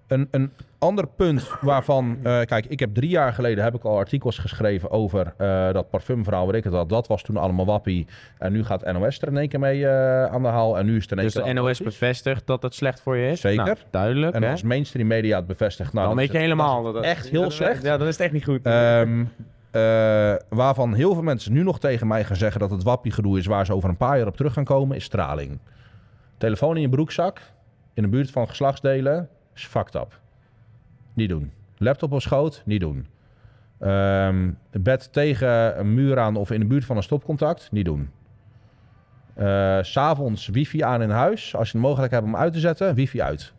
een, 0.07 0.29
een 0.31 0.51
ander 0.79 1.07
punt 1.17 1.51
waarvan. 1.61 2.19
eh, 2.23 2.41
kijk, 2.41 2.67
ik 2.67 2.81
heb 2.81 2.95
drie 2.95 3.09
jaar 3.09 3.33
geleden 3.33 3.65
heb 3.65 3.75
ik 3.75 3.85
al 3.85 3.97
artikels 3.97 4.39
geschreven 4.39 4.91
over 4.91 5.35
eh, 5.37 5.73
dat 5.73 5.91
parfumverhaal. 5.91 6.47
Weet 6.47 6.55
ik 6.55 6.65
het 6.65 6.75
al. 6.75 6.87
Dat 6.87 7.07
was 7.07 7.23
toen 7.23 7.37
allemaal 7.37 7.67
wappie. 7.67 8.07
En 8.39 8.53
nu 8.53 8.65
gaat 8.65 8.93
NOS 8.93 9.21
er 9.21 9.29
in 9.29 9.37
één 9.37 9.49
keer 9.49 9.61
mee 9.61 9.87
eh, 9.87 10.25
aan 10.25 10.43
de 10.43 10.49
haal. 10.49 10.79
En 10.79 10.87
nu 10.87 10.97
is 10.97 11.03
het 11.03 11.11
in 11.13 11.19
één 11.19 11.27
dus 11.27 11.43
keer 11.43 11.55
de 11.55 11.61
NOS 11.61 11.81
bevestigt 11.81 12.47
dat 12.47 12.63
het 12.63 12.75
slecht 12.75 13.01
voor 13.01 13.17
je 13.17 13.31
is. 13.31 13.41
Zeker. 13.41 13.65
Nou, 13.65 13.77
duidelijk, 13.91 14.35
En 14.35 14.43
hè? 14.43 14.51
als 14.51 14.63
mainstream 14.63 15.07
media 15.09 15.37
het 15.37 15.47
bevestigt. 15.47 15.93
Nou, 15.93 16.07
dan 16.07 16.17
weet 16.17 16.33
je 16.33 16.39
helemaal 16.39 16.83
dat 16.83 16.95
dat 16.95 17.05
het 17.05 17.13
echt 17.13 17.29
heel 17.29 17.43
dat- 17.43 17.53
slecht. 17.53 17.83
Ja, 17.83 17.97
dan 17.97 18.07
is 18.07 18.13
het 18.17 18.23
echt 18.23 18.33
niet 18.33 18.45
goed. 18.45 18.61
Ehm, 18.63 19.25
eh, 19.71 20.35
waarvan 20.49 20.95
heel 20.95 21.13
veel 21.15 21.23
mensen 21.23 21.53
nu 21.53 21.63
nog 21.63 21.81
tegen 21.81 22.07
mij 22.07 22.25
gaan 22.25 22.37
zeggen 22.37 22.61
dat 22.61 22.71
het 22.71 22.83
wappie-gedoe 22.83 23.39
is 23.39 23.47
waar 23.47 23.67
ze 23.67 23.75
over 23.75 23.89
een 23.89 23.97
paar 23.97 24.19
jaar 24.19 24.27
op 24.27 24.37
terug 24.37 24.53
gaan 24.53 24.65
komen, 24.65 24.97
is 24.97 25.05
straling. 25.05 25.59
Telefoon 26.39 26.75
in 26.77 26.83
je 26.83 26.89
broekzak, 26.89 27.41
in 27.95 28.03
de 28.03 28.09
buurt 28.09 28.31
van 28.31 28.49
geslachtsdelen, 28.49 29.29
is 29.55 29.67
fucked 29.67 29.95
up. 29.95 30.21
Niet 31.15 31.29
doen. 31.29 31.53
Laptop 31.77 32.13
op 32.13 32.21
schoot, 32.21 32.63
niet 32.65 32.81
doen. 32.81 33.07
Ehm, 33.79 34.51
bed 34.71 35.13
tegen 35.13 35.79
een 35.79 35.95
muur 35.95 36.19
aan 36.19 36.37
of 36.37 36.51
in 36.51 36.61
de 36.61 36.67
buurt 36.67 36.85
van 36.85 36.97
een 36.97 37.03
stopcontact, 37.03 37.69
niet 37.73 37.85
doen. 37.85 38.11
Eh, 39.35 39.79
S'avonds 39.83 40.47
wifi 40.49 40.83
aan 40.83 41.03
in 41.03 41.11
huis. 41.11 41.57
Als 41.57 41.67
je 41.67 41.73
de 41.73 41.83
mogelijkheid 41.83 42.23
hebt 42.23 42.35
om 42.35 42.41
uit 42.41 42.53
te 42.53 42.61
zetten, 42.61 42.95
wifi 42.95 43.23
uit. 43.23 43.53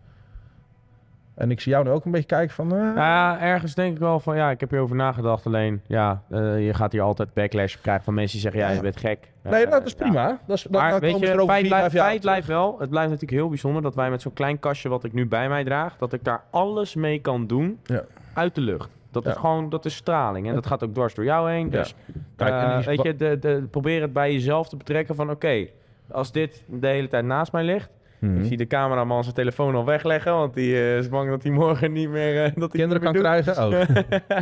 En 1.36 1.52
ik 1.52 1.60
zie 1.62 1.72
jou 1.72 1.84
nu 1.86 1.90
ook 1.92 2.06
een 2.06 2.12
beetje 2.12 2.28
kijken 2.28 2.56
van... 2.56 2.76
eh, 2.76 2.92
Ja, 2.96 3.40
ergens 3.40 3.74
denk 3.76 3.94
ik 3.94 4.00
wel 4.00 4.20
van 4.20 4.36
ja, 4.36 4.50
ik 4.50 4.60
heb 4.60 4.70
hierover 4.70 4.96
nagedacht. 4.96 5.46
Alleen 5.46 5.82
ja, 5.88 6.22
eh, 6.30 6.66
je 6.66 6.74
gaat 6.74 6.92
hier 6.92 7.02
altijd 7.02 7.34
backlash 7.34 7.76
krijgen 7.82 8.04
van 8.04 8.14
mensen 8.14 8.32
die 8.32 8.42
zeggen 8.42 8.62
ja, 8.62 8.76
je 8.76 8.82
bent 8.82 8.98
gek. 8.98 9.32
nee, 9.42 9.66
Eh, 9.66 9.72
dat 9.72 9.86
is 9.86 9.92
ja. 9.92 9.98
prima. 9.98 10.40
Dat 10.48 10.58
is, 10.58 10.64
dat, 10.64 10.82
Maar 10.82 11.00
weet 11.00 11.20
je, 11.20 11.34
over 11.34 11.46
feit, 11.46 11.68
blijft, 11.68 11.96
feit 12.22 12.46
wel. 12.46 12.76
Het 12.80 12.90
blijft 12.90 13.10
natuurlijk 13.10 13.40
heel 13.40 13.50
bijzonder 13.50 13.82
dat 13.82 13.96
wij 13.96 14.10
met 14.10 14.22
zo'n 14.22 14.34
klein 14.34 14.60
kastje 14.60 14.90
wat 14.90 15.04
ik 15.04 15.14
nu 15.14 15.28
bij 15.28 15.50
mij 15.50 15.64
draag, 15.64 15.98
dat 15.98 16.14
ik 16.14 16.24
daar 16.24 16.44
alles 16.52 16.96
mee 16.96 17.20
kan 17.20 17.48
doen 17.48 17.80
Ja. 17.84 18.04
uit 18.34 18.56
de 18.56 18.62
lucht. 18.62 18.90
Dat 19.12 19.26
is 19.26 19.34
gewoon, 19.34 19.70
dat 19.70 19.86
is 19.86 19.96
straling. 19.96 20.48
En 20.48 20.54
dat 20.54 20.66
gaat 20.66 20.84
ook 20.84 20.94
dwars 20.94 21.14
door 21.14 21.26
jou 21.26 21.52
heen. 21.52 21.70
Dus 21.70 21.96
Kijk, 22.36 22.52
eh, 22.54 22.86
weet 22.86 23.02
je, 23.04 23.16
de, 23.16 23.40
de, 23.40 23.68
probeer 23.72 24.02
het 24.02 24.14
bij 24.14 24.32
jezelf 24.34 24.70
te 24.70 24.76
betrekken 24.78 25.16
van 25.16 25.30
oké, 25.30 25.68
als 26.12 26.32
dit 26.32 26.64
de 26.68 26.88
hele 26.88 27.08
tijd 27.08 27.26
naast 27.26 27.52
mij 27.52 27.64
ligt, 27.64 27.90
Mhm. 28.32 28.38
ik 28.40 28.46
zie 28.46 28.58
de 28.58 28.68
cameraman 28.68 29.24
zijn 29.24 29.36
telefoon 29.36 29.76
al 29.76 29.86
wegleggen, 29.86 30.34
want 30.34 30.54
die 30.54 30.74
eh, 30.76 30.98
is 30.98 31.10
bang 31.10 31.30
dat 31.30 31.44
hij 31.44 31.52
morgen 31.52 31.92
niet 31.92 32.10
meer, 32.10 32.44
eh, 32.44 32.52
dat 32.56 32.72
kinderen 32.72 33.04
kan 33.04 33.14
doet. 33.14 33.22
krijgen. 33.22 33.64
Oh. 33.68 33.72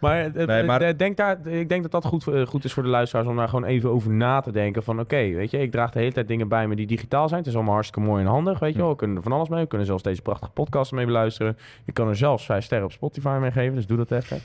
Maar, 0.00 0.30
Nee, 0.46 0.70
het- 0.70 0.98
denk 0.98 1.16
daar, 1.16 1.46
ik 1.46 1.68
denk 1.68 1.82
dat 1.82 1.90
dat 1.90 2.04
goed, 2.04 2.26
eh, 2.26 2.46
goed 2.46 2.64
is 2.64 2.72
voor 2.72 2.82
de 2.82 2.88
luisteraars 2.88 3.28
om 3.28 3.36
daar 3.36 3.48
gewoon 3.48 3.64
even 3.64 3.90
over 3.90 4.10
na 4.10 4.40
te 4.40 4.52
denken. 4.52 4.82
Van 4.82 5.00
oké, 5.00 5.16
weet 5.16 5.50
je, 5.50 5.58
ik 5.58 5.70
draag 5.70 5.90
de 5.90 5.98
hele 5.98 6.12
tijd 6.12 6.28
dingen 6.28 6.48
bij 6.48 6.68
me 6.68 6.76
die 6.76 6.86
digitaal 6.86 7.28
zijn. 7.28 7.40
Het 7.40 7.48
is 7.48 7.54
allemaal 7.54 7.74
hartstikke 7.74 8.08
mooi 8.08 8.22
en 8.22 8.28
handig, 8.30 8.58
weet 8.58 8.72
je 8.72 8.78
wel. 8.78 8.88
We 8.88 8.96
kunnen 8.96 9.16
er 9.16 9.22
van 9.22 9.32
alles 9.32 9.48
mee. 9.48 9.60
We 9.62 9.66
kunnen 9.68 9.86
zelfs 9.86 10.02
deze 10.02 10.22
prachtige 10.22 10.50
podcast 10.52 10.92
mee 10.92 11.06
beluisteren. 11.06 11.56
Je 11.84 11.92
kan 11.92 12.08
er 12.08 12.16
zelfs 12.16 12.44
vijf 12.46 12.64
sterren 12.64 12.86
op 12.86 12.92
Spotify 12.92 13.36
mee 13.40 13.50
geven, 13.50 13.74
dus 13.74 13.86
doe 13.86 13.96
dat 13.96 14.10
even. 14.10 14.38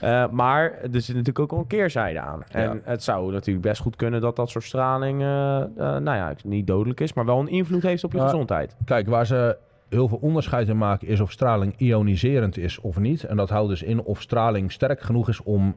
Eh, 0.00 0.28
maar 0.30 0.62
er 0.72 1.00
zit 1.00 1.08
natuurlijk 1.08 1.38
ook 1.38 1.52
al 1.52 1.58
een 1.58 1.66
keerzijde 1.66 2.20
aan. 2.20 2.42
En 2.50 2.62
Ja. 2.62 2.78
het 2.84 3.02
zou 3.02 3.32
natuurlijk 3.32 3.66
best 3.66 3.80
goed 3.80 3.96
kunnen 3.96 4.20
dat 4.20 4.36
dat 4.36 4.50
soort 4.50 4.64
straling, 4.64 5.22
eh, 5.22 5.60
eh, 5.60 5.68
nou 5.76 6.04
ja, 6.04 6.32
niet 6.44 6.66
dodelijk 6.66 7.00
is, 7.00 7.12
maar 7.12 7.24
wel 7.24 7.38
een 7.40 7.48
invloed 7.48 7.82
heeft 7.82 8.04
op 8.04 8.12
je 8.12 8.20
gezondheid. 8.20 8.76
Kijk, 8.84 9.08
waar 9.08 9.26
ze 9.26 9.56
heel 9.88 10.08
veel 10.08 10.18
onderscheid 10.20 10.68
in 10.68 10.78
maken 10.78 11.08
is 11.08 11.20
of 11.20 11.30
straling 11.30 11.74
ioniserend 11.76 12.56
is 12.56 12.80
of 12.80 12.98
niet. 12.98 13.24
En 13.24 13.36
dat 13.36 13.50
houdt 13.50 13.68
dus 13.68 13.82
in 13.82 14.02
of 14.02 14.20
straling 14.20 14.72
sterk 14.72 15.00
genoeg 15.00 15.28
is 15.28 15.42
om 15.42 15.76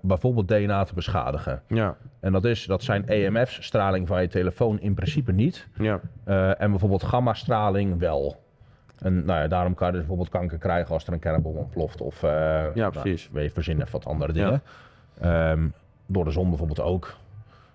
bijvoorbeeld 0.00 0.48
DNA 0.48 0.84
te 0.84 0.94
beschadigen. 0.94 1.62
Ja, 1.66 1.96
En 2.20 2.32
dat, 2.32 2.44
is, 2.44 2.64
dat 2.64 2.82
zijn 2.82 3.08
EMF's, 3.08 3.64
straling 3.64 4.06
van 4.06 4.22
je 4.22 4.28
telefoon, 4.28 4.80
in 4.80 4.94
principe 4.94 5.32
niet. 5.32 5.68
ja, 5.78 6.00
en 6.54 6.70
bijvoorbeeld 6.70 7.02
gamma-straling 7.02 7.98
wel. 7.98 8.48
En 9.02 9.24
nou 9.24 9.40
ja, 9.40 9.48
daarom 9.48 9.74
kan 9.74 9.86
je 9.86 9.92
dus 9.92 10.00
bijvoorbeeld 10.00 10.30
kanker 10.30 10.58
krijgen 10.58 10.94
als 10.94 11.06
er 11.06 11.12
een 11.12 11.18
kernbom 11.18 11.56
ontploft. 11.56 12.00
Of 12.00 12.22
eh, 12.22 12.74
Ja, 12.74 12.90
precies. 12.90 13.30
Nou, 13.32 13.50
verzinnen 13.50 13.86
wat 13.90 14.06
andere 14.06 14.32
dingen. 14.32 14.62
Ehm, 15.20 15.68
door 16.06 16.24
de 16.24 16.30
zon 16.30 16.48
bijvoorbeeld 16.48 16.80
ook. 16.80 17.16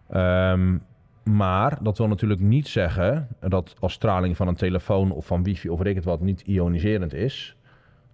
Ehm, 0.10 0.78
maar 1.24 1.78
dat 1.82 1.98
wil 1.98 2.08
natuurlijk 2.08 2.42
niet 2.42 2.68
zeggen 2.68 3.28
dat 3.40 3.76
als 3.80 3.94
straling 3.94 4.38
van 4.38 4.48
een 4.48 4.56
telefoon 4.56 5.12
of 5.12 5.26
van 5.26 5.44
wifi 5.44 5.70
of 5.70 5.78
weet 5.78 5.88
ik 5.88 5.96
het 5.96 6.06
wat 6.06 6.22
niet 6.22 6.42
ioniserend 6.42 7.14
is, 7.14 7.56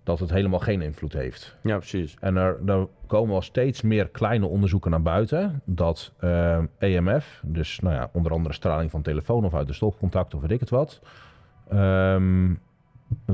dat 0.04 0.20
het 0.20 0.30
helemaal 0.30 0.60
geen 0.60 0.82
invloed 0.82 1.14
heeft. 1.14 1.58
ja, 1.62 1.78
precies. 1.78 2.16
En 2.20 2.36
er, 2.36 2.60
er 2.66 2.88
komen 3.08 3.32
wel 3.32 3.42
steeds 3.42 3.82
meer 3.82 4.10
kleine 4.10 4.46
onderzoeken 4.46 4.92
naar 4.92 5.02
buiten 5.02 5.62
dat 5.66 6.14
eh, 6.20 6.60
EMF, 6.78 7.42
dus 7.46 7.80
nou 7.80 7.96
ja, 7.96 8.10
onder 8.14 8.32
andere 8.32 8.54
straling 8.54 8.92
van 8.92 9.02
telefoon 9.02 9.46
of 9.46 9.54
uit 9.54 9.68
de 9.68 9.74
stopcontact 9.74 10.34
of 10.34 10.42
weet 10.42 10.52
ik 10.52 10.60
het 10.60 10.70
wat, 10.70 11.02
ehm, 11.70 12.54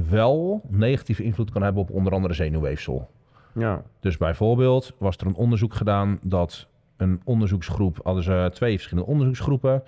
wel 0.09 0.61
negatieve 0.67 1.23
invloed 1.23 1.51
kan 1.51 1.61
hebben 1.61 1.82
op 1.82 1.91
onder 1.91 2.13
andere 2.13 2.34
zenuwweefsel. 2.34 3.09
Ja, 3.53 3.82
Dus 3.99 4.17
bijvoorbeeld 4.17 4.93
was 4.97 5.17
er 5.17 5.28
een 5.28 5.36
onderzoek 5.36 5.73
gedaan 5.73 6.19
dat 6.21 6.67
een 6.97 7.21
onderzoeksgroep, 7.23 7.99
hadden 8.03 8.23
ze 8.23 8.49
twee 8.53 8.75
verschillende 8.75 9.09
onderzoeksgroepen. 9.09 9.84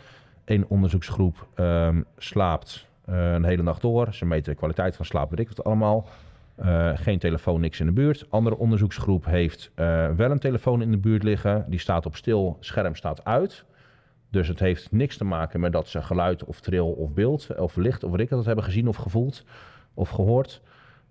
Eén 0.46 0.66
onderzoeksgroep 0.68 1.48
ehm, 1.56 2.02
slaapt 2.18 2.88
eh, 3.06 3.34
een 3.34 3.44
hele 3.44 3.64
nacht 3.64 3.82
door. 3.82 4.14
Ze 4.14 4.26
meten 4.26 4.52
de 4.52 4.58
kwaliteit 4.58 4.96
van 4.96 5.06
slaap, 5.06 5.30
weet 5.30 5.40
ik 5.40 5.48
wat 5.48 5.64
allemaal. 5.64 6.08
Eh, 6.56 6.92
geen 6.94 7.20
telefoon, 7.20 7.62
niks 7.62 7.80
in 7.80 7.86
de 7.86 7.92
buurt. 7.92 8.26
Andere 8.30 8.58
onderzoeksgroep 8.58 9.26
heeft 9.26 9.72
eh, 9.76 10.08
wel 10.16 10.32
een 10.32 10.40
telefoon 10.40 10.82
in 10.82 10.92
de 10.92 10.98
buurt 10.98 11.24
liggen. 11.24 11.66
Die 11.68 11.80
staat 11.80 12.06
op 12.06 12.16
stil, 12.16 12.58
scherm 12.60 12.96
staat 12.96 13.26
uit. 13.26 13.66
Dus 14.32 14.48
het 14.48 14.60
heeft 14.60 14.92
niks 14.92 15.18
te 15.18 15.24
maken 15.24 15.60
met 15.60 15.72
dat 15.72 15.88
ze 15.88 16.02
geluid 16.02 16.44
of 16.44 16.60
tril 16.60 16.88
of 16.88 17.14
beeld 17.14 17.58
of 17.58 17.76
licht 17.76 18.04
of 18.04 18.12
weet 18.12 18.20
ik 18.20 18.30
wat 18.30 18.46
hebben 18.46 18.64
gezien 18.64 18.88
of 18.88 18.96
gevoeld. 18.96 19.44
Of 20.00 20.10
gehoord. 20.10 20.62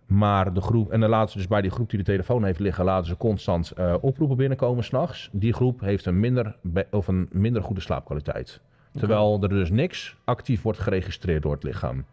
Maar 0.06 0.52
de 0.52 0.60
groep, 0.60 0.90
en 0.90 1.00
dan 1.00 1.10
laten 1.10 1.30
ze 1.32 1.36
dus 1.38 1.46
bij 1.46 1.60
die 1.60 1.70
groep 1.70 1.90
die 1.90 1.98
de 1.98 2.04
telefoon 2.04 2.44
heeft 2.44 2.58
liggen, 2.58 2.84
laten 2.84 3.06
ze 3.06 3.16
constant 3.16 3.70
eh, 3.70 3.94
oproepen 4.00 4.36
binnenkomen 4.36 4.84
s'nachts. 4.84 5.28
Die 5.32 5.52
groep 5.52 5.80
heeft 5.80 6.06
een 6.06 6.20
minder, 6.20 6.56
of 6.90 7.08
een 7.08 7.28
minder 7.32 7.62
goede 7.62 7.80
slaapkwaliteit. 7.80 8.60
Terwijl 8.98 9.38
er 9.42 9.48
dus 9.48 9.70
niks 9.70 10.16
actief 10.24 10.62
wordt 10.62 10.78
geregistreerd 10.78 11.42
door 11.42 11.52
het 11.52 11.62
lichaam. 11.62 12.04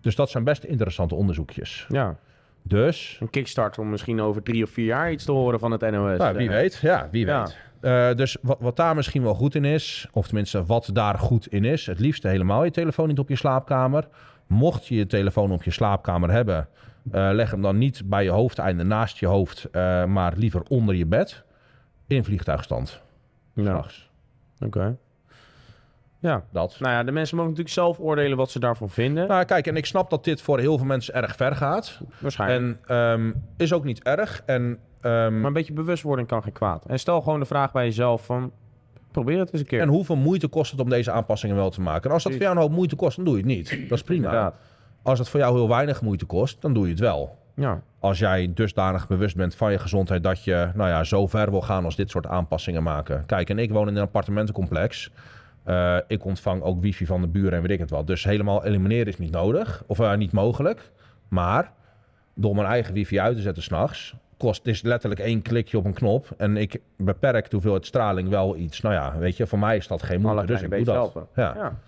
Dus 0.00 0.14
dat 0.16 0.30
zijn 0.30 0.44
best 0.44 0.64
interessante 0.64 1.14
onderzoekjes. 1.14 1.86
Ja, 1.88 2.16
Dus, 2.62 3.16
een 3.20 3.30
kickstart 3.30 3.78
om 3.78 3.90
misschien 3.90 4.20
over 4.20 4.42
drie 4.42 4.62
of 4.64 4.70
vier 4.70 4.84
jaar 4.86 5.12
iets 5.12 5.24
te 5.24 5.32
horen 5.32 5.58
van 5.58 5.70
het 5.70 5.80
NOS. 5.80 6.18
nou, 6.18 6.36
wie 6.36 6.48
Eh, 6.48 6.54
weet. 6.54 6.74
Ja, 6.82 7.08
wie 7.10 7.26
Ja. 7.26 7.42
weet. 7.42 7.56
Eh, 7.80 8.14
dus 8.16 8.36
wat, 8.42 8.56
wat 8.60 8.76
daar 8.76 8.94
misschien 8.94 9.22
wel 9.22 9.34
goed 9.34 9.54
in 9.54 9.64
is, 9.64 10.08
of 10.12 10.26
tenminste 10.26 10.64
wat 10.64 10.90
daar 10.92 11.18
goed 11.18 11.46
in 11.46 11.64
is, 11.64 11.86
het 11.86 11.98
liefste 12.00 12.28
helemaal 12.28 12.64
je 12.64 12.70
telefoon 12.70 13.08
niet 13.08 13.18
op 13.18 13.28
je 13.28 13.36
slaapkamer. 13.36 14.08
Mocht 14.50 14.86
je 14.86 14.94
je 14.94 15.06
telefoon 15.06 15.52
op 15.52 15.62
je 15.62 15.70
slaapkamer 15.70 16.30
hebben, 16.30 16.68
eh, 17.10 17.28
leg 17.32 17.50
hem 17.50 17.62
dan 17.62 17.78
niet 17.78 18.02
bij 18.04 18.24
je 18.24 18.30
hoofdeinde 18.30 18.84
naast 18.84 19.18
je 19.18 19.26
hoofd, 19.26 19.64
eh, 19.64 20.04
maar 20.04 20.32
liever 20.36 20.62
onder 20.68 20.94
je 20.94 21.06
bed. 21.06 21.44
In 22.06 22.24
vliegtuigstand. 22.24 23.02
Ja, 23.54 23.84
oké. 24.60 24.96
Ja, 26.18 26.44
Dat. 26.52 26.76
nou 26.80 26.92
ja, 26.92 27.04
de 27.04 27.12
mensen 27.12 27.36
mogen 27.36 27.50
natuurlijk 27.50 27.76
zelf 27.76 27.98
oordelen 27.98 28.36
wat 28.36 28.50
ze 28.50 28.58
daarvan 28.58 28.90
vinden. 28.90 29.28
Nou, 29.28 29.44
kijk, 29.44 29.66
en 29.66 29.76
ik 29.76 29.86
snap 29.86 30.10
dat 30.10 30.24
dit 30.24 30.42
voor 30.42 30.58
heel 30.58 30.76
veel 30.78 30.86
mensen 30.86 31.14
erg 31.14 31.36
ver 31.36 31.56
gaat. 31.56 32.00
Waarschijnlijk. 32.18 32.78
En 32.86 32.96
ehm, 32.96 33.32
is 33.56 33.72
ook 33.72 33.84
niet 33.84 34.02
erg. 34.02 34.42
En 34.46 34.78
ehm, 35.00 35.38
Maar 35.38 35.46
een 35.46 35.52
beetje 35.52 35.72
bewustwording 35.72 36.28
kan 36.28 36.42
geen 36.42 36.52
kwaad. 36.52 36.84
En 36.86 36.98
stel 36.98 37.20
gewoon 37.20 37.40
de 37.40 37.46
vraag 37.46 37.72
bij 37.72 37.84
jezelf 37.84 38.24
van... 38.24 38.52
Probeer 39.10 39.38
het 39.38 39.52
eens 39.52 39.60
een 39.60 39.66
keer. 39.66 39.80
En 39.80 39.88
hoeveel 39.88 40.16
moeite 40.16 40.48
kost 40.48 40.70
het 40.70 40.80
om 40.80 40.88
deze 40.88 41.10
aanpassingen 41.10 41.56
wel 41.56 41.70
te 41.70 41.80
maken? 41.80 42.08
En 42.08 42.14
als 42.14 42.22
dat 42.22 42.32
voor 42.32 42.40
jou 42.42 42.54
een 42.54 42.60
hoop 42.60 42.70
moeite 42.70 42.96
kost, 42.96 43.16
dan 43.16 43.24
doe 43.24 43.34
je 43.34 43.40
het 43.40 43.50
niet. 43.50 43.88
Dat 43.88 43.98
is 43.98 44.04
prima. 44.04 44.24
Inderdaad. 44.24 44.54
Als 45.02 45.18
het 45.18 45.28
voor 45.28 45.40
jou 45.40 45.56
heel 45.56 45.68
weinig 45.68 46.02
moeite 46.02 46.24
kost, 46.24 46.60
dan 46.60 46.72
doe 46.74 46.84
je 46.84 46.90
het 46.90 47.00
wel. 47.00 47.38
Ja, 47.54 47.82
Als 47.98 48.18
jij 48.18 48.50
dusdanig 48.54 49.08
bewust 49.08 49.36
bent 49.36 49.54
van 49.54 49.72
je 49.72 49.78
gezondheid 49.78 50.22
dat 50.22 50.44
je 50.44 50.70
nou 50.74 50.88
ja, 50.88 51.04
zo 51.04 51.26
ver 51.26 51.50
wil 51.50 51.60
gaan 51.60 51.84
als 51.84 51.96
dit 51.96 52.10
soort 52.10 52.26
aanpassingen 52.26 52.82
maken. 52.82 53.26
Kijk, 53.26 53.50
en 53.50 53.58
ik 53.58 53.70
woon 53.70 53.88
in 53.88 53.96
een 53.96 54.02
appartementencomplex. 54.02 55.10
Eh, 55.64 55.96
ik 56.06 56.24
ontvang 56.24 56.62
ook 56.62 56.80
wifi 56.80 57.06
van 57.06 57.20
de 57.20 57.26
buren 57.26 57.52
en 57.52 57.62
weet 57.62 57.70
ik 57.70 57.78
het 57.78 57.90
wat. 57.90 58.06
Dus 58.06 58.24
helemaal 58.24 58.64
elimineren 58.64 59.06
is 59.06 59.18
niet 59.18 59.30
nodig. 59.30 59.82
Of 59.86 60.00
eh, 60.00 60.16
niet 60.16 60.32
mogelijk. 60.32 60.90
Maar 61.28 61.72
door 62.34 62.54
mijn 62.54 62.66
eigen 62.66 62.94
wifi 62.94 63.20
uit 63.20 63.36
te 63.36 63.42
zetten 63.42 63.62
s'nachts... 63.62 64.14
kost 64.40 64.66
is 64.66 64.82
letterlijk 64.82 65.20
één 65.20 65.42
klikje 65.42 65.78
op 65.78 65.84
een 65.84 65.94
knop. 65.94 66.28
En 66.36 66.56
ik 66.56 66.80
beperk 66.96 67.44
de 67.44 67.50
hoeveelheid 67.50 67.86
straling 67.86 68.28
wel 68.28 68.56
iets. 68.56 68.80
Nou 68.80 68.94
ja, 68.94 69.18
weet 69.18 69.36
je, 69.36 69.46
voor 69.46 69.58
mij 69.58 69.76
is 69.76 69.86
dat 69.86 70.02
geen 70.02 70.20
moeite. 70.20 70.46
Dus 70.46 70.62
ik 70.62 70.70
doe 70.70 70.84
dat. 70.84 70.94
helpen. 70.94 71.26
Ja. 71.34 71.54
Ja. 71.56 71.78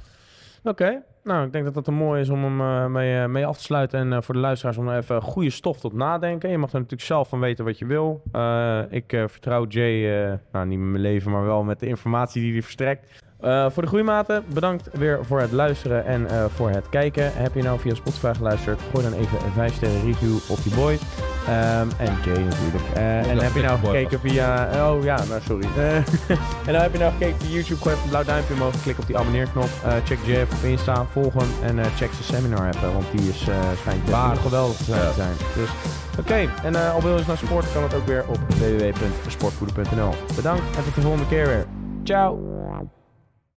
Oké, 0.64 1.02
nou 1.22 1.46
ik 1.46 1.52
denk 1.52 1.64
dat 1.64 1.74
dat 1.74 1.86
een 1.86 1.94
mooi 1.94 2.20
is 2.20 2.28
om 2.28 2.44
hem 2.44 2.60
eh, 2.60 2.86
mee, 2.86 3.22
eh, 3.22 3.26
mee 3.28 3.46
af 3.46 3.56
te 3.56 3.62
sluiten. 3.62 4.00
En 4.00 4.12
eh, 4.12 4.22
voor 4.22 4.34
de 4.34 4.40
luisteraars 4.40 4.76
om 4.76 4.90
even 4.90 5.22
goede 5.22 5.50
stof 5.50 5.80
tot 5.80 5.92
nadenken. 5.92 6.50
Je 6.50 6.58
mag 6.58 6.72
er 6.72 6.74
natuurlijk 6.78 7.02
zelf 7.02 7.28
van 7.28 7.40
weten 7.40 7.64
wat 7.64 7.78
je 7.78 7.86
wil. 7.86 8.22
Eh, 8.32 8.80
ik 8.88 9.12
eh, 9.12 9.24
vertrouw 9.26 9.66
Jay, 9.66 10.22
eh, 10.22 10.38
nou 10.52 10.66
niet 10.66 10.78
met 10.78 10.88
mijn 10.88 11.02
leven, 11.02 11.30
maar 11.30 11.44
wel 11.44 11.62
met 11.62 11.80
de 11.80 11.86
informatie 11.86 12.42
die 12.42 12.52
hij 12.52 12.62
verstrekt. 12.62 13.22
Eh, 13.42 13.66
voor 13.70 13.82
de 13.82 13.88
groeimaten, 13.88 14.44
bedankt 14.52 14.88
weer 14.92 15.18
voor 15.24 15.40
het 15.40 15.52
luisteren 15.52 16.04
en 16.04 16.26
eh, 16.26 16.44
voor 16.54 16.70
het 16.70 16.88
kijken. 16.88 17.32
Heb 17.34 17.54
je 17.54 17.62
nou 17.62 17.80
via 17.80 17.94
Spotify 17.94 18.32
geluisterd? 18.36 18.80
Gooi 18.92 19.04
dan 19.04 19.12
even 19.12 19.38
een 19.44 19.52
5 19.52 19.74
sterren 19.74 20.02
review 20.04 20.36
op 20.48 20.62
die 20.62 20.74
boy. 20.74 20.98
Ehm, 21.46 21.88
en 21.98 22.16
Jay 22.24 22.42
natuurlijk. 22.42 22.84
Eh, 22.94 23.30
en 23.30 23.38
heb 23.38 23.54
je 23.54 23.62
nou 23.62 23.80
de 23.80 23.86
gekeken 23.86 24.20
via... 24.20 24.68
Oh 24.90 25.04
ja, 25.04 25.24
nou 25.28 25.40
sorry. 25.40 25.66
En 26.66 26.72
dan 26.72 26.82
heb 26.82 26.92
je 26.92 26.98
nou 26.98 27.12
gekeken 27.12 27.40
via 27.40 27.50
YouTube. 27.54 27.80
Gooi 27.80 27.94
even 27.94 28.04
een 28.04 28.10
blauw 28.10 28.24
duimpje 28.24 28.54
omhoog. 28.54 28.82
Klik 28.82 28.98
op 28.98 29.06
die 29.06 29.18
abonneerknop. 29.18 29.68
Check 30.04 30.18
even 30.26 30.56
op 30.56 30.64
Insta. 30.64 31.04
Volg 31.04 31.34
hem. 31.34 31.48
En 31.62 31.84
check 31.84 32.10
zijn 32.12 32.24
seminar 32.24 32.68
even. 32.68 32.92
Want 32.92 33.06
die 33.16 33.28
is, 33.28 33.46
schijnt 33.80 34.10
waar 34.10 34.36
geweldig 34.36 34.76
te 34.76 34.84
zijn. 34.84 35.00
Ja. 35.00 35.08
te 35.08 35.14
zijn. 35.14 35.34
Dus 35.54 35.70
oké. 36.18 36.48
En 36.62 36.92
al 36.92 37.00
wil 37.02 37.12
je 37.12 37.18
eens 37.18 37.26
naar 37.26 37.36
sport, 37.36 37.72
kan 37.72 37.82
het 37.82 37.94
ook 37.94 38.06
weer 38.06 38.24
op 38.28 38.38
www.sportvoeden.nl. 38.48 40.14
Bedankt 40.36 40.76
en 40.76 40.84
tot 40.84 40.94
de 40.94 41.00
volgende 41.00 41.26
keer 41.26 41.46
weer. 41.46 41.66
Ciao. 42.04 43.01